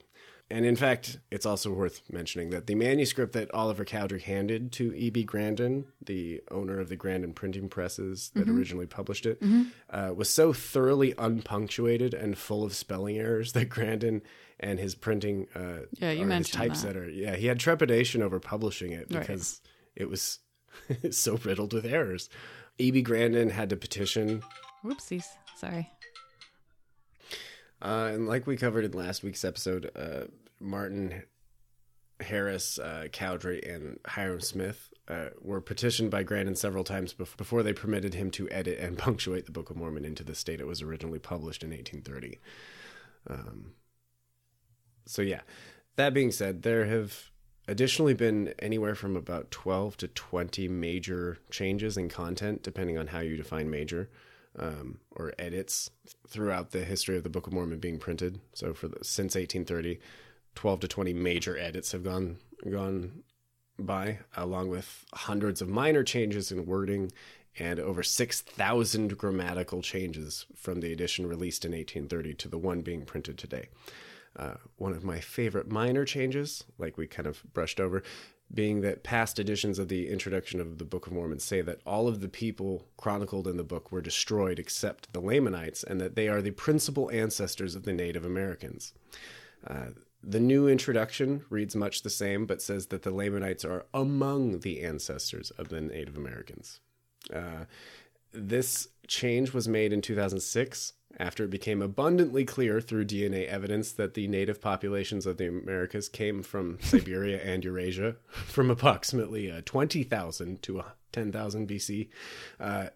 And 0.49 0.65
in 0.65 0.77
fact, 0.77 1.19
it's 1.29 1.45
also 1.45 1.73
worth 1.73 2.01
mentioning 2.09 2.51
that 2.51 2.67
the 2.67 2.75
manuscript 2.75 3.33
that 3.33 3.53
Oliver 3.53 3.83
Cowdery 3.83 4.21
handed 4.21 4.71
to 4.73 4.93
E.B. 4.95 5.25
Grandin, 5.25 5.83
the 6.01 6.41
owner 6.49 6.79
of 6.79 6.87
the 6.87 6.95
Grandin 6.95 7.33
printing 7.33 7.67
presses 7.67 8.31
that 8.33 8.47
originally 8.47 8.85
published 8.85 9.25
it, 9.25 9.41
uh, 9.89 10.13
was 10.15 10.29
so 10.29 10.53
thoroughly 10.53 11.13
unpunctuated 11.17 12.13
and 12.13 12.37
full 12.37 12.63
of 12.63 12.73
spelling 12.73 13.17
errors 13.17 13.51
that 13.51 13.67
Grandin 13.67 14.21
and 14.57 14.79
his 14.79 14.95
printing, 14.95 15.47
uh, 15.53 15.79
Yeah, 15.99 16.11
you 16.11 16.19
or 16.19 16.21
his 16.21 16.27
mentioned 16.29 16.61
that. 16.63 16.67
typesetter, 16.69 17.09
yeah, 17.09 17.35
he 17.35 17.47
had 17.47 17.59
trepidation 17.59 18.21
over 18.21 18.39
publishing 18.39 18.93
it 18.93 19.07
Right. 19.11 19.19
because 19.19 19.59
it 19.97 20.09
was 20.09 20.39
so 21.11 21.37
riddled 21.37 21.73
with 21.73 21.85
errors. 21.85 22.29
E.B. 22.77 23.01
Grandin 23.01 23.49
had 23.49 23.69
to 23.69 23.75
petition 23.75 24.43
Whoopsies. 24.83 25.25
Sorry. 25.55 25.91
Uh, 27.81 28.11
and 28.13 28.27
like 28.27 28.47
we 28.47 28.57
covered 28.57 28.85
in 28.85 28.91
last 28.91 29.23
week's 29.23 29.43
episode, 29.43 29.91
uh, 29.95 30.25
Martin 30.59 31.23
Harris, 32.19 32.79
uh, 32.79 33.05
Cowdery, 33.11 33.59
and 33.73 33.99
Hyrum 34.05 34.41
Smith 34.41 34.91
uh, 35.07 35.29
were 35.41 35.61
petitioned 35.61 36.09
by 36.09 36.23
Grandin 36.23 36.55
several 36.55 36.83
times 36.83 37.13
bef- 37.13 37.37
before 37.37 37.63
they 37.63 37.73
permitted 37.73 38.13
him 38.13 38.31
to 38.31 38.49
edit 38.49 38.79
and 38.79 38.97
punctuate 38.97 39.45
the 39.45 39.51
Book 39.51 39.69
of 39.69 39.77
Mormon 39.77 40.05
into 40.05 40.23
the 40.23 40.35
state 40.35 40.59
it 40.59 40.67
was 40.67 40.81
originally 40.81 41.19
published 41.19 41.63
in 41.63 41.69
1830. 41.69 42.39
Um, 43.29 43.73
so, 45.05 45.21
yeah, 45.21 45.41
that 45.95 46.13
being 46.13 46.31
said, 46.31 46.63
there 46.63 46.85
have 46.85 47.29
additionally 47.67 48.13
been 48.13 48.53
anywhere 48.59 48.95
from 48.95 49.15
about 49.15 49.51
12 49.51 49.97
to 49.97 50.07
20 50.07 50.67
major 50.67 51.37
changes 51.49 51.97
in 51.97 52.09
content, 52.09 52.63
depending 52.63 52.97
on 52.97 53.07
how 53.07 53.19
you 53.19 53.35
define 53.35 53.69
major 53.69 54.09
um, 54.57 54.99
or 55.11 55.33
edits 55.37 55.89
throughout 56.27 56.71
the 56.71 56.83
history 56.83 57.17
of 57.17 57.23
the 57.23 57.29
Book 57.29 57.47
of 57.47 57.53
Mormon 57.53 57.79
being 57.79 57.99
printed. 57.99 58.39
So 58.53 58.73
for 58.73 58.87
the, 58.87 59.03
since 59.03 59.35
1830, 59.35 59.99
12 60.55 60.79
to 60.81 60.87
20 60.87 61.13
major 61.13 61.57
edits 61.57 61.91
have 61.91 62.03
gone 62.03 62.37
gone 62.69 63.23
by, 63.77 64.19
along 64.35 64.69
with 64.69 65.05
hundreds 65.13 65.61
of 65.61 65.69
minor 65.69 66.03
changes 66.03 66.51
in 66.51 66.65
wording 66.65 67.11
and 67.59 67.79
over 67.79 68.03
6,000 68.03 69.17
grammatical 69.17 69.81
changes 69.81 70.45
from 70.55 70.79
the 70.79 70.91
edition 70.91 71.27
released 71.27 71.65
in 71.65 71.71
1830 71.71 72.33
to 72.35 72.47
the 72.47 72.57
one 72.57 72.81
being 72.81 73.03
printed 73.03 73.37
today. 73.37 73.67
Uh, 74.37 74.55
one 74.75 74.93
of 74.93 75.03
my 75.03 75.19
favorite 75.19 75.69
minor 75.69 76.05
changes, 76.05 76.63
like 76.77 76.97
we 76.97 77.07
kind 77.07 77.27
of 77.27 77.41
brushed 77.53 77.79
over, 77.79 78.03
being 78.53 78.81
that 78.81 79.03
past 79.03 79.39
editions 79.39 79.77
of 79.77 79.87
the 79.89 80.07
introduction 80.07 80.61
of 80.61 80.77
the 80.77 80.85
Book 80.85 81.07
of 81.07 81.13
Mormon 81.13 81.39
say 81.39 81.61
that 81.61 81.81
all 81.85 82.07
of 82.07 82.21
the 82.21 82.29
people 82.29 82.87
chronicled 82.95 83.47
in 83.47 83.57
the 83.57 83.63
book 83.63 83.91
were 83.91 84.01
destroyed 84.01 84.59
except 84.59 85.11
the 85.11 85.19
Lamanites, 85.19 85.83
and 85.83 85.99
that 85.99 86.15
they 86.15 86.27
are 86.27 86.41
the 86.41 86.51
principal 86.51 87.11
ancestors 87.11 87.75
of 87.75 87.83
the 87.83 87.93
Native 87.93 88.23
Americans. 88.23 88.93
Uh, 89.65 89.87
the 90.23 90.39
new 90.39 90.67
introduction 90.67 91.43
reads 91.49 91.75
much 91.75 92.03
the 92.03 92.09
same, 92.09 92.45
but 92.45 92.61
says 92.61 92.87
that 92.87 93.03
the 93.03 93.11
Lamanites 93.11 93.65
are 93.65 93.85
among 93.93 94.59
the 94.59 94.81
ancestors 94.81 95.51
of 95.51 95.69
the 95.69 95.81
Native 95.81 96.15
Americans. 96.15 96.79
Uh, 97.33 97.65
this 98.31 98.87
change 99.07 99.53
was 99.53 99.67
made 99.67 99.93
in 99.93 100.01
2006 100.01 100.93
after 101.17 101.43
it 101.43 101.49
became 101.49 101.81
abundantly 101.81 102.45
clear 102.45 102.79
through 102.79 103.05
DNA 103.05 103.47
evidence 103.47 103.91
that 103.91 104.13
the 104.13 104.27
native 104.27 104.61
populations 104.61 105.25
of 105.25 105.37
the 105.37 105.47
Americas 105.47 106.07
came 106.07 106.43
from 106.43 106.77
Siberia 106.81 107.41
and 107.41 107.63
Eurasia 107.63 108.15
from 108.29 108.69
approximately 108.69 109.51
uh, 109.51 109.61
20,000 109.65 110.61
to 110.61 110.79
uh, 110.79 110.83
10,000 111.11 111.67
BC. 111.67 112.09
Uh, 112.59 112.87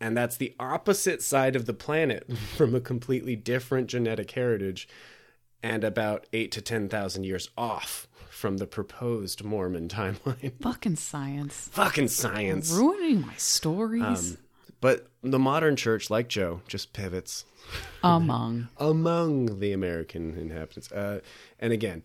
and 0.00 0.16
that's 0.16 0.36
the 0.36 0.54
opposite 0.60 1.22
side 1.22 1.56
of 1.56 1.66
the 1.66 1.74
planet 1.74 2.30
from 2.56 2.74
a 2.74 2.80
completely 2.80 3.36
different 3.36 3.88
genetic 3.88 4.30
heritage 4.30 4.88
and 5.62 5.82
about 5.82 6.26
8 6.32 6.52
to 6.52 6.60
10,000 6.60 7.24
years 7.24 7.48
off 7.56 8.06
from 8.30 8.58
the 8.58 8.66
proposed 8.66 9.42
Mormon 9.42 9.88
timeline. 9.88 10.52
Fucking 10.60 10.96
science. 10.96 11.68
Fucking 11.72 12.08
science. 12.08 12.70
Ruining 12.70 13.22
my 13.22 13.34
stories. 13.36 14.32
Um, 14.32 14.38
but 14.84 15.06
the 15.22 15.38
modern 15.38 15.76
church, 15.76 16.10
like 16.10 16.28
Joe, 16.28 16.60
just 16.68 16.92
pivots 16.92 17.46
Among. 18.02 18.68
among 18.76 19.58
the 19.58 19.72
American 19.72 20.36
inhabitants. 20.36 20.92
Uh, 20.92 21.20
and 21.58 21.72
again, 21.72 22.04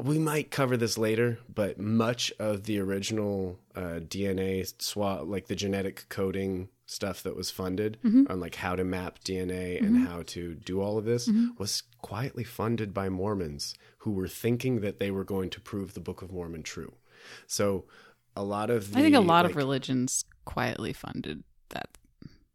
we 0.00 0.20
might 0.20 0.52
cover 0.52 0.76
this 0.76 0.96
later, 0.96 1.40
but 1.52 1.76
much 1.80 2.32
of 2.38 2.62
the 2.62 2.78
original 2.78 3.58
uh, 3.74 3.98
DNA 3.98 4.72
swap, 4.80 5.22
like 5.26 5.48
the 5.48 5.56
genetic 5.56 6.08
coding 6.08 6.68
stuff 6.86 7.24
that 7.24 7.34
was 7.34 7.50
funded 7.50 7.98
on 8.04 8.38
like 8.38 8.54
how 8.54 8.76
to 8.76 8.84
map 8.84 9.18
DNA 9.24 9.84
and 9.84 10.06
how 10.06 10.22
to 10.26 10.54
do 10.54 10.80
all 10.80 10.96
of 10.96 11.06
this, 11.06 11.28
was 11.58 11.82
quietly 12.00 12.44
funded 12.44 12.94
by 12.94 13.08
Mormons 13.08 13.74
who 13.98 14.12
were 14.12 14.28
thinking 14.28 14.80
that 14.82 15.00
they 15.00 15.10
were 15.10 15.24
going 15.24 15.50
to 15.50 15.60
prove 15.60 15.94
the 15.94 16.00
Book 16.00 16.22
of 16.22 16.30
Mormon 16.30 16.62
true. 16.62 16.92
So 17.48 17.86
a 18.36 18.44
lot 18.44 18.70
of 18.70 18.92
the, 18.92 19.00
I 19.00 19.02
think 19.02 19.16
a 19.16 19.20
lot 19.20 19.44
like, 19.44 19.50
of 19.50 19.56
religions 19.56 20.24
quietly 20.44 20.92
funded 20.92 21.42
that. 21.70 21.88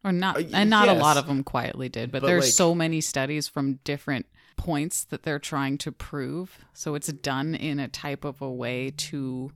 or 0.05 0.11
not, 0.11 0.35
Uh, 0.37 0.43
and 0.53 0.69
not 0.69 0.89
a 0.89 0.93
lot 0.93 1.15
of 1.15 1.27
them 1.27 1.43
quietly 1.45 1.87
did, 1.87 2.11
but, 2.11 2.21
But, 2.21 2.27
there's 2.27 2.43
like- 2.45 2.53
so 2.53 2.75
many 2.75 2.99
studies 2.99 3.47
from 3.47 3.79
different 3.85 4.25
points 4.57 5.05
that 5.05 5.23
they're 5.23 5.39
trying 5.39 5.77
to 5.79 5.91
prove. 5.93 6.59
So 6.73 6.95
it's 6.95 7.07
done 7.07 7.55
in 7.55 7.79
a 7.79 7.87
type 7.87 8.25
of 8.25 8.41
a 8.41 8.51
way 8.51 8.91
to, 8.97 9.51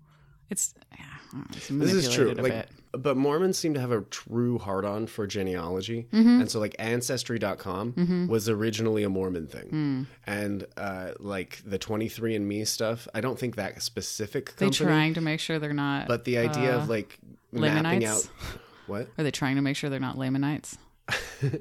it's, 0.49 0.73
yeah, 0.97 1.03
I 1.05 1.31
don't 1.33 1.39
know, 1.51 1.57
it's 1.57 1.67
This 1.67 1.91
is 2.07 2.13
true. 2.15 2.31
Like, 2.31 2.43
bit. 2.53 2.69
but 2.93 3.17
Mormons 3.17 3.57
seem 3.57 3.73
to 3.73 3.81
have 3.81 3.91
a 3.91 4.01
true 4.03 4.57
hard 4.57 4.85
on 4.85 5.05
for 5.07 5.27
genealogy, 5.27 6.07
Mm-hmm. 6.13 6.39
and 6.41 6.49
so 6.49 6.61
like 6.61 6.75
Ancestry.com 6.79 8.27
was 8.29 8.47
originally 8.47 9.03
a 9.03 9.09
Mormon 9.09 9.47
thing, 9.47 9.69
Mm. 9.69 10.05
and 10.25 10.65
uh, 10.77 11.11
like 11.19 11.61
the 11.65 11.77
23andMe 11.77 12.65
stuff. 12.65 13.07
I 13.13 13.19
don't 13.19 13.37
think 13.37 13.57
that 13.57 13.81
specific 13.81 14.55
they're 14.55 14.69
trying 14.69 15.13
to 15.15 15.21
make 15.21 15.41
sure 15.41 15.59
they're 15.59 15.73
not, 15.73 16.07
but 16.07 16.23
the 16.23 16.37
idea 16.37 16.75
uh, 16.77 16.79
of 16.81 16.89
like 16.89 17.17
mapping 17.51 18.05
out 18.05 18.27
what? 18.87 19.07
are 19.17 19.23
they 19.23 19.31
trying 19.31 19.55
to 19.57 19.61
make 19.61 19.75
sure 19.75 19.89
they're 19.89 19.99
not 19.99 20.17
Lamanites? 20.17 20.77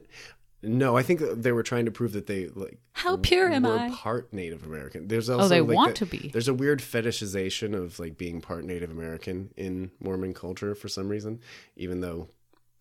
No, 0.62 0.96
I 0.96 1.02
think 1.02 1.20
they 1.20 1.52
were 1.52 1.62
trying 1.62 1.84
to 1.84 1.90
prove 1.92 2.12
that 2.12 2.26
they 2.26 2.48
like 2.48 2.78
How 2.92 3.18
pure 3.18 3.48
am 3.50 3.62
were 3.64 3.78
I? 3.78 3.90
part 3.90 4.32
Native 4.32 4.64
American. 4.64 5.06
There's 5.06 5.28
oh, 5.30 5.34
also 5.34 5.44
Oh, 5.44 5.48
they 5.48 5.60
like, 5.60 5.76
want 5.76 5.98
the- 5.98 6.06
to 6.06 6.10
be. 6.10 6.28
There's 6.32 6.48
a 6.48 6.54
weird 6.54 6.80
fetishization 6.80 7.74
of 7.74 8.00
like 8.00 8.16
being 8.16 8.40
part 8.40 8.64
Native 8.64 8.90
American 8.90 9.52
in 9.56 9.92
Mormon 10.00 10.34
culture 10.34 10.74
for 10.74 10.88
some 10.88 11.08
reason, 11.08 11.40
even 11.76 12.00
though 12.00 12.28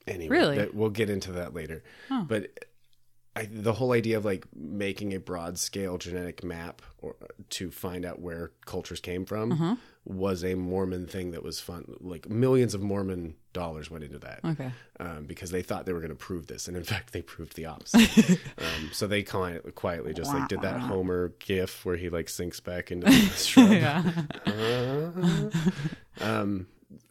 anyway, 0.08 0.36
Really? 0.36 0.58
that, 0.58 0.74
we'll 0.74 0.90
get 0.90 1.10
into 1.10 1.34
that 1.34 1.54
later. 1.54 1.84
But 2.10 2.66
I, 3.36 3.50
the 3.52 3.74
whole 3.74 3.92
idea 3.92 4.18
of 4.18 4.24
like 4.26 4.46
making 4.56 5.14
a 5.14 5.20
broad 5.20 5.58
scale 5.60 5.98
genetic 5.98 6.44
map 6.44 6.82
or 7.02 7.16
to 7.50 7.70
find 7.70 8.06
out 8.06 8.22
where 8.22 8.52
cultures 8.66 9.00
came 9.02 9.26
from 9.26 9.52
Uh-huh. 9.52 9.76
was 10.06 10.44
a 10.46 10.56
Mormon 10.56 11.06
thing 11.06 11.32
that 11.32 11.44
was 11.44 11.60
fun. 11.60 11.96
Like 12.00 12.30
millions 12.30 12.74
of 12.74 12.82
Mormon 12.82 13.36
dollars 13.52 13.92
went 13.92 14.04
into 14.06 14.20
that 14.20 14.40
Okay. 14.46 14.72
um, 15.02 15.26
because 15.26 15.50
they 15.52 15.62
thought 15.62 15.86
they 15.86 15.92
were 15.94 16.00
going 16.00 16.10
to 16.12 16.16
prove 16.16 16.48
this, 16.48 16.68
and 16.70 16.78
in 16.78 16.84
fact, 16.94 17.12
they 17.14 17.22
proved 17.22 17.56
the 17.58 17.66
opposite. 17.66 18.30
um, 18.58 18.90
so 18.94 19.06
they 19.08 19.22
quietly, 19.24 19.72
quietly 19.74 20.14
just 20.14 20.34
like 20.34 20.48
did 20.48 20.62
that 20.62 20.80
Homer 20.80 21.34
gif 21.40 21.84
where 21.86 21.98
he 21.98 22.10
like 22.10 22.30
sinks 22.30 22.60
back 22.62 22.90
into 22.92 23.06
the 23.10 23.12
shrub. 23.12 23.70
Yeah. 23.72 24.04
Um, 24.46 25.52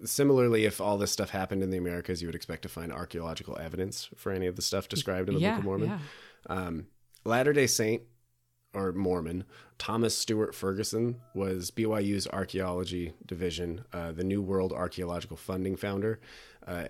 similarly, 0.05 0.65
if 0.65 0.81
all 0.81 0.99
this 0.99 1.11
stuff 1.11 1.31
happened 1.31 1.63
in 1.63 1.71
the 1.71 1.79
Americas, 1.79 2.21
you 2.21 2.29
would 2.29 2.35
expect 2.35 2.63
to 2.63 2.69
find 2.69 2.93
archaeological 2.93 3.59
evidence 3.59 4.09
for 4.17 4.33
any 4.33 4.47
of 4.47 4.57
the 4.57 4.63
stuff 4.63 4.89
described 4.89 5.29
in 5.29 5.35
the 5.35 5.41
Book 5.41 5.59
of 5.59 5.65
Mormon. 5.65 5.89
Yeah. 5.89 5.99
Um, 6.47 6.87
Latter 7.25 7.53
day 7.53 7.67
Saint 7.67 8.03
or 8.75 8.93
Mormon 8.93 9.45
Thomas 9.79 10.17
Stewart 10.17 10.55
Ferguson 10.55 11.21
was 11.35 11.71
BYU's 11.71 12.27
archaeology 12.27 13.13
division, 13.25 13.85
uh, 13.93 14.13
the 14.13 14.25
New 14.25 14.43
World 14.43 14.73
Archaeological 14.73 15.37
Foundation 15.37 15.77
founder. 15.77 16.21
Uh, 16.67 16.87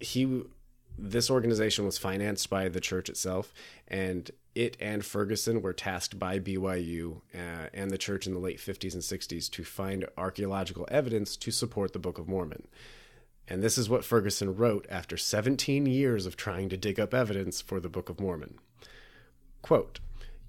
he, 0.00 0.42
this 0.98 1.30
organization 1.30 1.84
was 1.84 1.98
financed 1.98 2.50
by 2.50 2.68
the 2.68 2.80
church 2.80 3.08
itself, 3.08 3.52
and 3.88 4.30
it 4.54 4.76
and 4.80 5.04
Ferguson 5.04 5.62
were 5.62 5.72
tasked 5.72 6.18
by 6.18 6.38
BYU 6.38 7.20
uh, 7.34 7.68
and 7.72 7.90
the 7.90 7.98
church 7.98 8.26
in 8.26 8.34
the 8.34 8.40
late 8.40 8.58
50s 8.58 8.94
and 8.94 9.02
60s 9.02 9.50
to 9.50 9.64
find 9.64 10.06
archaeological 10.16 10.86
evidence 10.90 11.36
to 11.38 11.50
support 11.50 11.92
the 11.92 11.98
Book 11.98 12.18
of 12.18 12.28
Mormon. 12.28 12.68
And 13.48 13.62
this 13.62 13.76
is 13.76 13.88
what 13.88 14.04
Ferguson 14.04 14.54
wrote 14.56 14.86
after 14.88 15.16
17 15.16 15.86
years 15.86 16.26
of 16.26 16.36
trying 16.36 16.68
to 16.68 16.76
dig 16.76 17.00
up 17.00 17.12
evidence 17.12 17.60
for 17.60 17.80
the 17.80 17.88
Book 17.88 18.08
of 18.08 18.20
Mormon. 18.20 18.58
Quote, 19.62 20.00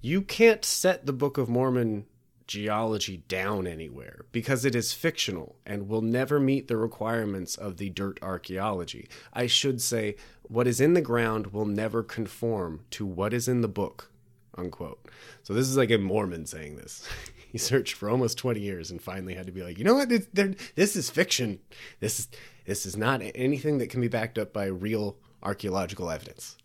You 0.01 0.22
can't 0.22 0.66
set 0.66 1.06
the 1.06 1.14
Book 1.14 1.38
of 1.38 1.49
Mormon 1.49 2.06
geology 2.45 3.24
down 3.28 3.66
anywhere 3.66 4.26
because 4.32 4.66
it 4.66 4.76
is 4.76 4.93
fictional 4.93 5.56
and 5.66 5.88
will 5.88 6.01
never 6.01 6.39
meet 6.39 6.68
the 6.68 6.78
requirements 6.78 7.56
of 7.56 7.78
the 7.78 7.89
dirt 7.89 8.20
archaeology. 8.22 9.08
I 9.34 9.47
should 9.47 9.82
say, 9.82 10.16
what 10.54 10.68
is 10.68 10.80
in 10.80 10.93
the 10.93 11.01
ground 11.01 11.47
will 11.47 11.66
never 11.66 12.04
conform 12.04 12.82
to 12.91 13.06
what 13.06 13.34
is 13.34 13.47
in 13.47 13.62
the 13.62 13.68
book. 13.68 14.12
Unquote. 14.56 15.10
So 15.41 15.51
this 15.51 15.68
is 15.68 15.76
like 15.76 15.89
a 15.89 15.97
Mormon 15.97 16.45
saying 16.45 16.76
this. 16.76 17.08
he 17.51 17.58
searched 17.58 17.95
for 17.95 18.08
almost 18.08 18.38
20 18.38 18.60
years 18.60 18.91
and 18.91 19.01
finally 19.01 19.34
had 19.34 19.47
to 19.47 19.51
be 19.51 19.64
like, 19.64 19.80
you 19.80 19.84
know 19.84 19.95
what? 19.95 20.10
This, 20.10 20.28
this 20.76 20.95
is 20.95 21.10
fiction. 21.10 21.60
This 21.99 22.20
is 22.20 22.28
this 22.66 22.86
is 22.86 22.95
not 22.95 23.22
anything 23.36 23.80
that 23.80 23.89
can 23.89 23.99
be 23.99 24.08
backed 24.08 24.38
up 24.38 24.54
by 24.54 24.66
real 24.66 25.18
archaeological 25.41 26.10
evidence. 26.10 26.56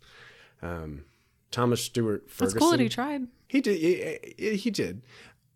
Um, 0.61 1.05
Thomas 1.51 1.83
Stewart 1.83 2.23
That's 2.27 2.37
Ferguson. 2.37 2.59
cool 2.59 2.71
that 2.71 2.79
he 2.79 2.89
tried. 2.89 3.27
He 3.47 3.59
did. 3.59 3.77
He, 4.37 4.55
he 4.55 4.69
did. 4.69 5.01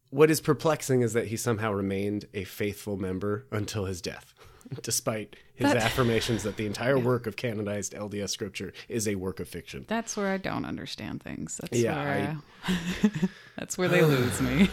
What 0.09 0.29
is 0.29 0.41
perplexing 0.41 1.01
is 1.01 1.13
that 1.13 1.27
he 1.27 1.37
somehow 1.37 1.71
remained 1.71 2.25
a 2.33 2.43
faithful 2.43 2.97
member 2.97 3.45
until 3.51 3.85
his 3.85 4.01
death, 4.01 4.33
despite 4.81 5.35
his 5.55 5.67
That- 5.67 5.77
affirmations 5.77 6.43
that 6.43 6.57
the 6.57 6.65
entire 6.65 6.97
work 6.99 7.27
of 7.27 7.35
canonized 7.35 7.93
LDS 7.93 8.29
scripture 8.31 8.73
is 8.89 9.07
a 9.07 9.15
work 9.15 9.39
of 9.39 9.47
fiction. 9.47 9.85
That's 9.87 10.17
where 10.17 10.27
I 10.27 10.37
don't 10.37 10.65
understand 10.65 11.21
things. 11.21 11.57
That's 11.61 11.77
Yeah, 11.79 11.95
where 12.03 12.37
I- 12.67 13.29
that's 13.57 13.77
where 13.77 13.87
they 13.87 14.01
lose 14.05 14.41
me. 14.41 14.69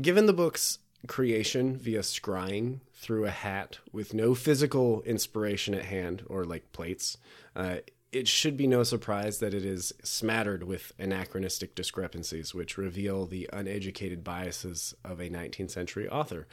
Given 0.00 0.26
the 0.26 0.32
book's 0.32 0.78
creation 1.08 1.76
via 1.76 2.00
scrying 2.00 2.80
through 2.94 3.24
a 3.24 3.30
hat 3.30 3.78
with 3.92 4.14
no 4.14 4.34
physical 4.34 5.02
inspiration 5.02 5.74
at 5.74 5.86
hand 5.86 6.22
or 6.26 6.44
like 6.44 6.70
plates, 6.72 7.16
uh, 7.56 7.76
it 8.12 8.28
should 8.28 8.56
be 8.56 8.66
no 8.66 8.82
surprise 8.82 9.38
that 9.38 9.54
it 9.54 9.64
is 9.64 9.92
smattered 10.02 10.64
with 10.64 10.92
anachronistic 10.98 11.74
discrepancies, 11.74 12.52
which 12.54 12.76
reveal 12.76 13.24
the 13.24 13.48
uneducated 13.52 14.22
biases 14.22 14.94
of 15.04 15.20
a 15.20 15.28
19th 15.30 15.70
century 15.70 16.08
author. 16.08 16.46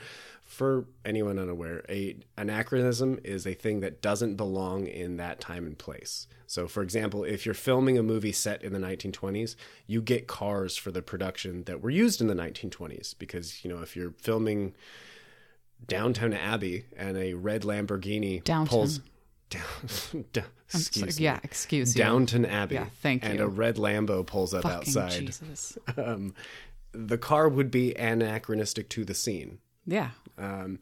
For 0.48 0.86
anyone 1.04 1.38
unaware, 1.38 1.84
a 1.90 2.18
anachronism 2.38 3.20
is 3.24 3.46
a 3.46 3.54
thing 3.54 3.82
that 3.82 4.02
doesn't 4.02 4.38
belong 4.38 4.88
in 4.88 5.18
that 5.18 5.42
time 5.42 5.66
and 5.66 5.78
place. 5.78 6.26
So, 6.48 6.68
for 6.70 6.82
example, 6.82 7.26
if 7.26 7.46
you're 7.46 7.54
filming 7.54 7.98
a 7.98 8.04
movie 8.04 8.32
set 8.32 8.64
in 8.64 8.72
the 8.72 8.80
1920s, 8.80 9.58
you 9.88 10.02
get 10.02 10.26
cars 10.28 10.78
for 10.78 10.90
the 10.90 11.02
production 11.02 11.64
that 11.66 11.82
were 11.82 11.90
used 11.90 12.22
in 12.22 12.28
the 12.28 12.34
1920s 12.34 13.14
because, 13.20 13.64
you 13.66 13.70
know, 13.70 13.82
if 13.82 13.98
you're 13.98 14.14
filming 14.22 14.74
Downtown 15.86 16.34
Abbey 16.34 16.86
and 16.96 17.18
a 17.18 17.34
red 17.34 17.64
Lamborghini 17.64 18.42
Downton. 18.44 18.68
pulls 18.70 19.02
down, 19.50 20.26
down 20.34 20.46
excuse 20.74 21.20
me. 21.20 21.26
yeah, 21.26 21.40
excuse 21.44 21.96
you. 21.96 22.02
Downton 22.02 22.46
Abbey. 22.46 22.76
Yeah, 22.76 22.86
thank 23.02 23.26
and 23.26 23.40
a 23.40 23.48
red 23.48 23.76
Lambo 23.76 24.26
pulls 24.26 24.54
up 24.54 24.64
Fucking 24.64 24.78
outside. 24.78 25.26
Jesus. 25.26 25.78
Um, 25.98 26.34
the 26.94 27.18
car 27.18 27.50
would 27.50 27.70
be 27.70 27.94
anachronistic 27.96 28.90
to 28.90 29.06
the 29.06 29.14
scene. 29.14 29.60
Yeah. 29.88 30.10
Um, 30.38 30.80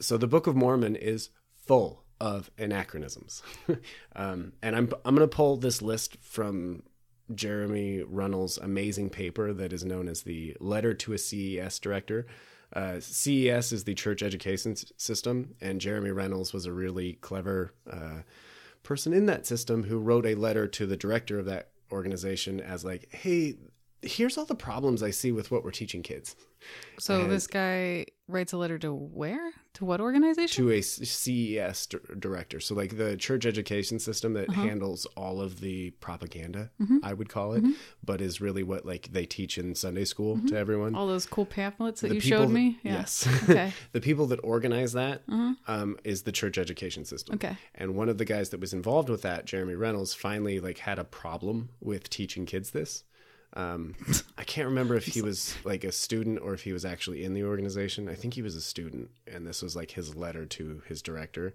so 0.00 0.16
the 0.16 0.28
Book 0.28 0.46
of 0.46 0.56
Mormon 0.56 0.96
is 0.96 1.30
full 1.56 2.04
of 2.20 2.50
anachronisms. 2.56 3.42
um, 4.16 4.52
and 4.62 4.76
I'm 4.76 4.90
I'm 5.04 5.14
going 5.14 5.28
to 5.28 5.36
pull 5.36 5.56
this 5.56 5.82
list 5.82 6.16
from 6.22 6.84
Jeremy 7.34 8.02
Runnells' 8.02 8.58
amazing 8.58 9.10
paper 9.10 9.52
that 9.52 9.72
is 9.72 9.84
known 9.84 10.08
as 10.08 10.22
the 10.22 10.56
Letter 10.60 10.94
to 10.94 11.12
a 11.12 11.18
CES 11.18 11.78
Director. 11.80 12.26
Uh, 12.72 12.98
CES 13.00 13.72
is 13.72 13.84
the 13.84 13.94
church 13.94 14.22
education 14.22 14.74
system, 14.96 15.54
and 15.60 15.80
Jeremy 15.80 16.10
Reynolds 16.10 16.52
was 16.52 16.66
a 16.66 16.72
really 16.72 17.14
clever 17.14 17.72
uh, 17.90 18.22
person 18.82 19.12
in 19.12 19.26
that 19.26 19.46
system 19.46 19.84
who 19.84 19.98
wrote 19.98 20.26
a 20.26 20.34
letter 20.34 20.66
to 20.68 20.86
the 20.86 20.96
director 20.96 21.38
of 21.38 21.46
that 21.46 21.70
organization 21.92 22.60
as 22.60 22.84
like, 22.84 23.12
"Hey, 23.12 23.56
here's 24.04 24.36
all 24.38 24.44
the 24.46 24.54
problems 24.54 25.02
I 25.02 25.10
see 25.10 25.32
with 25.32 25.50
what 25.50 25.64
we're 25.64 25.70
teaching 25.70 26.02
kids." 26.02 26.36
So 26.98 27.20
And- 27.22 27.30
this 27.30 27.46
guy 27.46 28.06
writes 28.26 28.52
a 28.54 28.56
letter 28.56 28.78
to 28.78 28.92
where? 28.94 29.52
To 29.74 29.84
what 29.84 30.00
organization? 30.00 30.64
to 30.64 30.70
a 30.70 30.80
CES 30.80 31.86
d- 31.86 31.98
director. 32.18 32.60
So, 32.60 32.74
like 32.74 32.96
the 32.96 33.16
church 33.16 33.44
education 33.44 33.98
system 33.98 34.32
that 34.34 34.48
Uh-huh. 34.48 34.62
handles 34.62 35.04
all 35.16 35.40
of 35.40 35.60
the 35.60 35.90
propaganda, 36.00 36.70
Mm-hmm. 36.80 36.98
I 37.02 37.12
would 37.12 37.28
call 37.28 37.52
it, 37.54 37.64
but 38.02 38.20
is 38.20 38.40
really 38.40 38.62
what 38.62 38.86
like 38.86 39.12
they 39.12 39.26
teach 39.26 39.58
in 39.58 39.74
Sunday 39.74 40.04
school 40.04 40.40
to 40.46 40.56
everyone. 40.56 40.94
All 40.94 41.06
those 41.06 41.26
cool 41.26 41.44
pamphlets 41.44 42.00
that 42.02 42.08
The 42.08 42.14
you 42.14 42.20
showed 42.20 42.48
that- 42.48 42.54
me? 42.54 42.78
Yeah. 42.82 42.92
Yes. 42.94 43.26
Okay. 43.50 43.66
Uh-huh. 43.66 43.70
the 43.92 44.00
people 44.00 44.26
that 44.28 44.40
organize 44.44 44.92
that 44.94 45.22
um, 45.66 45.98
is 46.04 46.22
the 46.22 46.32
church 46.32 46.56
education 46.56 47.04
system. 47.04 47.34
Okay. 47.34 47.56
And 47.74 47.94
one 47.96 48.08
of 48.08 48.16
the 48.18 48.24
guys 48.24 48.50
that 48.50 48.60
was 48.60 48.72
involved 48.72 49.08
with 49.08 49.22
that, 49.22 49.44
Jeremy 49.44 49.74
Reynolds, 49.74 50.14
finally 50.14 50.60
like 50.60 50.78
had 50.78 50.98
a 50.98 51.04
problem 51.04 51.70
with 51.80 52.08
teaching 52.08 52.46
kids 52.46 52.70
this. 52.70 53.04
Um, 53.56 53.94
I 54.36 54.42
can't 54.44 54.66
remember 54.66 54.96
if 54.96 55.06
he 55.06 55.22
was 55.22 55.54
like 55.64 55.84
a 55.84 55.92
student 55.92 56.40
or 56.42 56.54
if 56.54 56.62
he 56.64 56.72
was 56.72 56.84
actually 56.84 57.24
in 57.24 57.34
the 57.34 57.44
organization. 57.44 58.08
I 58.08 58.14
think 58.14 58.34
he 58.34 58.42
was 58.42 58.56
a 58.56 58.60
student, 58.60 59.10
and 59.32 59.46
this 59.46 59.62
was 59.62 59.76
like 59.76 59.92
his 59.92 60.16
letter 60.16 60.44
to 60.44 60.82
his 60.88 61.00
director, 61.02 61.54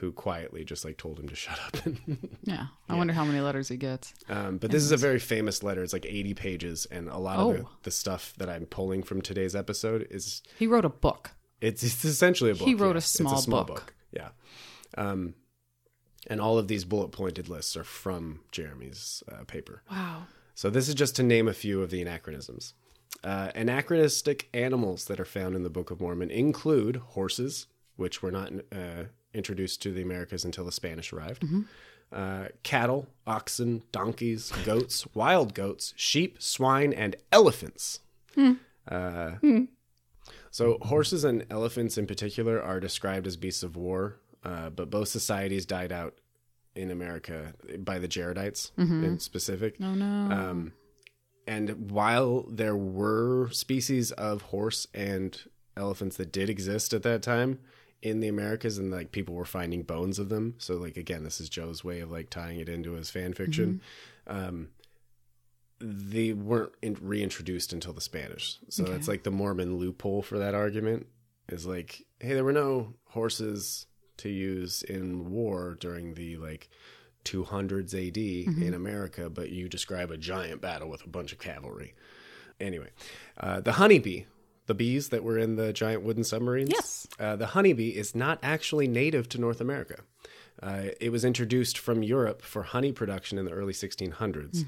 who 0.00 0.10
quietly 0.12 0.64
just 0.64 0.84
like 0.84 0.96
told 0.96 1.18
him 1.20 1.28
to 1.28 1.36
shut 1.36 1.58
up. 1.64 1.76
Yeah. 2.42 2.66
I 2.88 2.96
wonder 2.96 3.12
how 3.12 3.24
many 3.24 3.40
letters 3.40 3.68
he 3.68 3.76
gets. 3.76 4.12
um, 4.28 4.58
but 4.58 4.70
this 4.70 4.82
is 4.82 4.92
a 4.92 4.96
very 4.96 5.18
famous 5.20 5.62
letter. 5.62 5.82
It's 5.84 5.92
like 5.92 6.04
80 6.06 6.34
pages, 6.34 6.86
and 6.90 7.08
a 7.08 7.16
lot 7.18 7.38
of 7.38 7.54
the, 7.54 7.62
Oh. 7.62 7.68
the 7.84 7.90
stuff 7.90 8.34
that 8.38 8.48
I'm 8.48 8.66
pulling 8.66 9.02
from 9.04 9.20
today's 9.22 9.54
episode 9.56 10.06
is 10.10 10.42
He 10.58 10.66
wrote 10.66 10.84
a 10.84 10.88
book. 10.90 11.30
it's, 11.60 11.82
it's 11.82 12.04
essentially 12.04 12.50
a 12.50 12.54
book. 12.54 12.66
He 12.66 12.74
wrote 12.74 12.96
a 12.96 13.00
small 13.00 13.32
it's 13.34 13.42
a 13.42 13.44
small 13.44 13.64
book. 13.64 13.94
Yeah. 14.12 14.28
Um, 14.98 15.34
and 16.28 16.40
all 16.40 16.58
of 16.58 16.66
these 16.68 16.84
bullet 16.84 17.08
pointed 17.12 17.48
lists 17.48 17.76
are 17.76 17.84
from 17.84 18.40
Jeremy's 18.50 19.22
uh, 19.30 19.44
paper. 19.44 19.82
Wow. 19.90 20.24
So 20.56 20.70
this 20.70 20.88
is 20.88 20.94
just 20.94 21.14
to 21.16 21.22
name 21.22 21.48
a 21.48 21.52
few 21.52 21.82
of 21.82 21.90
the 21.90 22.00
anachronisms. 22.00 22.72
Uh, 23.22 23.50
anachronistic 23.54 24.48
animals 24.54 25.04
that 25.04 25.20
are 25.20 25.26
found 25.26 25.54
in 25.54 25.62
the 25.62 25.70
Book 25.70 25.90
of 25.90 26.00
Mormon 26.00 26.30
include 26.30 26.96
horses, 26.96 27.66
which 27.96 28.22
were 28.22 28.30
not 28.30 28.50
uh, 28.72 29.04
introduced 29.34 29.82
to 29.82 29.92
the 29.92 30.00
Americas 30.00 30.46
until 30.46 30.64
the 30.64 30.72
Spanish 30.72 31.12
arrived. 31.12 31.44
Uh, 32.10 32.46
cattle, 32.62 33.06
oxen, 33.26 33.82
donkeys, 33.92 34.50
goats, 34.64 35.06
wild 35.12 35.52
goats, 35.52 35.92
sheep, 35.94 36.40
swine, 36.40 36.92
and 36.94 37.16
elephants. 37.30 38.00
Uh, 38.88 39.32
So, 40.50 40.78
horses 40.80 41.22
and 41.22 41.44
elephants 41.50 41.98
in 41.98 42.06
particular 42.06 42.62
are 42.62 42.80
described 42.80 43.26
as 43.26 43.36
beasts 43.36 43.62
of 43.62 43.76
war, 43.76 44.20
uh, 44.42 44.70
but 44.70 44.88
both 44.88 45.08
societies 45.08 45.66
died 45.66 45.92
out 45.92 46.14
in 46.76 46.90
America 46.90 47.54
by 47.78 47.98
the 47.98 48.08
Jaredites 48.08 48.70
in 48.78 49.18
specific. 49.18 49.76
Oh 49.80 49.94
no. 49.94 50.06
Um, 50.34 50.72
and 51.48 51.90
while 51.90 52.42
there 52.48 52.76
were 52.76 53.48
species 53.50 54.12
of 54.12 54.42
horse 54.42 54.86
and 54.92 55.40
elephants 55.76 56.16
that 56.16 56.32
did 56.32 56.50
exist 56.50 56.92
at 56.92 57.02
that 57.04 57.22
time 57.22 57.58
in 58.02 58.20
the 58.20 58.28
Americas, 58.28 58.78
and 58.78 58.90
like 58.90 59.10
people 59.12 59.34
were 59.34 59.44
finding 59.44 59.82
bones 59.82 60.18
of 60.18 60.28
them, 60.28 60.54
so 60.58 60.74
like 60.74 60.96
again, 60.96 61.24
this 61.24 61.40
is 61.40 61.48
Joe's 61.48 61.82
way 61.84 62.00
of 62.00 62.10
like 62.10 62.30
tying 62.30 62.60
it 62.60 62.68
into 62.68 62.92
his 62.92 63.10
fan 63.10 63.32
fiction. 63.32 63.80
Um, 64.26 64.68
they 65.78 66.32
weren't 66.32 66.72
in- 66.82 66.96
reintroduced 67.00 67.72
until 67.72 67.92
the 67.92 68.00
Spanish, 68.00 68.58
so 68.68 68.82
Okay. 68.82 68.92
that's 68.92 69.08
like 69.08 69.22
the 69.24 69.30
Mormon 69.30 69.76
loophole 69.76 70.22
for 70.22 70.38
that 70.38 70.54
argument. 70.54 71.06
Is 71.48 71.64
like, 71.66 72.02
hey, 72.18 72.34
there 72.34 72.42
were 72.44 72.52
no 72.52 72.94
horses 73.10 73.86
to 74.18 74.28
use 74.28 74.82
in 74.82 75.30
war 75.30 75.76
during 75.78 76.14
the 76.14 76.36
like 76.36 76.68
200s 77.24 77.92
AD 77.92 78.62
in 78.62 78.72
America, 78.74 79.28
but 79.28 79.50
you 79.50 79.68
describe 79.68 80.10
a 80.10 80.16
giant 80.16 80.60
battle 80.60 80.88
with 80.88 81.04
a 81.04 81.08
bunch 81.08 81.32
of 81.32 81.38
cavalry. 81.38 81.94
Anyway, 82.60 82.88
uh, 83.38 83.60
the 83.60 83.72
honeybee, 83.72 84.22
the 84.66 84.74
bees 84.74 85.10
that 85.10 85.22
were 85.22 85.38
in 85.38 85.56
the 85.56 85.72
giant 85.72 86.02
wooden 86.02 86.24
submarines. 86.24 86.70
Yes. 86.70 87.06
Uh, 87.18 87.36
the 87.36 87.46
honeybee 87.46 87.90
is 87.90 88.14
not 88.14 88.38
actually 88.42 88.88
native 88.88 89.28
to 89.30 89.40
North 89.40 89.60
America. 89.60 90.00
Uh, 90.62 90.84
it 91.00 91.10
was 91.10 91.24
introduced 91.24 91.76
from 91.76 92.02
Europe 92.02 92.40
for 92.40 92.62
honey 92.62 92.92
production 92.92 93.38
in 93.38 93.44
the 93.44 93.50
early 93.50 93.74
1600s. 93.74 94.64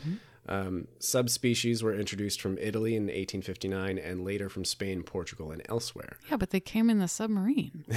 Um, 0.48 0.88
subspecies 0.98 1.82
were 1.82 1.94
introduced 1.94 2.40
from 2.40 2.56
Italy 2.58 2.94
in 2.96 3.04
1859 3.04 3.98
and 3.98 4.24
later 4.24 4.48
from 4.48 4.64
Spain, 4.64 5.02
Portugal, 5.02 5.50
and 5.50 5.62
elsewhere. 5.68 6.16
yeah, 6.30 6.36
but 6.36 6.50
they 6.50 6.60
came 6.60 6.88
in 6.90 6.98
the 6.98 7.08
submarine. 7.08 7.84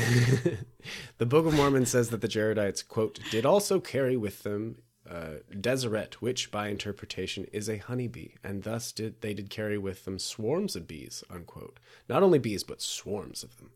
The 1.19 1.25
Book 1.27 1.45
of 1.45 1.53
Mormon 1.53 1.85
says 1.85 2.09
that 2.09 2.21
the 2.21 2.27
Jaredites, 2.27 2.87
quote, 2.87 3.19
did 3.29 3.45
also 3.45 3.79
carry 3.79 4.17
with 4.17 4.41
them 4.43 4.77
uh, 5.07 5.35
Deseret, 5.59 6.21
which 6.21 6.49
by 6.51 6.69
interpretation 6.69 7.45
is 7.53 7.69
a 7.69 7.77
honeybee, 7.77 8.29
and 8.43 8.63
thus 8.63 8.91
did 8.91 9.21
they 9.21 9.33
did 9.33 9.49
carry 9.49 9.77
with 9.77 10.05
them 10.05 10.17
swarms 10.17 10.75
of 10.75 10.87
bees, 10.87 11.23
unquote. 11.29 11.79
Not 12.09 12.23
only 12.23 12.39
bees, 12.39 12.63
but 12.63 12.81
swarms 12.81 13.43
of 13.43 13.57
them. 13.57 13.71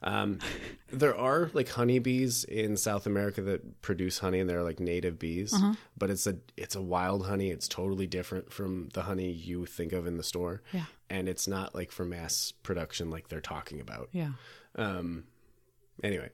Um, 0.00 0.38
there 0.92 1.16
are 1.16 1.50
like 1.54 1.68
honeybees 1.70 2.44
in 2.44 2.76
South 2.76 3.06
America 3.06 3.42
that 3.42 3.82
produce 3.82 4.18
honey, 4.20 4.38
and 4.38 4.48
they're 4.48 4.62
like 4.62 4.78
native 4.78 5.18
bees, 5.18 5.52
but 5.96 6.08
it's 6.10 6.26
a 6.26 6.36
it's 6.56 6.76
a 6.76 6.82
wild 6.82 7.26
honey. 7.26 7.50
It's 7.50 7.66
totally 7.66 8.06
different 8.06 8.52
from 8.52 8.90
the 8.94 9.02
honey 9.02 9.32
you 9.32 9.66
think 9.66 9.92
of 9.92 10.06
in 10.06 10.16
the 10.16 10.22
store, 10.22 10.62
Yeah. 10.72 10.84
and 11.10 11.28
it's 11.28 11.48
not 11.48 11.74
like 11.74 11.90
for 11.90 12.04
mass 12.04 12.52
production 12.62 13.10
like 13.10 13.28
they're 13.28 13.40
talking 13.40 13.80
about. 13.80 14.08
Yeah. 14.12 14.32
Um, 14.76 15.24
anyway, 16.04 16.30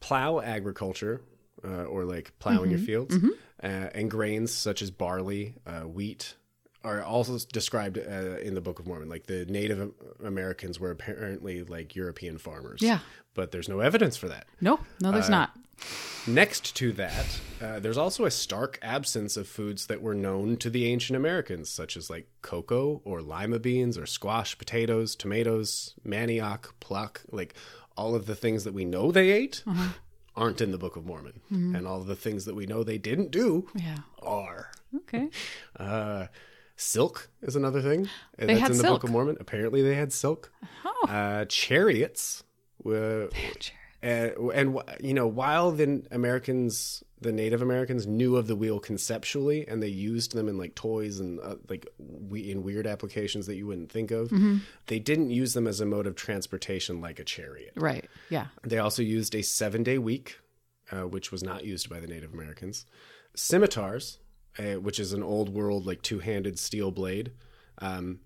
plow 0.00 0.40
agriculture, 0.40 1.22
uh, 1.64 1.84
or 1.84 2.04
like 2.04 2.38
plowing 2.38 2.70
your 2.70 2.80
fields, 2.80 3.16
uh, 3.62 3.66
and 3.66 4.10
grains 4.10 4.52
such 4.52 4.82
as 4.82 4.90
barley, 4.90 5.54
uh, 5.66 5.80
wheat, 5.88 6.34
are 6.84 7.02
also 7.02 7.38
described 7.52 7.98
uh, 7.98 8.38
in 8.38 8.54
the 8.54 8.60
Book 8.60 8.78
of 8.78 8.86
Mormon. 8.86 9.08
Like 9.08 9.26
the 9.26 9.44
Native 9.46 9.90
Americans 10.22 10.78
were 10.78 10.90
apparently 10.90 11.64
like 11.64 11.96
European 11.96 12.38
farmers. 12.38 12.80
Yeah. 12.82 12.98
But 13.34 13.50
there's 13.50 13.68
no 13.68 13.80
evidence 13.80 14.16
for 14.16 14.28
that. 14.28 14.46
No, 14.60 14.78
no, 15.00 15.10
there's 15.10 15.28
not. 15.30 15.56
Next 16.26 16.76
to 16.76 16.92
that, 16.92 17.26
uh, 17.60 17.80
there's 17.80 17.98
also 17.98 18.24
a 18.24 18.30
stark 18.30 18.78
absence 18.80 19.36
of 19.36 19.48
foods 19.48 19.86
that 19.88 20.00
were 20.00 20.14
known 20.14 20.56
to 20.58 20.70
the 20.70 20.86
ancient 20.86 21.16
Americans, 21.16 21.68
such 21.68 21.96
as 21.96 22.08
like 22.08 22.28
cocoa 22.42 23.02
or 23.04 23.20
lima 23.20 23.58
beans 23.58 23.98
or 23.98 24.06
squash, 24.06 24.56
potatoes, 24.56 25.16
tomatoes, 25.16 25.94
manioc, 26.06 26.70
pluck, 26.80 27.22
like 27.30 27.54
all 27.96 28.14
of 28.14 28.26
the 28.26 28.34
things 28.36 28.64
that 28.64 28.72
we 28.72 28.84
know 28.84 29.10
they 29.12 29.30
ate 29.30 29.62
aren't 30.36 30.60
in 30.60 30.70
the 30.70 30.78
Book 30.78 30.96
of 30.96 31.04
Mormon. 31.04 31.40
And 31.50 31.86
all 31.86 32.00
of 32.00 32.06
the 32.06 32.16
things 32.16 32.44
that 32.46 32.54
we 32.54 32.66
know 32.66 32.82
they 32.84 32.98
didn't 32.98 33.30
do 33.30 33.68
Yeah. 33.74 33.98
are. 34.22 34.70
Okay. 34.96 35.28
Uh, 35.78 36.26
silk 36.76 37.28
is 37.42 37.56
another 37.56 37.80
thing 37.82 38.08
They 38.38 38.46
that's 38.46 38.60
had 38.60 38.70
in 38.72 38.76
the 38.78 38.82
silk. 38.82 38.94
Book 39.00 39.04
of 39.04 39.10
Mormon. 39.10 39.36
Apparently, 39.40 39.82
they 39.82 39.94
had 39.94 40.12
silk. 40.12 40.50
Oh. 40.84 41.06
Uh, 41.08 41.44
chariots 41.46 42.42
were 42.82 43.28
and, 44.02 44.32
and 44.52 44.78
you 45.00 45.14
know 45.14 45.26
while 45.26 45.70
the 45.72 46.02
americans 46.10 47.02
the 47.22 47.32
native 47.32 47.62
americans 47.62 48.06
knew 48.06 48.36
of 48.36 48.46
the 48.46 48.54
wheel 48.56 48.78
conceptually 48.78 49.66
and 49.66 49.82
they 49.82 49.88
used 49.88 50.34
them 50.34 50.46
in 50.48 50.58
like 50.58 50.74
toys 50.74 51.20
and 51.20 51.40
uh, 51.40 51.54
like 51.70 51.86
we, 51.98 52.50
in 52.50 52.62
weird 52.62 52.86
applications 52.86 53.46
that 53.46 53.54
you 53.56 53.66
wouldn't 53.66 53.90
think 53.90 54.10
of 54.10 54.30
they 54.88 54.98
didn't 54.98 55.30
use 55.30 55.54
them 55.54 55.66
as 55.66 55.80
a 55.80 55.86
mode 55.86 56.06
of 56.06 56.14
transportation 56.16 57.00
like 57.00 57.18
a 57.18 57.24
chariot 57.24 57.72
Right. 57.76 58.06
Yeah. 58.28 58.48
they 58.62 58.78
also 58.78 59.00
used 59.02 59.34
a 59.34 59.42
seven 59.42 59.82
day 59.82 59.96
week 59.96 60.38
uh, 60.92 61.06
which 61.06 61.32
was 61.32 61.42
not 61.42 61.64
used 61.64 61.88
by 61.88 61.98
the 62.00 62.06
native 62.06 62.34
americans 62.34 62.84
scimitars 63.34 64.18
uh, 64.58 64.74
which 64.80 64.98
is 65.00 65.12
an 65.12 65.22
old 65.22 65.48
world 65.48 65.86
like 65.86 66.02
two-handed 66.02 66.58
steel 66.58 66.90
blade 66.90 67.32
um, 67.78 68.20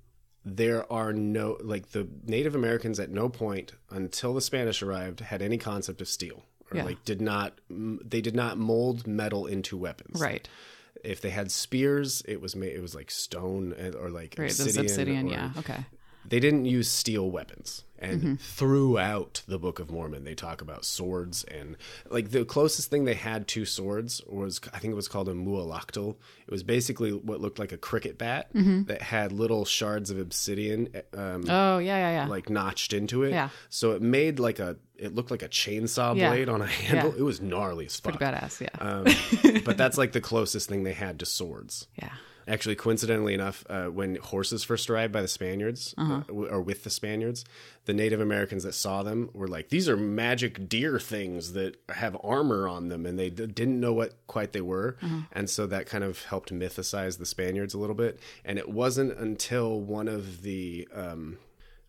there 0.45 0.91
are 0.93 1.13
no 1.13 1.57
like 1.63 1.91
the 1.93 2.07
native 2.25 2.55
americans 2.55 2.99
at 3.01 3.11
no 3.11 3.29
point 3.29 3.73
until 3.91 4.33
the 4.35 4.41
spanish 4.41 4.83
arrived 4.83 5.21
had 5.21 5.43
any 5.43 5.59
concept 5.59 6.01
of 6.01 6.09
steel 6.09 6.45
or 6.71 6.77
Yeah. 6.79 6.85
like 6.85 7.05
did 7.05 7.21
not 7.21 7.59
they 7.69 8.21
did 8.21 8.35
not 8.35 8.59
mold 8.59 9.07
metal 9.07 9.47
into 9.47 9.77
weapons 9.77 10.21
Right. 10.21 10.49
if 11.05 11.21
they 11.21 11.31
had 11.31 11.51
spears 11.51 12.23
it 12.27 12.41
was 12.41 12.55
made 12.57 12.73
it 12.75 12.81
was 12.83 12.95
like 12.95 13.11
stone 13.11 13.75
or 13.99 14.11
like 14.11 14.35
Right. 14.39 14.51
Obsidian, 14.51 14.85
obsidian. 14.87 15.27
or- 15.29 15.31
Yeah. 15.33 15.51
Okay. 15.59 15.85
They 16.29 16.41
didn't 16.41 16.65
use 16.67 16.89
steel 16.89 17.31
weapons 17.31 17.85
and 18.01 18.21
Mm-hmm. 18.23 18.35
throughout 18.37 19.43
the 19.49 19.59
book 19.59 19.81
of 19.81 19.91
mormon 19.91 20.23
they 20.23 20.35
talk 20.35 20.61
about 20.61 20.85
swords 20.85 21.43
and 21.45 21.77
like 22.11 22.31
the 22.31 22.45
closest 22.45 22.91
thing 22.91 23.05
they 23.07 23.15
had 23.15 23.49
to 23.49 23.65
swords 23.65 24.23
was 24.29 24.61
i 24.73 24.79
think 24.79 24.93
it 24.93 24.95
was 24.95 25.09
called 25.09 25.29
a 25.29 25.33
mualactal 25.33 26.17
it 26.47 26.51
was 26.53 26.63
basically 26.63 27.13
what 27.13 27.41
looked 27.41 27.59
like 27.59 27.73
a 27.73 27.77
cricket 27.77 28.17
bat 28.19 28.53
Mm-hmm. 28.55 28.85
that 28.85 29.03
had 29.03 29.33
little 29.33 29.65
shards 29.65 30.11
of 30.13 30.19
obsidian 30.19 30.89
um, 31.13 31.45
Oh 31.49 31.79
yeah. 31.79 31.97
Yeah. 31.99 32.11
Yeah. 32.23 32.27
like 32.29 32.49
notched 32.51 32.93
into 32.93 33.25
it 33.25 33.31
Yeah. 33.31 33.49
so 33.69 33.93
it 33.93 34.03
made 34.03 34.39
like 34.39 34.59
a 34.61 34.77
it 34.97 35.15
looked 35.15 35.31
like 35.33 35.43
a 35.43 35.49
chainsaw 35.49 36.15
Yeah. 36.17 36.31
blade 36.31 36.49
on 36.49 36.63
a 36.63 36.67
handle 36.67 37.11
Yeah. 37.13 37.19
it 37.19 37.23
was 37.23 37.41
gnarly 37.41 37.87
as 37.87 37.99
fuck 37.99 38.17
Pretty 38.19 38.25
badass. 38.33 38.61
Yeah. 38.61 38.69
um, 38.81 39.63
but 39.65 39.77
that's 39.77 39.99
like 39.99 40.13
the 40.13 40.21
closest 40.33 40.69
thing 40.69 40.85
they 40.85 40.93
had 40.93 41.19
to 41.21 41.27
swords 41.27 41.89
yeah. 41.97 42.13
Actually, 42.49 42.77
coincidentally 42.77 43.35
enough, 43.35 43.65
uh, 43.69 43.85
when 43.87 44.17
horses 44.17 44.65
first 44.65 44.89
arrived 44.89 45.13
by 45.13 45.21
the 45.23 45.29
Spaniards, 45.29 45.95
uh 45.99 46.21
w 46.29 46.49
or 46.49 46.61
with 46.63 46.83
the 46.83 46.91
Spaniards, 46.91 47.45
the 47.85 47.93
Native 47.93 48.21
Americans 48.21 48.63
that 48.65 48.73
saw 48.75 49.03
them 49.03 49.29
were 49.35 49.47
like, 49.49 49.69
"These 49.69 49.89
are 49.89 49.97
magic 49.99 50.69
deer 50.69 50.99
things 50.99 51.53
that 51.53 51.77
have 51.91 52.17
armor 52.25 52.67
on 52.67 52.89
them," 52.89 53.05
and 53.07 53.19
they 53.19 53.29
d- 53.31 53.47
didn't 53.47 53.79
know 53.79 53.93
what 53.93 54.15
quite 54.27 54.53
they 54.53 54.63
were, 54.63 54.97
and 55.31 55.49
so 55.51 55.67
that 55.67 55.85
kind 55.87 56.03
of 56.05 56.25
helped 56.25 56.51
mythicize 56.53 57.19
the 57.19 57.27
Spaniards 57.27 57.75
a 57.75 57.79
little 57.79 57.95
bit. 57.95 58.19
And 58.45 58.59
it 58.59 58.69
wasn't 58.71 59.13
until 59.19 59.79
one 59.81 60.09
of 60.09 60.43
the 60.43 60.89
um, 60.95 61.37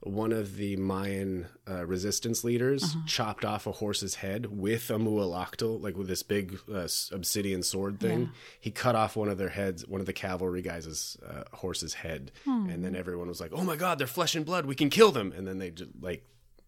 one 0.01 0.31
of 0.31 0.55
the 0.55 0.75
Mayan 0.77 1.47
uh, 1.69 1.85
resistance 1.85 2.43
leaders 2.45 2.95
chopped 3.05 3.43
off 3.43 3.67
a 3.67 3.71
horse's 3.73 4.15
head 4.15 4.45
with 4.45 4.89
a 4.89 4.93
mualactal, 4.93 5.81
like 5.81 5.97
with 5.97 6.07
this 6.07 6.23
big 6.23 6.57
uh, 6.73 6.87
obsidian 7.11 7.63
sword 7.63 7.99
thing. 7.99 8.21
Yeah. 8.21 8.27
He 8.61 8.71
cut 8.71 8.95
off 8.95 9.15
one 9.17 9.27
of 9.27 9.37
their 9.37 9.49
heads, 9.49 9.85
one 9.87 9.99
of 9.99 10.05
the 10.07 10.13
cavalry 10.13 10.61
guys' 10.61 11.17
uh, 11.27 11.43
horse's 11.53 11.93
head, 11.95 12.31
and 12.45 12.83
then 12.83 12.95
everyone 12.95 13.27
was 13.27 13.41
like, 13.41 13.51
"Oh 13.53 13.63
my 13.63 13.75
god, 13.75 13.99
they're 13.99 14.07
flesh 14.07 14.35
and 14.35 14.45
blood. 14.45 14.65
We 14.65 14.75
can 14.75 14.89
kill 14.89 15.11
them!" 15.11 15.33
And 15.35 15.45
then 15.45 15.57
they 15.59 15.71
just 15.71 15.91
like, 15.99 16.23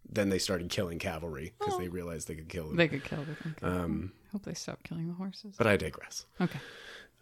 then 0.10 0.28
they 0.30 0.40
started 0.40 0.70
killing 0.70 1.00
cavalry 1.00 1.54
because 1.58 1.78
they 1.78 1.88
realized 1.88 2.28
they 2.28 2.36
could 2.36 2.50
kill 2.50 2.68
them. 2.68 2.76
They 2.76 2.90
could 2.90 3.04
kill 3.06 3.20
them. 3.24 3.38
Okay. 3.58 3.66
um, 3.66 4.12
Hope 4.34 4.44
they 4.44 4.54
stop 4.54 4.84
killing 4.84 5.08
the 5.08 5.14
horses. 5.14 5.56
but 5.58 5.68
I 5.68 5.78
digress. 5.78 6.26
Okay. 6.42 6.60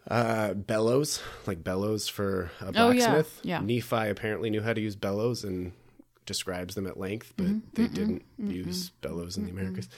Uh, 0.10 0.54
bellows, 0.56 1.22
like 1.46 1.64
bellows 1.64 2.08
for 2.08 2.50
a 2.62 2.72
Oh, 2.76 2.90
yeah. 2.90 3.12
blacksmith. 3.12 3.40
Yeah. 3.44 3.60
Nephi 3.62 4.10
apparently 4.10 4.50
knew 4.50 4.62
how 4.62 4.74
to 4.74 4.82
use 4.82 4.96
bellows 4.96 5.44
and 5.44 5.72
describes 6.30 6.76
them 6.76 6.88
at 6.88 6.98
length, 6.98 7.34
but 7.36 7.48
they 7.74 7.88
didn't 7.88 8.24
use 8.38 8.92
bellows 9.02 9.36
in 9.36 9.44
the 9.44 9.52
Americas. 9.52 9.90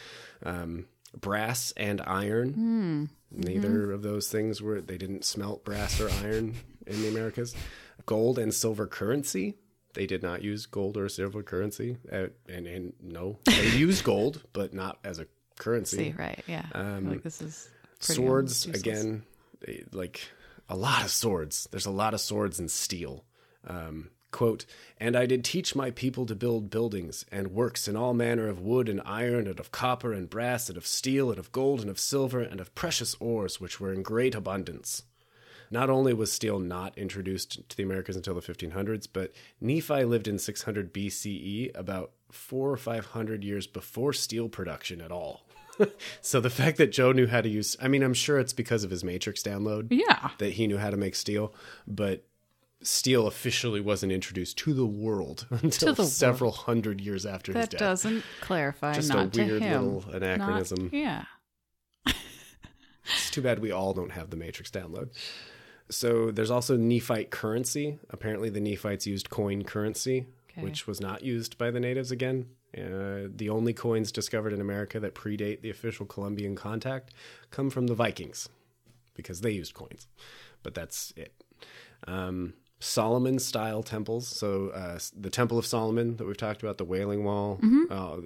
Um, 0.43 0.85
brass 1.19 1.71
and 1.77 2.01
iron. 2.01 3.09
Neither 3.29 3.91
of 3.91 4.01
those 4.01 4.27
things 4.29 4.61
were. 4.61 4.81
They 4.81 4.97
didn't 4.97 5.23
smelt 5.25 5.63
brass 5.63 6.01
or 6.01 6.09
iron 6.25 6.55
in 6.87 7.01
the 7.03 7.09
Americas. 7.09 7.53
Gold 8.07 8.39
and 8.39 8.51
silver 8.53 8.87
currency. 8.87 9.55
They 9.93 10.07
did 10.07 10.23
not 10.23 10.41
use 10.41 10.65
gold 10.65 10.97
or 10.97 11.07
silver 11.09 11.43
currency, 11.43 11.97
uh, 12.11 12.27
and 12.49 12.65
and 12.65 12.93
no, 13.01 13.37
they 13.45 13.67
used 13.77 14.03
gold, 14.03 14.41
but 14.53 14.73
not 14.73 14.97
as 15.03 15.19
a 15.19 15.27
currency 15.59 15.97
See. 15.97 16.15
Right. 16.17 16.43
Yeah. 16.47 16.65
Feel 16.71 17.01
like 17.11 17.23
this 17.23 17.41
is 17.41 17.69
swords 17.99 18.65
again 18.65 19.23
they- 19.65 19.83
like 19.91 20.21
a 20.69 20.75
lot 20.75 21.03
of 21.03 21.11
swords 21.11 21.67
there's 21.69 21.85
a 21.85 21.91
lot 21.91 22.15
of 22.15 22.19
swords 22.21 22.57
and 22.59 22.71
steel 22.71 23.23
um, 23.67 24.09
Quote, 24.31 24.65
and 24.97 25.15
I 25.17 25.25
did 25.25 25.43
teach 25.43 25.75
my 25.75 25.91
people 25.91 26.25
to 26.25 26.35
build 26.35 26.69
buildings 26.69 27.25
and 27.31 27.51
works 27.51 27.87
in 27.89 27.97
all 27.97 28.13
manner 28.13 28.47
of 28.47 28.61
wood 28.61 28.87
and 28.87 29.01
iron 29.05 29.45
and 29.45 29.59
of 29.59 29.71
copper 29.73 30.13
and 30.13 30.29
brass 30.29 30.69
and 30.69 30.77
of 30.77 30.87
steel 30.87 31.29
and 31.31 31.37
of 31.37 31.51
gold 31.51 31.81
and 31.81 31.89
of 31.89 31.99
silver 31.99 32.39
and 32.39 32.61
of 32.61 32.73
precious 32.73 33.13
ores 33.19 33.59
which 33.59 33.79
were 33.81 33.91
in 33.91 34.01
great 34.03 34.33
abundance. 34.33 35.03
Not 35.69 35.89
only 35.89 36.13
was 36.13 36.31
steel 36.31 36.59
not 36.59 36.97
introduced 36.97 37.67
to 37.69 37.77
the 37.77 37.83
Americas 37.83 38.15
until 38.15 38.33
the 38.33 38.41
1500s, 38.41 39.07
but 39.11 39.31
Nephi 39.59 40.03
lived 40.05 40.27
in 40.27 40.37
600 40.39 40.93
BCE, 40.93 41.71
about 41.75 42.11
four 42.31 42.71
or 42.71 42.77
five 42.77 43.07
hundred 43.07 43.43
years 43.43 43.67
before 43.67 44.13
steel 44.13 44.47
production 44.49 45.01
at 45.01 45.11
all. 45.11 45.41
so 46.21 46.39
the 46.41 46.49
fact 46.49 46.77
that 46.77 46.91
Joe 46.91 47.11
knew 47.11 47.27
how 47.27 47.41
to 47.41 47.49
use, 47.49 47.75
I 47.81 47.87
mean, 47.87 48.03
I'm 48.03 48.13
sure 48.13 48.37
it's 48.39 48.53
because 48.53 48.83
of 48.83 48.91
his 48.91 49.03
Matrix 49.03 49.41
download 49.43 49.87
Yeah. 49.91 50.29
that 50.37 50.53
he 50.53 50.67
knew 50.67 50.77
how 50.77 50.89
to 50.89 50.97
make 50.97 51.15
steel, 51.15 51.53
but 51.87 52.25
steel 52.83 53.27
officially 53.27 53.79
wasn't 53.81 54.11
introduced 54.11 54.57
to 54.59 54.73
the 54.73 54.85
world 54.85 55.45
until 55.61 55.93
the 55.93 56.05
several 56.05 56.51
hundred 56.51 57.01
years 57.01 57.25
after 57.25 57.51
his 57.53 57.67
death. 57.67 57.71
That 57.71 57.79
doesn't 57.79 58.23
clarify. 58.41 58.93
Just 58.93 59.09
not 59.09 59.35
a 59.37 59.43
weird 59.43 59.61
little 59.61 60.03
anachronism. 60.11 60.83
Not, 60.85 60.93
yeah. 60.93 61.23
It's 63.03 63.31
too 63.31 63.41
bad 63.41 63.59
we 63.59 63.71
all 63.71 63.93
don't 63.93 64.11
have 64.11 64.29
the 64.29 64.37
Matrix 64.37 64.69
download. 64.71 65.09
So 65.89 66.31
there's 66.31 66.51
also 66.51 66.77
Nephite 66.77 67.29
currency. 67.31 67.99
Apparently, 68.09 68.49
the 68.49 68.61
Nephites 68.61 69.05
used 69.07 69.29
coin 69.29 69.63
currency, 69.63 70.27
Okay. 70.51 70.61
which 70.61 70.87
was 70.87 71.01
not 71.01 71.23
used 71.23 71.57
by 71.57 71.71
the 71.71 71.79
natives 71.79 72.11
again. 72.11 72.45
Uh, 72.77 73.27
the 73.35 73.49
only 73.49 73.73
coins 73.73 74.11
discovered 74.11 74.53
in 74.53 74.61
America 74.61 74.99
that 74.99 75.13
predate 75.15 75.61
the 75.61 75.69
official 75.69 76.05
Columbian 76.05 76.55
contact 76.55 77.13
come 77.49 77.69
from 77.69 77.87
the 77.87 77.95
Vikings 77.95 78.47
because 79.13 79.41
they 79.41 79.51
used 79.51 79.73
coins, 79.73 80.07
but 80.63 80.73
that's 80.73 81.11
it. 81.17 81.33
Um, 82.07 82.53
Solomon 82.81 83.39
style 83.39 83.83
temples. 83.83 84.27
So 84.27 84.69
uh, 84.69 84.99
the 85.17 85.29
Temple 85.29 85.57
of 85.57 85.65
Solomon 85.65 86.17
that 86.17 86.25
we've 86.25 86.35
talked 86.35 86.61
about, 86.63 86.77
the 86.77 86.83
Wailing 86.85 87.23
Wall, 87.23 87.59
uh, 87.89 88.17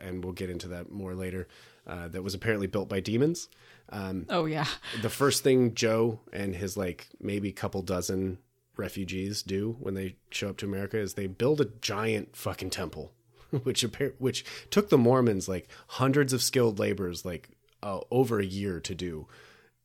and 0.00 0.24
we'll 0.24 0.32
get 0.32 0.50
into 0.50 0.68
that 0.68 0.90
more 0.90 1.14
later. 1.14 1.46
Uh, 1.86 2.08
that 2.08 2.22
was 2.22 2.34
apparently 2.34 2.66
built 2.66 2.88
by 2.88 3.00
demons. 3.00 3.48
Um, 3.90 4.26
Oh 4.28 4.44
yeah. 4.46 4.66
the 5.02 5.08
first 5.10 5.42
thing 5.42 5.74
Joe 5.74 6.20
and 6.32 6.54
his 6.54 6.76
like 6.76 7.08
maybe 7.20 7.52
couple 7.52 7.82
dozen 7.82 8.38
refugees 8.76 9.42
do 9.42 9.76
when 9.80 9.94
they 9.94 10.16
show 10.30 10.48
up 10.50 10.56
to 10.58 10.66
America 10.66 10.98
is 10.98 11.14
they 11.14 11.26
build 11.26 11.60
a 11.60 11.66
giant 11.80 12.36
fucking 12.36 12.70
temple, 12.70 13.12
which 13.64 13.82
which 14.18 14.44
took 14.70 14.88
the 14.90 14.98
Mormons 14.98 15.48
like 15.48 15.68
hundreds 15.88 16.32
of 16.32 16.42
skilled 16.42 16.78
laborers 16.78 17.24
like 17.24 17.50
uh, 17.82 18.00
over 18.10 18.38
a 18.38 18.44
year 18.46 18.78
to 18.80 18.94
do, 18.94 19.26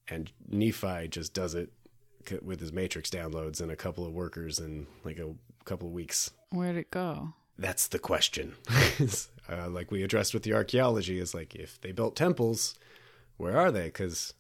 and 0.08 0.32
Nephi 0.48 1.08
just 1.08 1.34
does 1.34 1.56
it 1.56 1.72
with 2.44 2.60
his 2.60 2.72
Matrix 2.72 3.10
downloads 3.10 3.62
and 3.62 3.72
a 3.72 3.76
couple 3.76 4.06
of 4.06 4.14
workers 4.14 4.60
in 4.60 4.88
like 5.04 5.20
a 5.20 5.34
couple 5.66 5.88
of 5.88 5.94
weeks. 5.94 6.32
Where'd 6.50 6.76
it 6.76 6.92
go? 6.92 7.34
That's 7.58 7.88
the 7.88 8.00
question. 8.00 8.56
uh, 9.50 9.70
like 9.70 9.92
we 9.92 10.04
addressed 10.04 10.34
with 10.34 10.44
the 10.44 10.54
archaeology, 10.54 11.20
is 11.20 11.34
like 11.34 11.56
if 11.56 11.80
they 11.82 11.92
built 11.92 12.16
temples, 12.16 12.76
where 13.38 13.58
are 13.58 13.72
they? 13.72 13.86
Because 13.86 14.34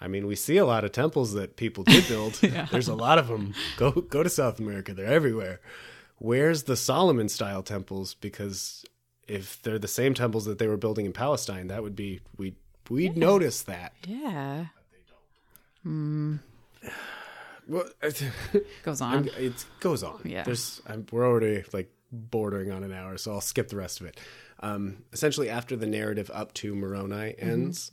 I 0.00 0.08
mean, 0.08 0.26
we 0.26 0.36
see 0.36 0.56
a 0.56 0.66
lot 0.66 0.84
of 0.84 0.92
temples 0.92 1.32
that 1.34 1.56
people 1.56 1.84
did 1.84 2.06
build. 2.08 2.34
There's 2.70 2.88
a 2.88 2.94
lot 2.94 3.18
of 3.18 3.28
them. 3.28 3.54
Go 3.76 3.90
go 3.92 4.22
to 4.22 4.30
South 4.30 4.58
America; 4.60 4.94
they're 4.94 5.06
everywhere. 5.06 5.60
Where's 6.18 6.64
the 6.64 6.76
Solomon 6.76 7.28
style 7.28 7.62
temples? 7.62 8.14
Because 8.14 8.84
if 9.26 9.60
they're 9.62 9.78
the 9.78 9.88
same 9.88 10.14
temples 10.14 10.44
that 10.44 10.58
they 10.58 10.68
were 10.68 10.76
building 10.76 11.06
in 11.06 11.12
Palestine, 11.12 11.66
that 11.66 11.82
would 11.82 11.96
be 11.96 12.20
we 12.36 12.54
we'd 12.88 13.16
notice 13.16 13.62
that. 13.62 13.92
Yeah. 14.06 14.66
Well, 17.68 17.84
Goes 18.82 19.00
on. 19.00 19.28
it 19.38 19.64
goes 19.80 20.02
on. 20.02 20.20
Yeah. 20.24 20.42
There's 20.42 20.80
I'm, 20.86 21.06
we're 21.12 21.26
already 21.26 21.64
like 21.72 21.90
bordering 22.10 22.70
on 22.70 22.82
an 22.84 22.92
hour, 22.92 23.16
so 23.16 23.32
I'll 23.32 23.40
skip 23.40 23.68
the 23.68 23.76
rest 23.76 24.00
of 24.00 24.06
it. 24.06 24.18
Um, 24.60 24.98
essentially, 25.12 25.48
after 25.50 25.74
the 25.76 25.86
narrative 25.86 26.30
up 26.32 26.54
to 26.54 26.74
Moroni 26.74 27.34
ends, 27.38 27.90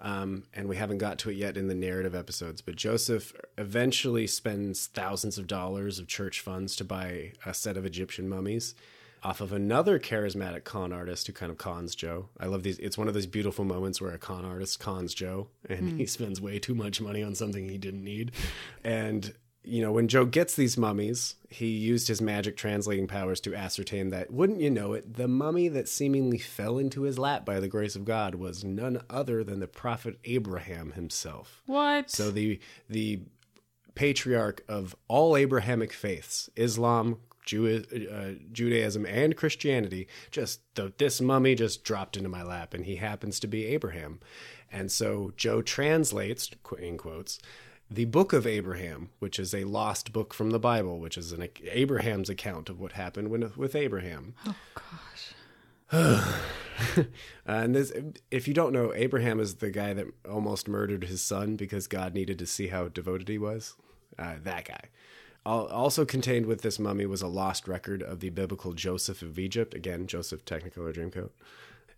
Um, 0.00 0.44
and 0.54 0.68
we 0.68 0.76
haven't 0.76 0.98
got 0.98 1.18
to 1.20 1.30
it 1.30 1.36
yet 1.36 1.56
in 1.58 1.68
the 1.68 1.74
narrative 1.74 2.14
episodes, 2.14 2.60
but 2.62 2.76
Joseph 2.76 3.32
eventually 3.58 4.26
spends 4.26 4.86
thousands 4.86 5.36
of 5.36 5.46
dollars 5.46 5.98
of 5.98 6.06
church 6.06 6.40
funds 6.40 6.74
to 6.76 6.84
buy 6.84 7.32
a 7.44 7.52
set 7.52 7.76
of 7.76 7.84
Egyptian 7.84 8.28
mummies 8.28 8.74
off 9.26 9.40
of 9.40 9.52
another 9.52 9.98
charismatic 9.98 10.62
con 10.62 10.92
artist 10.92 11.26
who 11.26 11.32
kind 11.32 11.50
of 11.50 11.58
cons 11.58 11.96
Joe. 11.96 12.28
I 12.38 12.46
love 12.46 12.62
these. 12.62 12.78
It's 12.78 12.96
one 12.96 13.08
of 13.08 13.14
those 13.14 13.26
beautiful 13.26 13.64
moments 13.64 14.00
where 14.00 14.12
a 14.12 14.18
con 14.18 14.44
artist 14.44 14.78
cons 14.78 15.14
Joe 15.14 15.48
and 15.68 15.98
he 15.98 16.04
hmm. 16.04 16.08
spends 16.08 16.40
way 16.40 16.60
too 16.60 16.76
much 16.76 17.00
money 17.00 17.24
on 17.24 17.34
something 17.34 17.68
he 17.68 17.76
didn't 17.76 18.04
need. 18.04 18.30
And, 18.84 19.34
you 19.64 19.82
know, 19.82 19.90
when 19.90 20.06
Joe 20.06 20.26
gets 20.26 20.54
these 20.54 20.78
mummies, 20.78 21.34
he 21.50 21.66
used 21.66 22.06
his 22.06 22.20
magic 22.20 22.56
translating 22.56 23.08
powers 23.08 23.40
to 23.40 23.54
ascertain 23.56 24.10
that, 24.10 24.30
wouldn't 24.30 24.60
you 24.60 24.70
know 24.70 24.92
it, 24.92 25.14
the 25.14 25.26
mummy 25.26 25.66
that 25.70 25.88
seemingly 25.88 26.38
fell 26.38 26.78
into 26.78 27.02
his 27.02 27.18
lap 27.18 27.44
by 27.44 27.58
the 27.58 27.66
grace 27.66 27.96
of 27.96 28.04
God 28.04 28.36
was 28.36 28.62
none 28.62 29.02
other 29.10 29.42
than 29.42 29.58
the 29.58 29.66
prophet 29.66 30.20
Abraham 30.24 30.92
himself. 30.92 31.62
what? 31.66 32.12
So 32.12 32.30
the 32.30 32.60
the 32.88 33.22
patriarch 33.96 34.62
of 34.68 34.94
all 35.08 35.36
Abrahamic 35.36 35.92
faiths, 35.92 36.48
Islam, 36.54 37.18
Jew, 37.46 37.84
uh, 38.12 38.44
Judaism, 38.52 39.06
and 39.06 39.36
Christianity, 39.36 40.08
just 40.30 40.60
the, 40.74 40.92
this 40.98 41.20
mummy 41.20 41.54
just 41.54 41.84
dropped 41.84 42.16
into 42.16 42.28
my 42.28 42.42
lap, 42.42 42.74
and 42.74 42.84
he 42.84 42.96
happens 42.96 43.40
to 43.40 43.46
be 43.46 43.64
Abraham. 43.66 44.20
And 44.70 44.92
so 44.92 45.32
Joe 45.36 45.62
translates, 45.62 46.50
in 46.78 46.98
quotes, 46.98 47.38
the 47.90 48.04
book 48.04 48.32
of 48.32 48.46
Abraham, 48.46 49.10
which 49.20 49.38
is 49.38 49.54
a 49.54 49.64
lost 49.64 50.12
book 50.12 50.34
from 50.34 50.50
the 50.50 50.58
Bible, 50.58 50.98
which 50.98 51.16
is 51.16 51.32
an 51.32 51.48
Abraham's 51.70 52.28
account 52.28 52.68
of 52.68 52.80
what 52.80 52.92
happened 52.92 53.28
when, 53.28 53.52
with 53.56 53.76
Abraham. 53.76 54.34
Oh 54.44 54.56
gosh. 54.74 55.32
and 57.46 57.74
this, 57.76 57.92
if 58.30 58.48
you 58.48 58.54
don't 58.54 58.72
know, 58.72 58.92
Abraham 58.92 59.38
is 59.38 59.56
the 59.56 59.70
guy 59.70 59.92
that 59.92 60.06
almost 60.28 60.66
murdered 60.66 61.04
his 61.04 61.22
son 61.22 61.54
because 61.54 61.86
God 61.86 62.12
needed 62.12 62.40
to 62.40 62.46
see 62.46 62.68
how 62.68 62.88
devoted 62.88 63.28
he 63.28 63.38
was. 63.38 63.76
Uh, 64.18 64.34
that 64.42 64.64
guy. 64.64 64.88
Al- 65.46 65.68
Also 65.68 66.04
contained 66.04 66.46
with 66.46 66.62
this 66.62 66.78
mummy 66.78 67.06
was 67.06 67.22
a 67.22 67.28
lost 67.28 67.68
record 67.68 68.02
of 68.02 68.20
the 68.20 68.30
biblical 68.30 68.72
Joseph 68.72 69.22
of 69.22 69.38
Egypt. 69.38 69.72
Again, 69.74 70.06
Joseph 70.06 70.44
Technicolor 70.44 70.94
Dreamcoat. 70.94 71.30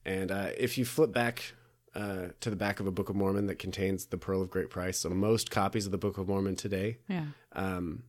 And 0.05 0.31
uh, 0.31 0.51
if 0.57 0.79
you 0.79 0.85
flip 0.85 1.13
back 1.13 1.55
uh, 1.95 2.29
to 2.41 2.51
the 2.51 2.57
back 2.57 2.79
of 2.79 2.87
a 2.87 2.93
Book 2.93 3.09
of 3.09 3.17
Mormon 3.17 3.47
that 3.47 3.59
contains 3.59 4.07
the 4.07 4.19
Pearl 4.19 4.43
of 4.43 4.51
Great 4.51 4.71
Price, 4.71 4.99
so 4.99 5.09
most 5.09 5.51
copies 5.51 5.87
of 5.87 5.93
the 5.93 5.99
Book 5.99 6.19
of 6.19 6.29
Mormon 6.29 6.55
today 6.55 6.99
yeah. 7.09 7.25
um, 7.55 8.05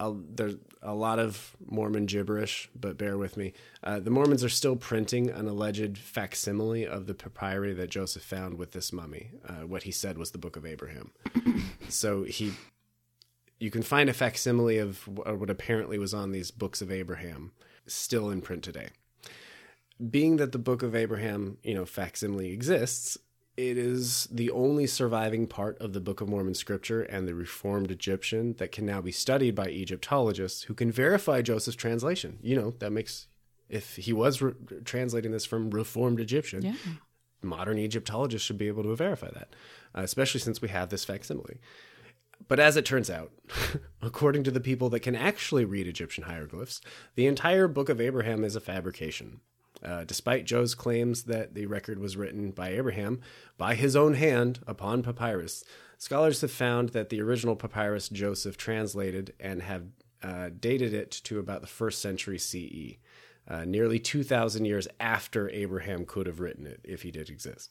I'll, 0.00 0.20
there's 0.30 0.54
a 0.82 0.94
lot 0.94 1.18
of 1.18 1.56
Mormon 1.66 2.06
gibberish, 2.06 2.70
but 2.78 2.96
bear 2.96 3.18
with 3.18 3.36
me. 3.36 3.52
Uh, 3.82 3.98
the 3.98 4.10
Mormons 4.10 4.44
are 4.44 4.48
still 4.48 4.76
printing 4.76 5.28
an 5.30 5.48
alleged 5.48 5.98
facsimile 5.98 6.86
of 6.86 7.06
the 7.06 7.14
papyri 7.14 7.72
that 7.74 7.90
Joseph 7.90 8.22
found 8.22 8.58
with 8.58 8.72
this 8.72 8.92
mummy. 8.92 9.32
Uh, 9.46 9.66
what 9.66 9.82
he 9.82 9.90
said 9.90 10.16
was 10.16 10.30
the 10.30 10.38
Book 10.38 10.56
of 10.56 10.64
Abraham. 10.64 11.10
so 11.88 12.22
he, 12.22 12.52
you 13.60 13.70
can 13.70 13.82
find 13.82 14.08
a 14.08 14.12
facsimile 14.14 14.78
of 14.78 15.06
what 15.08 15.50
apparently 15.50 15.98
was 15.98 16.14
on 16.14 16.32
these 16.32 16.50
books 16.50 16.80
of 16.80 16.90
Abraham 16.92 17.52
still 17.86 18.30
in 18.30 18.40
print 18.40 18.62
today. 18.62 18.88
Being 20.10 20.36
that 20.36 20.52
the 20.52 20.58
Book 20.58 20.82
of 20.82 20.94
Abraham, 20.94 21.58
you 21.64 21.74
know, 21.74 21.84
facsimile 21.84 22.52
exists, 22.52 23.18
it 23.56 23.76
is 23.76 24.28
the 24.30 24.50
only 24.52 24.86
surviving 24.86 25.48
part 25.48 25.76
of 25.80 25.92
the 25.92 26.00
Book 26.00 26.20
of 26.20 26.28
Mormon 26.28 26.54
scripture 26.54 27.02
and 27.02 27.26
the 27.26 27.34
Reformed 27.34 27.90
Egyptian 27.90 28.52
that 28.58 28.70
can 28.70 28.86
now 28.86 29.00
be 29.00 29.10
studied 29.10 29.56
by 29.56 29.66
Egyptologists 29.66 30.62
who 30.64 30.74
can 30.74 30.92
verify 30.92 31.42
Joseph's 31.42 31.76
translation. 31.76 32.38
You 32.40 32.54
know, 32.54 32.74
that 32.78 32.92
makes, 32.92 33.26
if 33.68 33.96
he 33.96 34.12
was 34.12 34.40
re- 34.40 34.52
translating 34.84 35.32
this 35.32 35.44
from 35.44 35.70
Reformed 35.70 36.20
Egyptian, 36.20 36.62
Yeah. 36.62 36.76
modern 37.42 37.78
Egyptologists 37.78 38.46
should 38.46 38.58
be 38.58 38.68
able 38.68 38.84
to 38.84 38.94
verify 38.94 39.30
that, 39.32 39.56
uh, 39.96 40.02
especially 40.02 40.38
since 40.38 40.62
we 40.62 40.68
have 40.68 40.90
this 40.90 41.04
facsimile. 41.04 41.58
But 42.48 42.58
as 42.58 42.76
it 42.76 42.86
turns 42.86 43.10
out, 43.10 43.30
according 44.02 44.42
to 44.44 44.50
the 44.50 44.60
people 44.60 44.88
that 44.90 45.00
can 45.00 45.14
actually 45.14 45.64
read 45.64 45.86
Egyptian 45.86 46.24
hieroglyphs, 46.24 46.80
the 47.14 47.26
entire 47.26 47.68
Book 47.68 47.88
of 47.88 48.00
Abraham 48.00 48.42
is 48.42 48.56
a 48.56 48.60
fabrication. 48.60 49.40
Uh, 49.84 50.02
despite 50.02 50.44
Joe's 50.44 50.74
claims 50.74 51.24
that 51.24 51.54
the 51.54 51.66
record 51.66 52.00
was 52.00 52.16
written 52.16 52.50
by 52.50 52.70
Abraham 52.70 53.20
by 53.56 53.76
his 53.76 53.94
own 53.94 54.14
hand 54.14 54.58
upon 54.66 55.04
papyrus, 55.04 55.62
scholars 55.98 56.40
have 56.40 56.50
found 56.50 56.88
that 56.90 57.10
the 57.10 57.20
original 57.20 57.54
papyrus 57.54 58.08
Joseph 58.08 58.56
translated 58.56 59.34
and 59.38 59.62
have 59.62 59.84
uh, 60.22 60.50
dated 60.58 60.94
it 60.94 61.12
to 61.12 61.38
about 61.38 61.60
the 61.60 61.68
first 61.68 62.00
century 62.00 62.38
CE, 62.38 62.96
uh, 63.46 63.64
nearly 63.64 64.00
2,000 64.00 64.64
years 64.64 64.88
after 64.98 65.48
Abraham 65.50 66.04
could 66.04 66.26
have 66.26 66.40
written 66.40 66.66
it, 66.66 66.80
if 66.82 67.02
he 67.02 67.12
did 67.12 67.30
exist. 67.30 67.70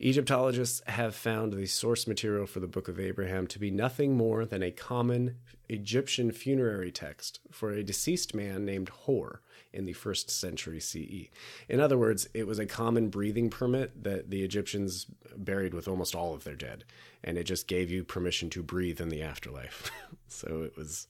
Egyptologists 0.00 0.82
have 0.86 1.14
found 1.14 1.52
the 1.52 1.66
source 1.66 2.06
material 2.06 2.46
for 2.46 2.60
the 2.60 2.66
Book 2.66 2.88
of 2.88 2.98
Abraham 2.98 3.46
to 3.48 3.58
be 3.58 3.70
nothing 3.70 4.16
more 4.16 4.44
than 4.44 4.62
a 4.62 4.70
common 4.70 5.36
Egyptian 5.68 6.32
funerary 6.32 6.90
text 6.90 7.40
for 7.50 7.70
a 7.70 7.82
deceased 7.82 8.34
man 8.34 8.64
named 8.64 8.88
Hor 8.90 9.42
in 9.72 9.86
the 9.86 9.92
first 9.92 10.30
century 10.30 10.80
CE. 10.80 11.30
In 11.68 11.80
other 11.80 11.96
words, 11.96 12.28
it 12.34 12.46
was 12.46 12.58
a 12.58 12.66
common 12.66 13.08
breathing 13.08 13.48
permit 13.48 14.04
that 14.04 14.30
the 14.30 14.42
Egyptians 14.42 15.06
buried 15.36 15.72
with 15.72 15.88
almost 15.88 16.14
all 16.14 16.34
of 16.34 16.44
their 16.44 16.56
dead, 16.56 16.84
and 17.24 17.38
it 17.38 17.44
just 17.44 17.66
gave 17.66 17.90
you 17.90 18.04
permission 18.04 18.50
to 18.50 18.62
breathe 18.62 19.00
in 19.00 19.08
the 19.08 19.22
afterlife. 19.22 19.90
so 20.28 20.62
it 20.62 20.76
was 20.76 21.08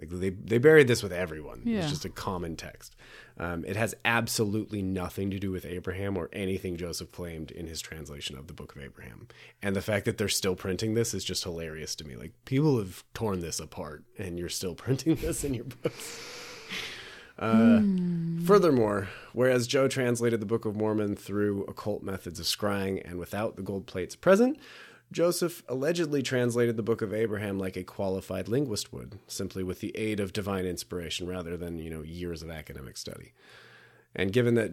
Like 0.00 0.10
they 0.10 0.30
they 0.30 0.58
buried 0.58 0.88
this 0.88 1.02
with 1.02 1.12
everyone. 1.12 1.62
Yeah. 1.64 1.78
It's 1.78 1.90
just 1.90 2.04
a 2.04 2.10
common 2.10 2.56
text. 2.56 2.94
Um, 3.38 3.64
it 3.66 3.76
has 3.76 3.94
absolutely 4.04 4.82
nothing 4.82 5.30
to 5.30 5.38
do 5.38 5.50
with 5.50 5.66
Abraham 5.66 6.16
or 6.16 6.30
anything 6.32 6.76
Joseph 6.76 7.12
claimed 7.12 7.50
in 7.50 7.66
his 7.66 7.80
translation 7.80 8.36
of 8.38 8.46
the 8.46 8.54
Book 8.54 8.74
of 8.74 8.82
Abraham. 8.82 9.28
And 9.62 9.76
the 9.76 9.82
fact 9.82 10.06
that 10.06 10.16
they're 10.16 10.28
still 10.28 10.56
printing 10.56 10.94
this 10.94 11.12
is 11.12 11.24
just 11.24 11.44
hilarious 11.44 11.94
to 11.96 12.04
me. 12.04 12.16
Like 12.16 12.32
people 12.44 12.78
have 12.78 13.04
torn 13.14 13.40
this 13.40 13.60
apart, 13.60 14.04
and 14.18 14.38
you're 14.38 14.48
still 14.48 14.74
printing 14.84 15.16
this 15.16 15.44
in 15.44 15.54
your 15.54 15.64
books. 15.64 16.20
Uh, 17.38 17.82
Furthermore, 18.46 19.08
whereas 19.34 19.66
Joe 19.66 19.88
translated 19.88 20.40
the 20.40 20.46
Book 20.46 20.64
of 20.64 20.74
Mormon 20.74 21.16
through 21.16 21.64
occult 21.64 22.02
methods 22.02 22.40
of 22.40 22.46
scrying 22.46 23.02
and 23.04 23.18
without 23.18 23.56
the 23.56 23.62
gold 23.62 23.86
plates 23.86 24.16
present, 24.16 24.58
Joseph 25.12 25.62
allegedly 25.68 26.22
translated 26.22 26.76
the 26.76 26.82
Book 26.82 27.00
of 27.00 27.14
Abraham 27.14 27.58
like 27.58 27.76
a 27.76 27.84
qualified 27.84 28.48
linguist 28.48 28.92
would, 28.92 29.18
simply 29.26 29.62
with 29.62 29.80
the 29.80 29.96
aid 29.96 30.20
of 30.20 30.32
divine 30.32 30.66
inspiration 30.66 31.26
rather 31.28 31.56
than, 31.56 31.78
you 31.78 31.90
know, 31.90 32.02
years 32.02 32.42
of 32.42 32.50
academic 32.50 32.96
study. 32.96 33.32
And 34.14 34.32
given 34.32 34.54
that 34.54 34.72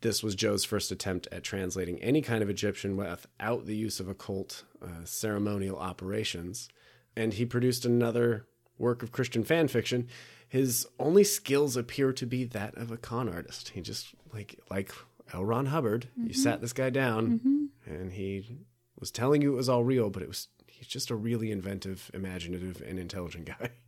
this 0.00 0.22
was 0.22 0.34
Joe's 0.34 0.64
first 0.64 0.90
attempt 0.90 1.28
at 1.32 1.42
translating 1.42 1.98
any 2.02 2.22
kind 2.22 2.42
of 2.42 2.50
Egyptian 2.50 2.96
without 2.96 3.66
the 3.66 3.76
use 3.76 4.00
of 4.00 4.08
occult 4.08 4.64
uh, 4.82 5.04
ceremonial 5.04 5.78
operations, 5.78 6.68
and 7.16 7.34
he 7.34 7.44
produced 7.44 7.84
another 7.84 8.46
work 8.78 9.02
of 9.02 9.12
Christian 9.12 9.44
fan 9.44 9.68
fiction, 9.68 10.08
his 10.48 10.86
only 10.98 11.24
skills 11.24 11.76
appear 11.76 12.12
to 12.12 12.26
be 12.26 12.44
that 12.44 12.76
of 12.76 12.90
a 12.90 12.96
con 12.96 13.28
artist. 13.28 13.70
He 13.70 13.80
just 13.80 14.14
like 14.32 14.58
like 14.70 14.92
L. 15.32 15.44
Ron 15.44 15.66
Hubbard, 15.66 16.08
you 16.16 16.34
sat 16.34 16.60
this 16.60 16.72
guy 16.72 16.90
down 16.90 17.70
and 17.86 18.12
he 18.12 18.58
was 18.98 19.10
telling 19.10 19.42
you 19.42 19.52
it 19.52 19.56
was 19.56 19.68
all 19.68 19.84
real, 19.84 20.10
but 20.10 20.22
it 20.22 20.28
was 20.28 20.48
he's 20.66 20.86
just 20.86 21.10
a 21.10 21.14
really 21.16 21.50
inventive, 21.50 22.10
imaginative, 22.14 22.82
and 22.86 22.98
intelligent 22.98 23.46
guy. 23.46 23.70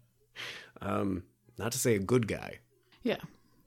Um, 0.82 1.22
not 1.56 1.72
to 1.72 1.78
say 1.78 1.94
a 1.94 1.98
good 1.98 2.28
guy, 2.28 2.58
Yeah. 3.02 3.16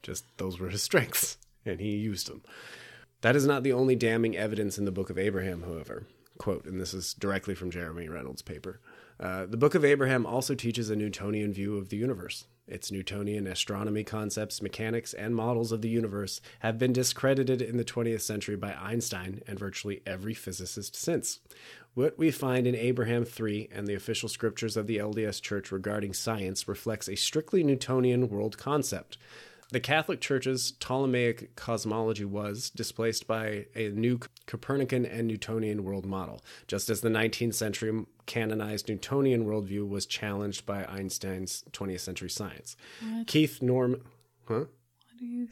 just 0.03 0.25
those 0.37 0.59
were 0.59 0.69
his 0.69 0.83
strengths, 0.83 1.37
and 1.65 1.79
he 1.79 1.95
used 1.95 2.27
them. 2.29 2.43
That 3.21 3.35
is 3.35 3.47
not 3.47 3.63
the 3.63 3.73
only 3.73 3.95
damning 3.95 4.37
evidence 4.37 4.77
in 4.77 4.85
the 4.85 4.91
Book 4.91 5.09
of 5.09 5.17
Abraham, 5.17 5.63
however. 5.63 6.05
Quote, 6.37 6.65
and 6.65 6.79
this 6.79 6.93
is 6.93 7.15
directly 7.15 7.55
from 7.55 7.71
Jeremy 7.71 8.07
Reynolds' 8.07 8.43
paper. 8.43 8.79
Uh, 9.19 9.47
the 9.47 9.57
Book 9.57 9.73
of 9.73 9.83
Abraham 9.83 10.25
also 10.27 10.53
teaches 10.53 10.91
a 10.91 10.95
Newtonian 10.95 11.51
view 11.51 11.77
of 11.77 11.89
the 11.89 11.97
universe. 11.97 12.45
Its 12.70 12.91
Newtonian 12.91 13.47
astronomy 13.47 14.03
concepts, 14.03 14.61
mechanics, 14.61 15.13
and 15.13 15.36
models 15.36 15.72
of 15.72 15.82
the 15.82 15.89
universe 15.89 16.39
have 16.59 16.78
been 16.78 16.93
discredited 16.93 17.61
in 17.61 17.78
the 17.78 17.84
20th 17.84 18.22
century 18.22 18.55
by 18.55 18.74
Einstein 18.74 19.41
and 19.47 19.59
virtually 19.59 20.01
every 20.05 20.34
physicist 20.34 20.95
since. 20.95 21.39
What 21.95 22.17
we 22.17 22.32
find 22.32 22.67
in 22.67 22.76
Abraham 22.76 23.26
3 23.26 23.70
and 23.72 23.88
the 23.88 23.95
official 23.95 24.30
scriptures 24.30 24.78
of 24.78 24.88
the 24.88 24.97
LDS 24.97 25.41
Church 25.41 25.72
regarding 25.72 26.13
science 26.13 26.67
reflects 26.67 27.09
a 27.09 27.15
strictly 27.15 27.63
Newtonian 27.63 28.30
world 28.30 28.57
concept. 28.57 29.17
The 29.72 29.80
Catholic 29.80 30.20
Church's 30.20 30.72
Ptolemaic 30.80 31.55
cosmology 31.55 32.26
was 32.26 32.72
displaced 32.72 33.28
by 33.28 33.67
a 33.76 33.89
new 33.89 34.20
Copernican 34.50 35.06
and 35.06 35.28
Newtonian 35.28 35.84
world 35.84 36.08
model, 36.08 36.41
just 36.66 36.89
as 36.89 37.02
the 37.02 37.10
19th 37.10 37.54
century 37.54 38.06
canonized 38.26 38.89
Newtonian 38.89 39.45
worldview 39.45 39.88
was 39.88 40.08
challenged 40.08 40.66
by 40.66 40.86
Einstein's 40.86 41.64
20th 41.72 42.00
century 42.00 42.32
science. 42.32 42.76
Keith 43.28 43.62
Norm, 43.62 44.02
huh? 44.47 44.66
What 44.66 45.18
do 45.20 45.26
you 45.26 45.47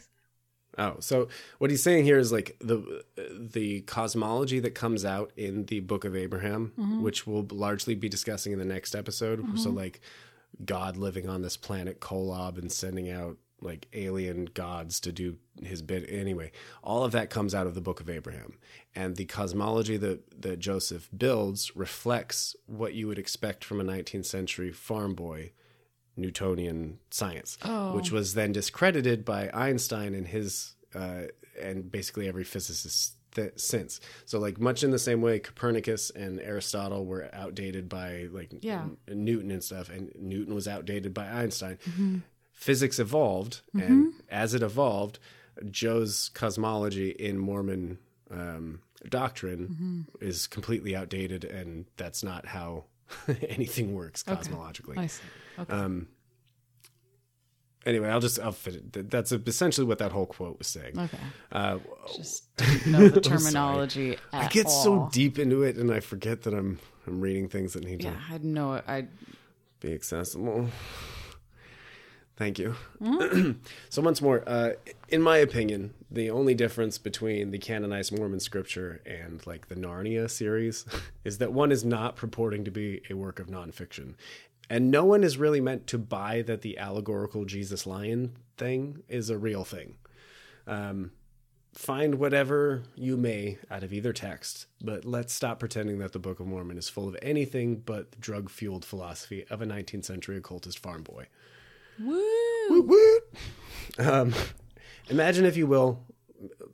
Oh, 0.80 0.98
so 1.00 1.28
what 1.58 1.72
he's 1.72 1.82
saying 1.82 2.04
here 2.06 2.20
is 2.20 2.32
like 2.32 2.56
the 2.60 3.04
the 3.16 3.82
cosmology 3.82 4.60
that 4.60 4.76
comes 4.76 5.06
out 5.06 5.32
in 5.36 5.66
the 5.66 5.80
Book 5.80 6.06
of 6.06 6.16
Abraham, 6.16 6.72
mm-hmm. 6.78 7.02
which 7.02 7.26
we'll 7.26 7.48
largely 7.52 7.96
be 7.96 8.10
discussing 8.10 8.54
in 8.54 8.60
the 8.60 8.66
next 8.66 8.96
episode. 8.96 9.40
So 9.58 9.70
mm-hmm. 9.70 9.78
like 9.78 10.02
God 10.64 10.96
living 10.98 11.28
on 11.28 11.42
this 11.42 11.58
planet 11.58 12.00
Kolob 12.00 12.60
and 12.60 12.72
sending 12.72 13.10
out 13.10 13.38
like 13.62 13.88
alien 13.94 14.46
gods 14.54 15.00
to 15.00 15.12
do 15.12 15.38
his 15.64 15.82
bit 15.82 16.06
anyway. 16.10 16.52
All 16.84 17.04
of 17.04 17.12
that 17.14 17.30
comes 17.30 17.56
out 17.56 17.66
of 17.68 17.74
the 17.76 17.82
Book 17.82 18.00
of 18.00 18.10
Abraham, 18.10 18.58
and 18.96 19.16
the 19.16 19.26
cosmology 19.26 19.98
that 19.98 20.42
that 20.42 20.60
Joseph 20.60 21.10
builds 21.16 21.76
reflects 21.76 22.56
what 22.68 22.94
you 22.94 23.08
would 23.08 23.18
expect 23.20 23.64
from 23.66 23.80
a 23.82 23.84
19th 23.84 24.26
century 24.26 24.72
farm 24.72 25.16
boy 25.16 25.52
Newtonian 26.16 27.00
science, 27.12 27.58
Oh. 27.64 27.96
which 27.96 28.12
was 28.12 28.34
then 28.34 28.52
discredited 28.52 29.24
by 29.24 29.50
Einstein 29.54 30.14
and 30.16 30.28
his 30.28 30.76
uh, 30.96 31.24
and 31.62 31.92
basically 31.92 32.28
every 32.28 32.44
physicist 32.44 33.16
th- 33.36 33.54
since. 33.58 34.00
So, 34.26 34.40
like 34.40 34.60
much 34.60 34.84
in 34.84 34.92
the 34.92 35.00
same 35.00 35.22
way, 35.22 35.40
Copernicus 35.40 36.10
and 36.12 36.40
Aristotle 36.40 37.06
were 37.06 37.30
outdated 37.34 37.88
by 37.90 38.28
like 38.32 38.52
Yeah. 38.62 38.86
N- 39.08 39.26
Newton 39.26 39.52
and 39.52 39.64
stuff, 39.64 39.90
and 39.90 40.12
Newton 40.20 40.56
was 40.56 40.68
outdated 40.68 41.14
by 41.14 41.28
Einstein. 41.28 41.78
Physics 42.58 42.98
evolved, 43.00 43.62
and 43.74 44.14
as 44.30 44.54
it 44.56 44.64
evolved, 44.64 45.20
Joe's 45.70 46.30
cosmology 46.34 47.12
in 47.12 47.38
Mormon 47.38 48.00
um, 48.32 48.82
doctrine 49.08 50.08
is 50.20 50.48
completely 50.48 50.96
outdated, 50.96 51.46
and 51.46 51.86
that's 51.98 52.24
not 52.24 52.48
how 52.48 52.86
anything 53.48 53.94
works 53.94 54.24
cosmologically. 54.24 54.98
I 54.98 55.06
see. 55.06 55.22
Okay. 55.60 55.72
Um, 55.72 56.08
anyway, 57.86 58.10
I'll 58.10 58.20
just 58.20 58.40
I'll 58.40 58.52
fit 58.52 58.76
it. 58.96 59.10
That's 59.12 59.32
essentially 59.32 59.86
what 59.86 60.00
that 60.00 60.12
whole 60.12 60.26
quote 60.26 60.58
was 60.58 60.68
saying. 60.68 60.98
okay. 61.00 61.18
Uh, 61.52 61.78
Just 62.16 62.44
know 62.88 63.08
the 63.08 63.22
terminology 63.32 64.18
at 64.34 64.46
I 64.46 64.48
get 64.48 64.66
all. 64.66 64.84
so 64.84 65.10
deep 65.12 65.38
into 65.38 65.62
it, 65.62 65.78
and 65.78 65.92
I 65.94 66.00
forget 66.00 66.42
that 66.42 66.56
I'm 66.56 66.80
I'm 67.06 67.22
reading 67.22 67.48
things 67.50 67.74
that 67.74 67.84
need 67.86 68.04
Yeah, 68.04 68.12
to 68.12 68.18
I 68.34 68.38
know. 68.40 68.82
I 68.88 69.06
be 69.80 69.94
accessible. 69.94 70.70
Thank 72.38 72.60
you. 72.60 72.76
so 73.90 74.02
once 74.04 74.22
more, 74.22 74.44
uh, 74.46 74.74
in 75.10 75.24
my 75.24 75.38
opinion, 75.38 75.96
the 76.12 76.30
only 76.30 76.54
difference 76.54 77.00
between 77.00 77.50
the 77.50 77.58
canonized 77.58 78.16
Mormon 78.16 78.40
scripture 78.40 79.02
and 79.08 79.46
like 79.48 79.70
the 79.70 79.76
Narnia 79.76 80.30
series 80.30 80.86
is 81.24 81.40
that 81.40 81.52
one 81.52 81.72
is 81.72 81.84
not 81.84 82.16
purporting 82.16 82.64
to 82.64 82.72
be 82.72 83.02
a 83.10 83.16
work 83.16 83.40
of 83.40 83.48
nonfiction, 83.48 84.14
and 84.70 84.92
no 84.92 85.04
one 85.04 85.24
is 85.24 85.40
really 85.40 85.60
meant 85.60 85.88
to 85.88 85.98
buy 85.98 86.44
that 86.44 86.62
the 86.62 86.78
allegorical 86.78 87.44
Jesus 87.44 87.88
lion 87.88 88.36
thing 88.56 89.02
is 89.08 89.32
a 89.32 89.38
real 89.38 89.64
thing. 89.64 89.96
Um, 90.68 91.12
find 91.74 92.16
whatever 92.16 92.84
you 92.96 93.18
may 93.18 93.58
out 93.72 93.84
of 93.84 93.92
either 93.92 94.14
text, 94.14 94.68
but 94.80 95.06
let's 95.06 95.34
stop 95.34 95.60
pretending 95.60 95.98
that 96.00 96.12
the 96.12 96.20
Book 96.20 96.40
of 96.40 96.46
Mormon 96.46 96.78
is 96.78 96.88
full 96.88 97.08
of 97.08 97.18
anything 97.22 97.78
but 97.78 98.12
the 98.12 98.20
drug 98.20 98.52
fueled 98.52 98.86
philosophy 98.86 99.44
of 99.50 99.60
a 99.60 99.66
19th 99.66 100.06
century 100.06 100.38
occultist 100.38 100.78
farm 100.78 101.02
boy. 101.02 101.26
Woo. 102.00 102.82
Woot. 102.82 103.24
Um, 104.00 104.34
imagine, 105.10 105.46
if 105.46 105.58
you 105.58 105.68
will, 105.68 106.04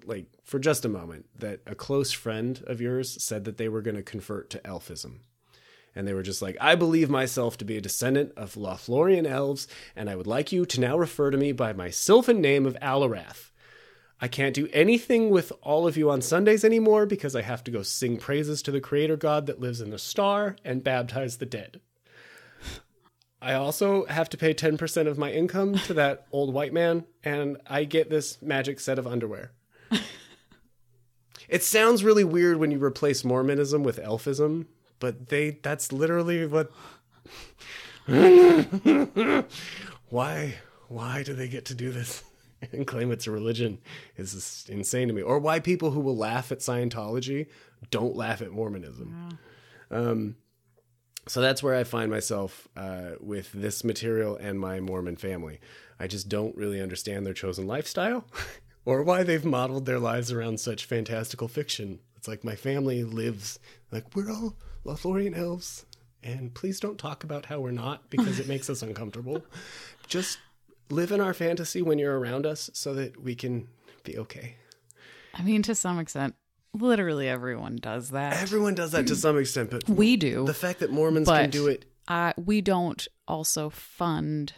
like 0.06 0.28
for 0.44 0.60
just 0.60 0.86
a 0.86 0.90
moment, 0.90 1.26
that 1.40 1.62
a 1.66 1.76
close 1.76 2.12
friend 2.12 2.64
of 2.68 2.82
yours 2.82 3.22
said 3.24 3.46
that 3.46 3.58
they 3.58 3.70
were 3.70 3.82
going 3.82 3.96
to 3.96 4.04
convert 4.04 4.50
to 4.52 4.66
elfism. 4.68 5.22
And 5.96 6.08
they 6.08 6.14
were 6.14 6.24
just 6.24 6.42
like, 6.42 6.58
I 6.60 6.76
believe 6.76 7.10
myself 7.10 7.58
to 7.58 7.66
be 7.66 7.78
a 7.78 7.82
descendant 7.82 8.34
of 8.36 8.56
Lothlorien 8.56 9.28
elves, 9.28 9.68
and 9.96 10.10
I 10.10 10.16
would 10.16 10.28
like 10.28 10.52
you 10.52 10.66
to 10.66 10.82
now 10.82 10.98
refer 10.98 11.30
to 11.30 11.38
me 11.38 11.52
by 11.52 11.72
my 11.72 11.92
sylvan 11.92 12.42
name 12.42 12.66
of 12.66 12.78
Alarath. 12.82 13.52
I 14.20 14.28
can't 14.28 14.56
do 14.56 14.70
anything 14.72 15.30
with 15.30 15.52
all 15.62 15.86
of 15.86 15.98
you 15.98 16.10
on 16.10 16.22
Sundays 16.22 16.64
anymore 16.64 17.06
because 17.06 17.36
I 17.36 17.42
have 17.42 17.64
to 17.66 17.72
go 17.72 17.84
sing 17.84 18.18
praises 18.18 18.62
to 18.64 18.72
the 18.72 18.80
creator 18.80 19.18
god 19.18 19.48
that 19.48 19.60
lives 19.60 19.82
in 19.82 19.90
the 19.90 20.00
star 20.00 20.56
and 20.64 20.84
baptize 20.84 21.38
the 21.38 21.46
dead. 21.46 21.82
I 23.44 23.56
also 23.56 24.06
have 24.06 24.30
to 24.30 24.38
pay 24.38 24.54
10% 24.54 25.08
of 25.08 25.18
my 25.18 25.30
income 25.30 25.76
to 25.80 25.94
that 25.96 26.28
old 26.32 26.54
white 26.54 26.72
man, 26.72 27.04
and 27.24 27.58
I 27.68 27.84
get 27.84 28.10
this 28.10 28.42
magic 28.42 28.80
set 28.80 28.98
of 28.98 29.06
underwear. 29.06 29.52
it 31.50 31.62
sounds 31.62 32.06
really 32.06 32.24
weird 32.24 32.58
when 32.58 32.72
you 32.72 32.82
replace 32.82 33.26
Mormonism 33.26 33.84
with 33.84 34.00
elfism, 34.00 34.68
but 35.00 35.28
they 35.28 35.60
that's 35.62 35.92
literally 35.92 36.48
what 36.48 36.72
Why 40.10 40.56
why 40.88 41.24
do 41.24 41.34
they 41.34 41.48
get 41.48 41.66
to 41.66 41.76
do 41.76 41.92
this 41.92 42.24
and 42.72 42.88
claim 42.88 43.12
it's 43.12 43.28
a 43.28 43.32
religion 43.32 43.80
is 44.16 44.66
insane 44.70 45.10
to 45.10 45.14
me. 45.14 45.22
Or 45.22 45.38
why 45.40 45.60
people 45.60 45.92
who 45.92 46.00
will 46.00 46.16
laugh 46.16 46.52
at 46.52 46.60
Scientology 46.60 47.48
don't 47.92 48.16
laugh 48.16 48.42
at 48.42 48.52
Mormonism. 48.52 49.38
Um 49.92 50.38
so 51.28 51.42
that's 51.42 51.64
where 51.64 51.76
I 51.76 51.84
find 51.84 52.12
myself 52.12 52.68
uh, 52.76 53.12
with 53.20 53.52
this 53.54 53.84
material 53.84 54.36
and 54.36 54.60
my 54.60 54.80
Mormon 54.80 55.16
family. 55.16 55.60
I 56.00 56.08
just 56.08 56.28
don't 56.28 56.56
really 56.56 56.82
understand 56.82 57.26
their 57.26 57.34
chosen 57.34 57.66
lifestyle 57.66 58.26
or 58.86 59.04
why 59.04 59.24
they've 59.24 59.46
modeled 59.46 59.86
their 59.86 60.00
lives 60.00 60.32
around 60.32 60.60
such 60.60 60.86
fantastical 60.86 61.48
fiction. 61.48 62.00
It's 62.18 62.28
like 62.28 62.44
my 62.44 62.56
family 62.56 63.04
lives 63.04 63.60
like 63.92 64.16
we're 64.16 64.32
all 64.32 64.56
Lothlorien 64.86 65.38
elves, 65.38 65.86
and 66.24 66.54
please 66.54 66.80
don't 66.80 66.98
talk 66.98 67.24
about 67.24 67.46
how 67.46 67.60
we're 67.60 67.72
not 67.72 68.10
because 68.10 68.40
it 68.40 68.48
makes 68.48 68.70
us 68.70 68.82
uncomfortable. 68.82 69.44
Just 70.08 70.40
live 70.90 71.12
in 71.12 71.22
our 71.22 71.34
fantasy 71.34 71.82
when 71.82 72.00
you're 72.00 72.20
around 72.20 72.46
us 72.46 72.70
so 72.74 72.94
that 72.94 73.22
we 73.22 73.36
can 73.36 73.68
be 74.04 74.18
okay. 74.18 74.56
I 75.34 75.42
mean, 75.42 75.64
to 75.64 75.76
some 75.76 76.00
extent, 76.00 76.36
literally 76.74 77.28
everyone 77.30 77.78
does 77.78 78.10
that. 78.10 78.42
Everyone 78.42 78.76
does 78.76 78.92
that 78.92 79.08
to 79.08 79.16
some 79.16 79.38
extent, 79.38 79.72
but 79.72 79.88
we 79.90 80.16
do. 80.18 80.46
the 80.46 80.54
fact 80.54 80.80
that 80.80 80.92
Mormons 80.92 81.28
can 81.28 81.50
do 81.50 81.68
it 81.68 81.86
uh, 82.08 82.34
we 82.38 82.62
don't 82.62 83.08
also 83.28 83.70
fund 83.70 84.54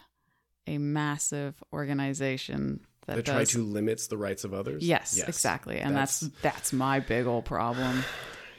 a 0.68 0.78
massive 0.78 1.62
organization 1.72 2.82
that, 3.06 3.18
That 3.18 3.26
does 3.26 3.36
try 3.36 3.60
to 3.62 3.64
limits 3.64 4.08
the 4.08 4.18
rights 4.18 4.44
of 4.44 4.54
others. 4.54 4.84
Yes, 4.84 5.22
exactly. 5.22 5.78
And 5.78 5.96
that's 5.96 6.22
That's- 6.22 6.42
that's 6.42 6.74
my 6.74 7.00
big 7.00 7.26
old 7.28 7.46
problem. 7.46 8.04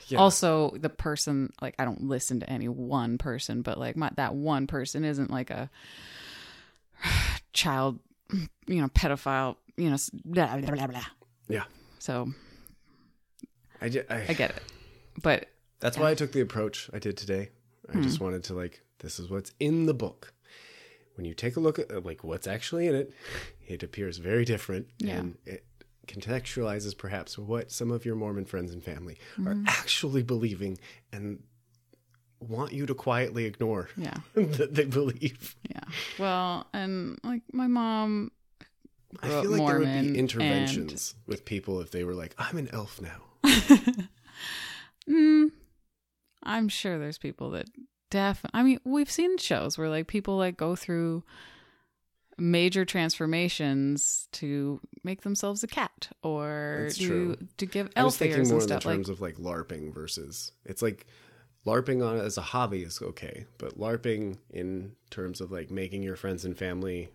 Yeah. 0.08 0.18
Also, 0.18 0.70
the 0.78 0.88
person 0.88 1.52
like 1.60 1.74
I 1.80 1.84
don't 1.84 2.04
listen 2.04 2.38
to 2.38 2.48
any 2.48 2.68
one 2.68 3.18
person, 3.18 3.62
but 3.62 3.76
like 3.76 3.96
my, 3.96 4.08
that 4.14 4.36
one 4.36 4.68
person 4.68 5.04
isn't 5.04 5.32
like 5.32 5.50
a 5.50 5.68
child, 7.52 7.98
you 8.32 8.80
know, 8.80 8.86
pedophile, 8.86 9.56
you 9.76 9.90
know, 9.90 9.96
blah 10.24 10.58
blah 10.58 10.70
blah 10.76 10.86
blah. 10.86 11.04
Yeah. 11.48 11.64
So 11.98 12.28
I, 13.86 13.88
ju- 13.88 14.04
I, 14.10 14.24
I 14.28 14.32
get 14.34 14.50
it, 14.50 14.62
but 15.22 15.46
That's 15.80 15.96
why 15.98 16.10
I 16.10 16.14
took 16.14 16.32
the 16.32 16.40
approach 16.40 16.90
I 16.92 16.98
did 16.98 17.16
today. 17.16 17.50
I 17.88 17.92
Hmm. 17.92 18.02
just 18.02 18.18
wanted 18.20 18.42
to 18.44 18.54
like, 18.54 18.82
this 18.98 19.18
is 19.20 19.30
what's 19.30 19.52
in 19.60 19.86
the 19.86 19.94
book. 19.94 20.32
When 21.14 21.24
you 21.24 21.34
take 21.34 21.56
a 21.56 21.60
look 21.60 21.78
at 21.78 22.04
like 22.04 22.24
what's 22.24 22.46
actually 22.46 22.88
in 22.88 22.94
it, 22.94 23.12
it 23.66 23.82
appears 23.82 24.18
very 24.18 24.44
different, 24.44 24.88
Yeah. 24.98 25.16
and 25.18 25.38
it 25.46 25.64
contextualizes 26.08 26.96
perhaps 26.96 27.38
what 27.38 27.70
some 27.72 27.90
of 27.90 28.04
your 28.04 28.16
Mormon 28.16 28.44
friends 28.44 28.72
and 28.72 28.82
family 28.82 29.16
Mm-hmm. 29.38 29.48
are 29.48 29.64
actually 29.66 30.22
believing 30.22 30.78
and 31.12 31.42
want 32.40 32.72
you 32.72 32.86
to 32.86 32.94
quietly 32.94 33.44
ignore 33.46 33.88
yeah, 33.96 34.18
that 34.34 34.74
they 34.74 34.84
believe. 34.84 35.56
yeah. 35.70 35.80
Well, 36.18 36.66
and 36.72 37.18
like 37.24 37.42
my 37.52 37.66
mom 37.66 38.30
I 39.22 39.28
feel 39.28 39.36
like 39.36 39.44
there 39.44 39.50
would 39.50 39.58
Mormon, 39.58 40.02
be 40.02 40.08
and- 40.08 40.16
interventions 40.16 41.14
with 41.26 41.44
people 41.44 41.80
if 41.80 41.90
they 41.92 42.04
were 42.04 42.14
like, 42.14 42.34
"I'm 42.38 42.58
an 42.58 42.68
elf 42.72 43.00
now." 43.00 43.22
Mm, 45.08 45.52
I'm 46.42 46.68
sure 46.68 46.98
there's 46.98 47.18
people 47.18 47.50
that 47.50 47.66
def. 48.10 48.44
I 48.52 48.62
mean, 48.62 48.80
we've 48.84 49.10
seen 49.10 49.38
shows 49.38 49.78
where 49.78 49.88
like 49.88 50.08
people 50.08 50.36
like 50.36 50.56
go 50.56 50.76
through 50.76 51.22
major 52.38 52.84
transformations 52.84 54.28
to 54.30 54.80
make 55.02 55.22
themselves 55.22 55.62
a 55.64 55.66
cat 55.66 56.08
or 56.22 56.88
to 56.94 57.36
to 57.56 57.66
give 57.66 57.88
elf 57.96 58.20
ears 58.20 58.50
and 58.50 58.60
in 58.60 58.66
stuff. 58.66 58.84
Like, 58.84 58.96
terms 58.96 59.08
of 59.08 59.20
like 59.20 59.36
LARPing 59.36 59.94
versus 59.94 60.52
it's 60.64 60.82
like 60.82 61.06
LARPing 61.64 62.06
on 62.06 62.18
as 62.18 62.36
a 62.36 62.42
hobby 62.42 62.82
is 62.82 63.00
okay, 63.00 63.46
but 63.58 63.78
LARPing 63.78 64.38
in 64.50 64.92
terms 65.10 65.40
of 65.40 65.50
like 65.50 65.70
making 65.70 66.02
your 66.02 66.16
friends 66.16 66.44
and 66.44 66.56
family 66.56 67.10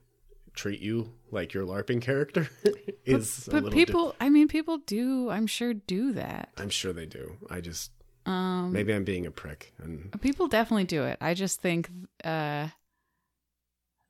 treat 0.53 0.81
you 0.81 1.13
like 1.31 1.53
your 1.53 1.65
LARPing 1.65 2.01
character 2.01 2.49
is 3.05 3.47
a 3.47 3.51
but 3.51 3.63
little. 3.63 3.77
people, 3.77 4.15
I 4.19 4.29
mean, 4.29 4.47
people 4.47 4.77
do. 4.79 5.29
I'm 5.29 5.47
sure 5.47 5.73
do 5.73 6.13
that. 6.13 6.49
I'm 6.57 6.69
sure 6.69 6.93
they 6.93 7.05
do. 7.05 7.37
I 7.49 7.61
just 7.61 7.91
Um, 8.25 8.71
maybe 8.71 8.93
I'm 8.93 9.03
being 9.03 9.25
a 9.25 9.31
prick, 9.31 9.73
and 9.79 10.11
people 10.21 10.47
definitely 10.47 10.85
do 10.85 11.03
it. 11.03 11.17
I 11.21 11.33
just 11.33 11.61
think 11.61 11.89
uh, 12.23 12.67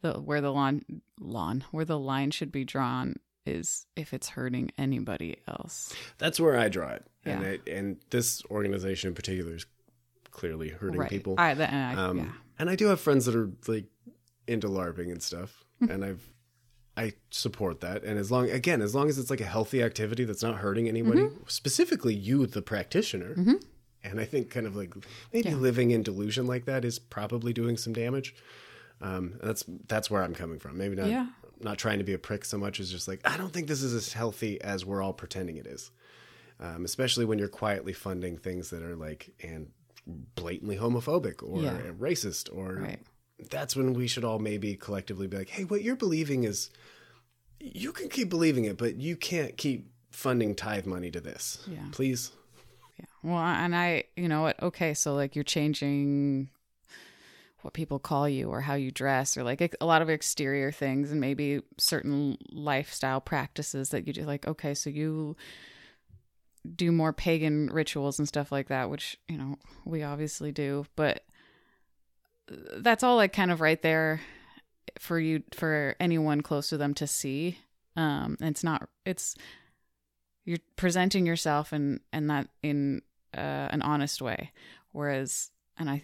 the 0.01 0.13
where 0.13 0.41
the 0.41 0.51
lawn 0.51 0.83
lawn 1.19 1.63
where 1.71 1.85
the 1.85 1.99
line 1.99 2.31
should 2.31 2.51
be 2.51 2.63
drawn 2.63 3.17
is 3.45 3.85
if 3.95 4.13
it's 4.13 4.29
hurting 4.29 4.71
anybody 4.77 5.37
else. 5.47 5.93
that's 6.17 6.39
where 6.39 6.57
I 6.57 6.69
draw 6.69 6.89
it. 6.89 7.05
And 7.25 7.43
it, 7.43 7.67
and 7.67 7.97
this 8.09 8.43
organization 8.49 9.09
in 9.09 9.15
particular 9.15 9.55
is 9.55 9.65
clearly 10.31 10.69
hurting 10.69 10.99
right. 10.99 11.09
people. 11.09 11.35
I, 11.37 11.53
the, 11.53 11.69
and 11.69 11.99
I, 11.99 12.03
Um, 12.03 12.17
yeah. 12.17 12.31
And 12.59 12.69
I 12.69 12.75
do 12.75 12.87
have 12.87 12.99
friends 12.99 13.25
that 13.25 13.35
are 13.35 13.51
like 13.67 13.85
into 14.47 14.67
LARPing 14.67 15.11
and 15.11 15.21
stuff. 15.21 15.63
And 15.89 16.05
I've 16.05 16.29
I 16.97 17.13
support 17.31 17.79
that. 17.81 18.03
And 18.03 18.19
as 18.19 18.31
long 18.31 18.49
again, 18.51 18.81
as 18.81 18.93
long 18.93 19.07
as 19.09 19.17
it's 19.17 19.29
like 19.29 19.39
a 19.41 19.45
healthy 19.45 19.81
activity 19.81 20.23
that's 20.25 20.43
not 20.43 20.55
hurting 20.57 20.87
anybody, 20.89 21.21
Mm-hmm. 21.21 21.43
specifically 21.47 22.13
you, 22.13 22.45
the 22.45 22.61
practitioner. 22.61 23.33
And 24.03 24.19
I 24.19 24.25
think 24.25 24.49
kind 24.49 24.65
of 24.67 24.75
like 24.75 24.93
maybe 25.31 25.49
Yeah. 25.49 25.55
living 25.55 25.91
in 25.91 26.03
delusion 26.03 26.47
like 26.47 26.65
that 26.65 26.83
is 26.83 26.99
probably 26.99 27.53
doing 27.53 27.77
some 27.77 27.93
damage. 27.93 28.35
Um, 28.99 29.35
that's 29.41 29.63
that's 29.87 30.11
where 30.11 30.21
I'm 30.23 30.35
coming 30.35 30.59
from. 30.59 30.77
Maybe 30.77 30.95
not 30.95 31.07
Yeah. 31.09 31.27
not 31.61 31.77
trying 31.77 31.99
to 31.99 32.03
be 32.03 32.13
a 32.13 32.19
prick 32.19 32.43
so 32.45 32.57
much 32.57 32.79
as 32.79 32.91
just 32.91 33.07
like 33.07 33.21
I 33.25 33.37
don't 33.37 33.53
think 33.53 33.67
this 33.67 33.81
is 33.83 33.93
as 33.93 34.13
healthy 34.13 34.59
as 34.61 34.85
we're 34.85 35.01
all 35.01 35.13
pretending 35.13 35.57
it 35.57 35.65
is. 35.67 35.91
Um, 36.59 36.83
especially 36.85 37.25
when 37.25 37.39
you're 37.39 37.47
quietly 37.47 37.93
funding 37.93 38.37
things 38.37 38.69
that 38.71 38.83
are 38.83 38.95
like 38.95 39.33
and 39.41 39.69
blatantly 40.35 40.77
homophobic 40.77 41.41
or 41.41 41.61
Yeah. 41.63 41.79
racist 41.99 42.49
or 42.55 42.75
Right. 42.75 42.99
That's 43.49 43.75
when 43.75 43.93
we 43.93 44.07
should 44.07 44.23
all 44.23 44.39
maybe 44.39 44.75
collectively 44.75 45.27
be 45.27 45.37
like, 45.37 45.49
hey, 45.49 45.63
what 45.63 45.81
you're 45.81 45.95
believing 45.95 46.43
is 46.43 46.69
you 47.59 47.91
can 47.91 48.09
keep 48.09 48.29
believing 48.29 48.65
it, 48.65 48.77
but 48.77 48.95
you 48.95 49.15
can't 49.15 49.57
keep 49.57 49.91
funding 50.11 50.55
tithe 50.55 50.85
money 50.85 51.11
to 51.11 51.21
this. 51.21 51.65
Yeah. 51.67 51.79
Please. 51.91 52.31
Yeah. 52.99 53.05
Well, 53.23 53.37
and 53.37 53.75
I, 53.75 54.05
you 54.15 54.27
know 54.27 54.41
what? 54.41 54.61
Okay, 54.61 54.93
so 54.93 55.15
like 55.15 55.35
you're 55.35 55.43
changing 55.43 56.49
what 57.61 57.73
people 57.73 57.99
call 57.99 58.27
you 58.27 58.49
or 58.49 58.61
how 58.61 58.73
you 58.73 58.89
dress 58.89 59.37
or 59.37 59.43
like 59.43 59.75
a 59.79 59.85
lot 59.85 60.01
of 60.01 60.09
exterior 60.09 60.71
things 60.71 61.11
and 61.11 61.21
maybe 61.21 61.61
certain 61.77 62.35
lifestyle 62.51 63.21
practices 63.21 63.89
that 63.89 64.07
you 64.07 64.13
do 64.13 64.23
like 64.23 64.47
okay, 64.47 64.73
so 64.73 64.89
you 64.89 65.35
do 66.75 66.91
more 66.91 67.13
pagan 67.13 67.67
rituals 67.67 68.19
and 68.19 68.27
stuff 68.27 68.51
like 68.51 68.67
that, 68.67 68.89
which, 68.89 69.17
you 69.27 69.37
know, 69.37 69.57
we 69.85 70.03
obviously 70.03 70.51
do, 70.51 70.85
but 70.95 71.23
that's 72.77 73.03
all 73.03 73.15
like 73.15 73.33
kind 73.33 73.51
of 73.51 73.61
right 73.61 73.81
there 73.81 74.21
for 74.99 75.19
you 75.19 75.43
for 75.53 75.95
anyone 75.99 76.41
close 76.41 76.69
to 76.69 76.77
them 76.77 76.93
to 76.95 77.07
see. 77.07 77.57
Um 77.95 78.37
it's 78.41 78.63
not 78.63 78.89
it's 79.05 79.35
you're 80.45 80.57
presenting 80.75 81.25
yourself 81.25 81.71
and 81.71 81.99
and 82.11 82.29
that 82.29 82.47
in 82.63 83.01
uh, 83.35 83.67
an 83.71 83.81
honest 83.81 84.21
way. 84.21 84.51
Whereas 84.91 85.51
and 85.77 85.89
i 85.89 86.03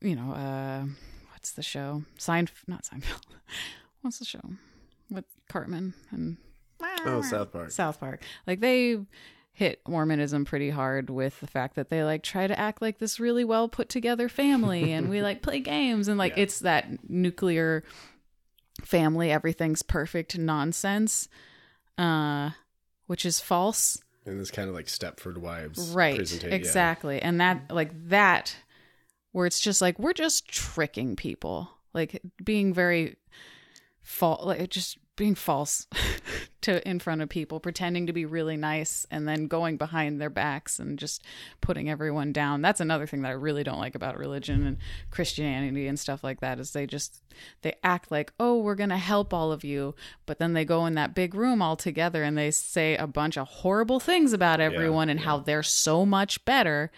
you 0.00 0.14
know 0.14 0.32
uh 0.32 0.84
what's 1.32 1.52
the 1.52 1.62
show? 1.62 2.02
Sein 2.18 2.48
not 2.66 2.84
seinfeld. 2.84 3.22
What's 4.02 4.18
the 4.18 4.24
show? 4.24 4.40
With 5.10 5.26
cartman 5.50 5.92
and 6.10 6.38
Oh, 7.04 7.20
South 7.20 7.52
Park. 7.52 7.70
south 7.70 8.00
park. 8.00 8.22
Like 8.46 8.60
they 8.60 8.98
hit 9.60 9.78
mormonism 9.86 10.46
pretty 10.46 10.70
hard 10.70 11.10
with 11.10 11.38
the 11.40 11.46
fact 11.46 11.76
that 11.76 11.90
they 11.90 12.02
like 12.02 12.22
try 12.22 12.46
to 12.46 12.58
act 12.58 12.80
like 12.80 12.96
this 12.98 13.20
really 13.20 13.44
well 13.44 13.68
put 13.68 13.90
together 13.90 14.26
family 14.26 14.90
and 14.94 15.10
we 15.10 15.20
like 15.20 15.42
play 15.42 15.60
games 15.60 16.08
and 16.08 16.16
like 16.16 16.34
Yeah. 16.34 16.44
it's 16.44 16.60
that 16.60 16.88
nuclear 17.10 17.84
family 18.82 19.30
everything's 19.30 19.82
perfect 19.82 20.38
nonsense 20.38 21.28
uh 21.98 22.50
which 23.06 23.26
is 23.26 23.38
false 23.38 24.02
And 24.24 24.40
this 24.40 24.50
kind 24.50 24.68
of 24.70 24.74
like 24.74 24.86
Stepford 24.86 25.36
Wives 25.36 25.90
right 25.90 26.16
presentation. 26.16 26.50
yeah. 26.50 26.56
exactly 26.56 27.20
and 27.20 27.38
that 27.42 27.70
like 27.70 27.90
that 28.08 28.56
where 29.32 29.44
it's 29.44 29.60
just 29.60 29.82
like 29.82 29.98
we're 29.98 30.14
just 30.14 30.48
tricking 30.48 31.16
people 31.16 31.68
like 31.92 32.22
being 32.42 32.72
very 32.72 33.16
fault 34.00 34.46
like 34.46 34.60
it 34.60 34.70
just 34.70 34.96
being 35.20 35.34
false 35.34 35.86
to 36.62 36.86
in 36.88 36.98
front 36.98 37.22
of 37.22 37.28
people 37.28 37.60
pretending 37.60 38.06
to 38.06 38.12
be 38.12 38.24
really 38.24 38.56
nice 38.56 39.06
and 39.10 39.28
then 39.28 39.46
going 39.46 39.76
behind 39.76 40.20
their 40.20 40.30
backs 40.30 40.78
and 40.78 40.98
just 40.98 41.22
putting 41.60 41.88
everyone 41.88 42.32
down. 42.32 42.62
That's 42.62 42.80
another 42.80 43.06
thing 43.06 43.22
that 43.22 43.28
i 43.28 43.32
really 43.32 43.62
don't 43.62 43.78
like 43.78 43.94
about 43.94 44.18
religion 44.18 44.66
and 44.66 44.78
christianity 45.10 45.86
and 45.86 45.98
stuff 45.98 46.24
like 46.24 46.40
that 46.40 46.58
is 46.58 46.72
they 46.72 46.86
just 46.86 47.22
they 47.62 47.74
act 47.84 48.10
like 48.10 48.32
oh 48.40 48.58
we're 48.58 48.74
going 48.74 48.90
to 48.90 48.96
help 48.96 49.32
all 49.32 49.52
of 49.52 49.62
you 49.62 49.94
but 50.26 50.38
then 50.38 50.54
they 50.54 50.64
go 50.64 50.86
in 50.86 50.94
that 50.94 51.14
big 51.14 51.34
room 51.34 51.62
all 51.62 51.76
together 51.76 52.22
and 52.22 52.36
they 52.36 52.50
say 52.50 52.96
a 52.96 53.06
bunch 53.06 53.36
of 53.36 53.46
horrible 53.46 54.00
things 54.00 54.32
about 54.32 54.60
everyone 54.60 55.08
and 55.08 55.20
how 55.20 55.38
they're 55.38 55.62
so 55.62 56.04
much 56.04 56.44
better 56.44 56.90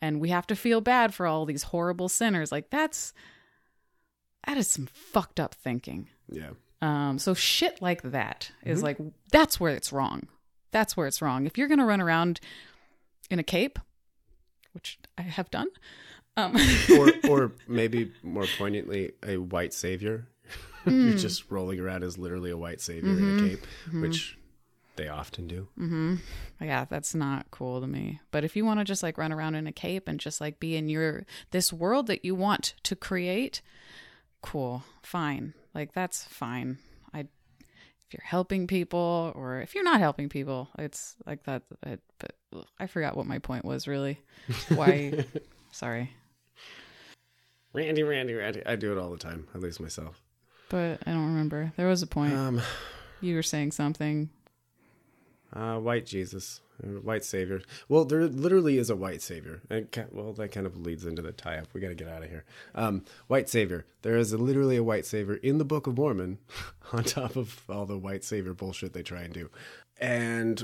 and 0.00 0.20
we 0.20 0.30
have 0.30 0.46
to 0.46 0.56
feel 0.56 0.80
bad 0.80 1.14
for 1.14 1.26
all 1.26 1.44
these 1.44 1.64
horrible 1.64 2.08
sinners. 2.08 2.52
Like 2.52 2.70
that's 2.70 3.12
that 4.46 4.56
is 4.56 4.68
some 4.68 4.86
fucked 4.86 5.40
up 5.40 5.54
thinking. 5.54 6.08
Yeah. 6.30 6.50
Um, 6.80 7.18
so 7.18 7.34
shit 7.34 7.80
like 7.82 8.02
that 8.02 8.50
is 8.64 8.78
Mm-hmm. 8.78 8.84
like 8.84 8.98
that's 9.32 9.58
where 9.60 9.74
it's 9.74 9.92
wrong. 9.92 10.28
That's 10.70 10.96
where 10.96 11.06
it's 11.06 11.20
wrong. 11.22 11.46
If 11.46 11.56
you're 11.58 11.68
gonna 11.68 11.86
run 11.86 12.00
around 12.00 12.40
in 13.30 13.38
a 13.38 13.42
cape, 13.44 13.78
which 14.72 14.98
I 15.16 15.22
have 15.22 15.50
done, 15.50 15.68
um, 16.36 16.56
or 16.98 17.12
or 17.28 17.52
maybe 17.66 18.12
more 18.22 18.46
poignantly, 18.58 19.12
a 19.26 19.36
white 19.38 19.72
savior. 19.74 20.28
Hmm. 20.84 20.90
You're 21.08 21.18
just 21.18 21.50
rolling 21.50 21.80
around 21.80 22.04
as 22.04 22.16
literally 22.16 22.50
a 22.50 22.56
white 22.56 22.80
savior 22.80 23.10
in 23.10 23.16
Mm-hmm. 23.18 23.44
a 23.44 23.48
cape, 23.48 23.66
which 24.00 24.38
they 24.96 25.08
often 25.08 25.46
do. 25.48 25.68
yeah, 26.60 26.84
that's 26.88 27.14
not 27.14 27.50
cool 27.50 27.80
to 27.80 27.86
me. 27.86 28.20
But 28.30 28.44
if 28.44 28.54
you 28.56 28.64
want 28.64 28.80
to 28.80 28.84
just 28.84 29.02
like 29.02 29.18
run 29.18 29.32
around 29.32 29.54
in 29.56 29.66
a 29.66 29.72
cape 29.72 30.06
and 30.08 30.18
just 30.20 30.40
like 30.40 30.58
be 30.60 30.76
in 30.76 30.88
your 30.88 31.24
this 31.50 31.72
world 31.72 32.06
that 32.08 32.24
you 32.24 32.34
want 32.34 32.74
to 32.84 32.94
create, 32.96 33.60
cool, 34.42 34.84
fine. 35.02 35.54
Like 35.74 35.92
that's 35.92 36.24
fine. 36.24 36.78
I 37.12 37.20
if 37.20 38.14
you're 38.14 38.22
helping 38.24 38.66
people 38.66 39.32
or 39.34 39.60
if 39.60 39.74
you're 39.74 39.84
not 39.84 40.00
helping 40.00 40.28
people, 40.28 40.68
it's 40.78 41.16
like 41.26 41.44
that. 41.44 41.62
It, 41.86 42.00
but 42.18 42.32
I 42.78 42.86
forgot 42.86 43.16
what 43.16 43.26
my 43.26 43.38
point 43.38 43.64
was 43.64 43.86
really. 43.86 44.18
Why? 44.70 45.24
sorry. 45.70 46.10
Randy, 47.74 48.02
Randy, 48.02 48.34
Randy. 48.34 48.62
I 48.64 48.76
do 48.76 48.92
it 48.92 48.98
all 48.98 49.10
the 49.10 49.18
time. 49.18 49.46
I 49.54 49.58
lose 49.58 49.78
myself. 49.78 50.22
But 50.70 51.00
I 51.06 51.12
don't 51.12 51.26
remember. 51.26 51.72
There 51.76 51.86
was 51.86 52.02
a 52.02 52.06
point. 52.06 52.32
Um, 52.32 52.62
you 53.20 53.34
were 53.34 53.42
saying 53.42 53.72
something. 53.72 54.30
uh, 55.52 55.76
white 55.78 56.06
Jesus. 56.06 56.60
White 56.82 57.24
savior. 57.24 57.62
Well, 57.88 58.04
there 58.04 58.26
literally 58.26 58.78
is 58.78 58.90
a 58.90 58.96
white 58.96 59.22
savior. 59.22 59.60
And 59.68 59.88
well, 60.12 60.32
that 60.34 60.52
kind 60.52 60.66
of 60.66 60.76
leads 60.76 61.04
into 61.04 61.22
the 61.22 61.32
tie-up. 61.32 61.68
We 61.72 61.80
got 61.80 61.88
to 61.88 61.94
get 61.94 62.08
out 62.08 62.22
of 62.22 62.30
here. 62.30 62.44
Um, 62.74 63.04
white 63.26 63.48
savior. 63.48 63.84
There 64.02 64.16
is 64.16 64.32
a, 64.32 64.38
literally 64.38 64.76
a 64.76 64.84
white 64.84 65.06
savior 65.06 65.34
in 65.34 65.58
the 65.58 65.64
Book 65.64 65.86
of 65.86 65.96
Mormon, 65.96 66.38
on 66.92 67.04
top 67.04 67.36
of 67.36 67.62
all 67.68 67.86
the 67.86 67.98
white 67.98 68.24
savior 68.24 68.54
bullshit 68.54 68.92
they 68.92 69.02
try 69.02 69.22
and 69.22 69.34
do. 69.34 69.50
And 70.00 70.62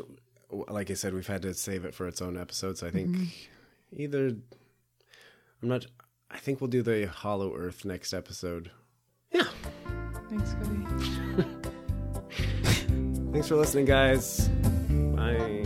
like 0.50 0.90
I 0.90 0.94
said, 0.94 1.14
we've 1.14 1.26
had 1.26 1.42
to 1.42 1.54
save 1.54 1.84
it 1.84 1.94
for 1.94 2.06
its 2.06 2.22
own 2.22 2.36
episode. 2.38 2.78
So 2.78 2.86
I 2.86 2.90
think 2.90 3.16
either 3.92 4.36
I'm 5.64 5.68
not. 5.68 5.86
I 6.30 6.36
think 6.36 6.60
we'll 6.60 6.68
do 6.68 6.82
the 6.82 7.06
Hollow 7.06 7.54
Earth 7.54 7.84
next 7.84 8.12
episode. 8.12 8.70
Yeah. 9.32 9.44
Thanks, 10.28 10.54
Cody. 10.54 11.46
Thanks 13.32 13.48
for 13.48 13.56
listening, 13.56 13.86
guys. 13.86 14.48
Bye. 15.16 15.63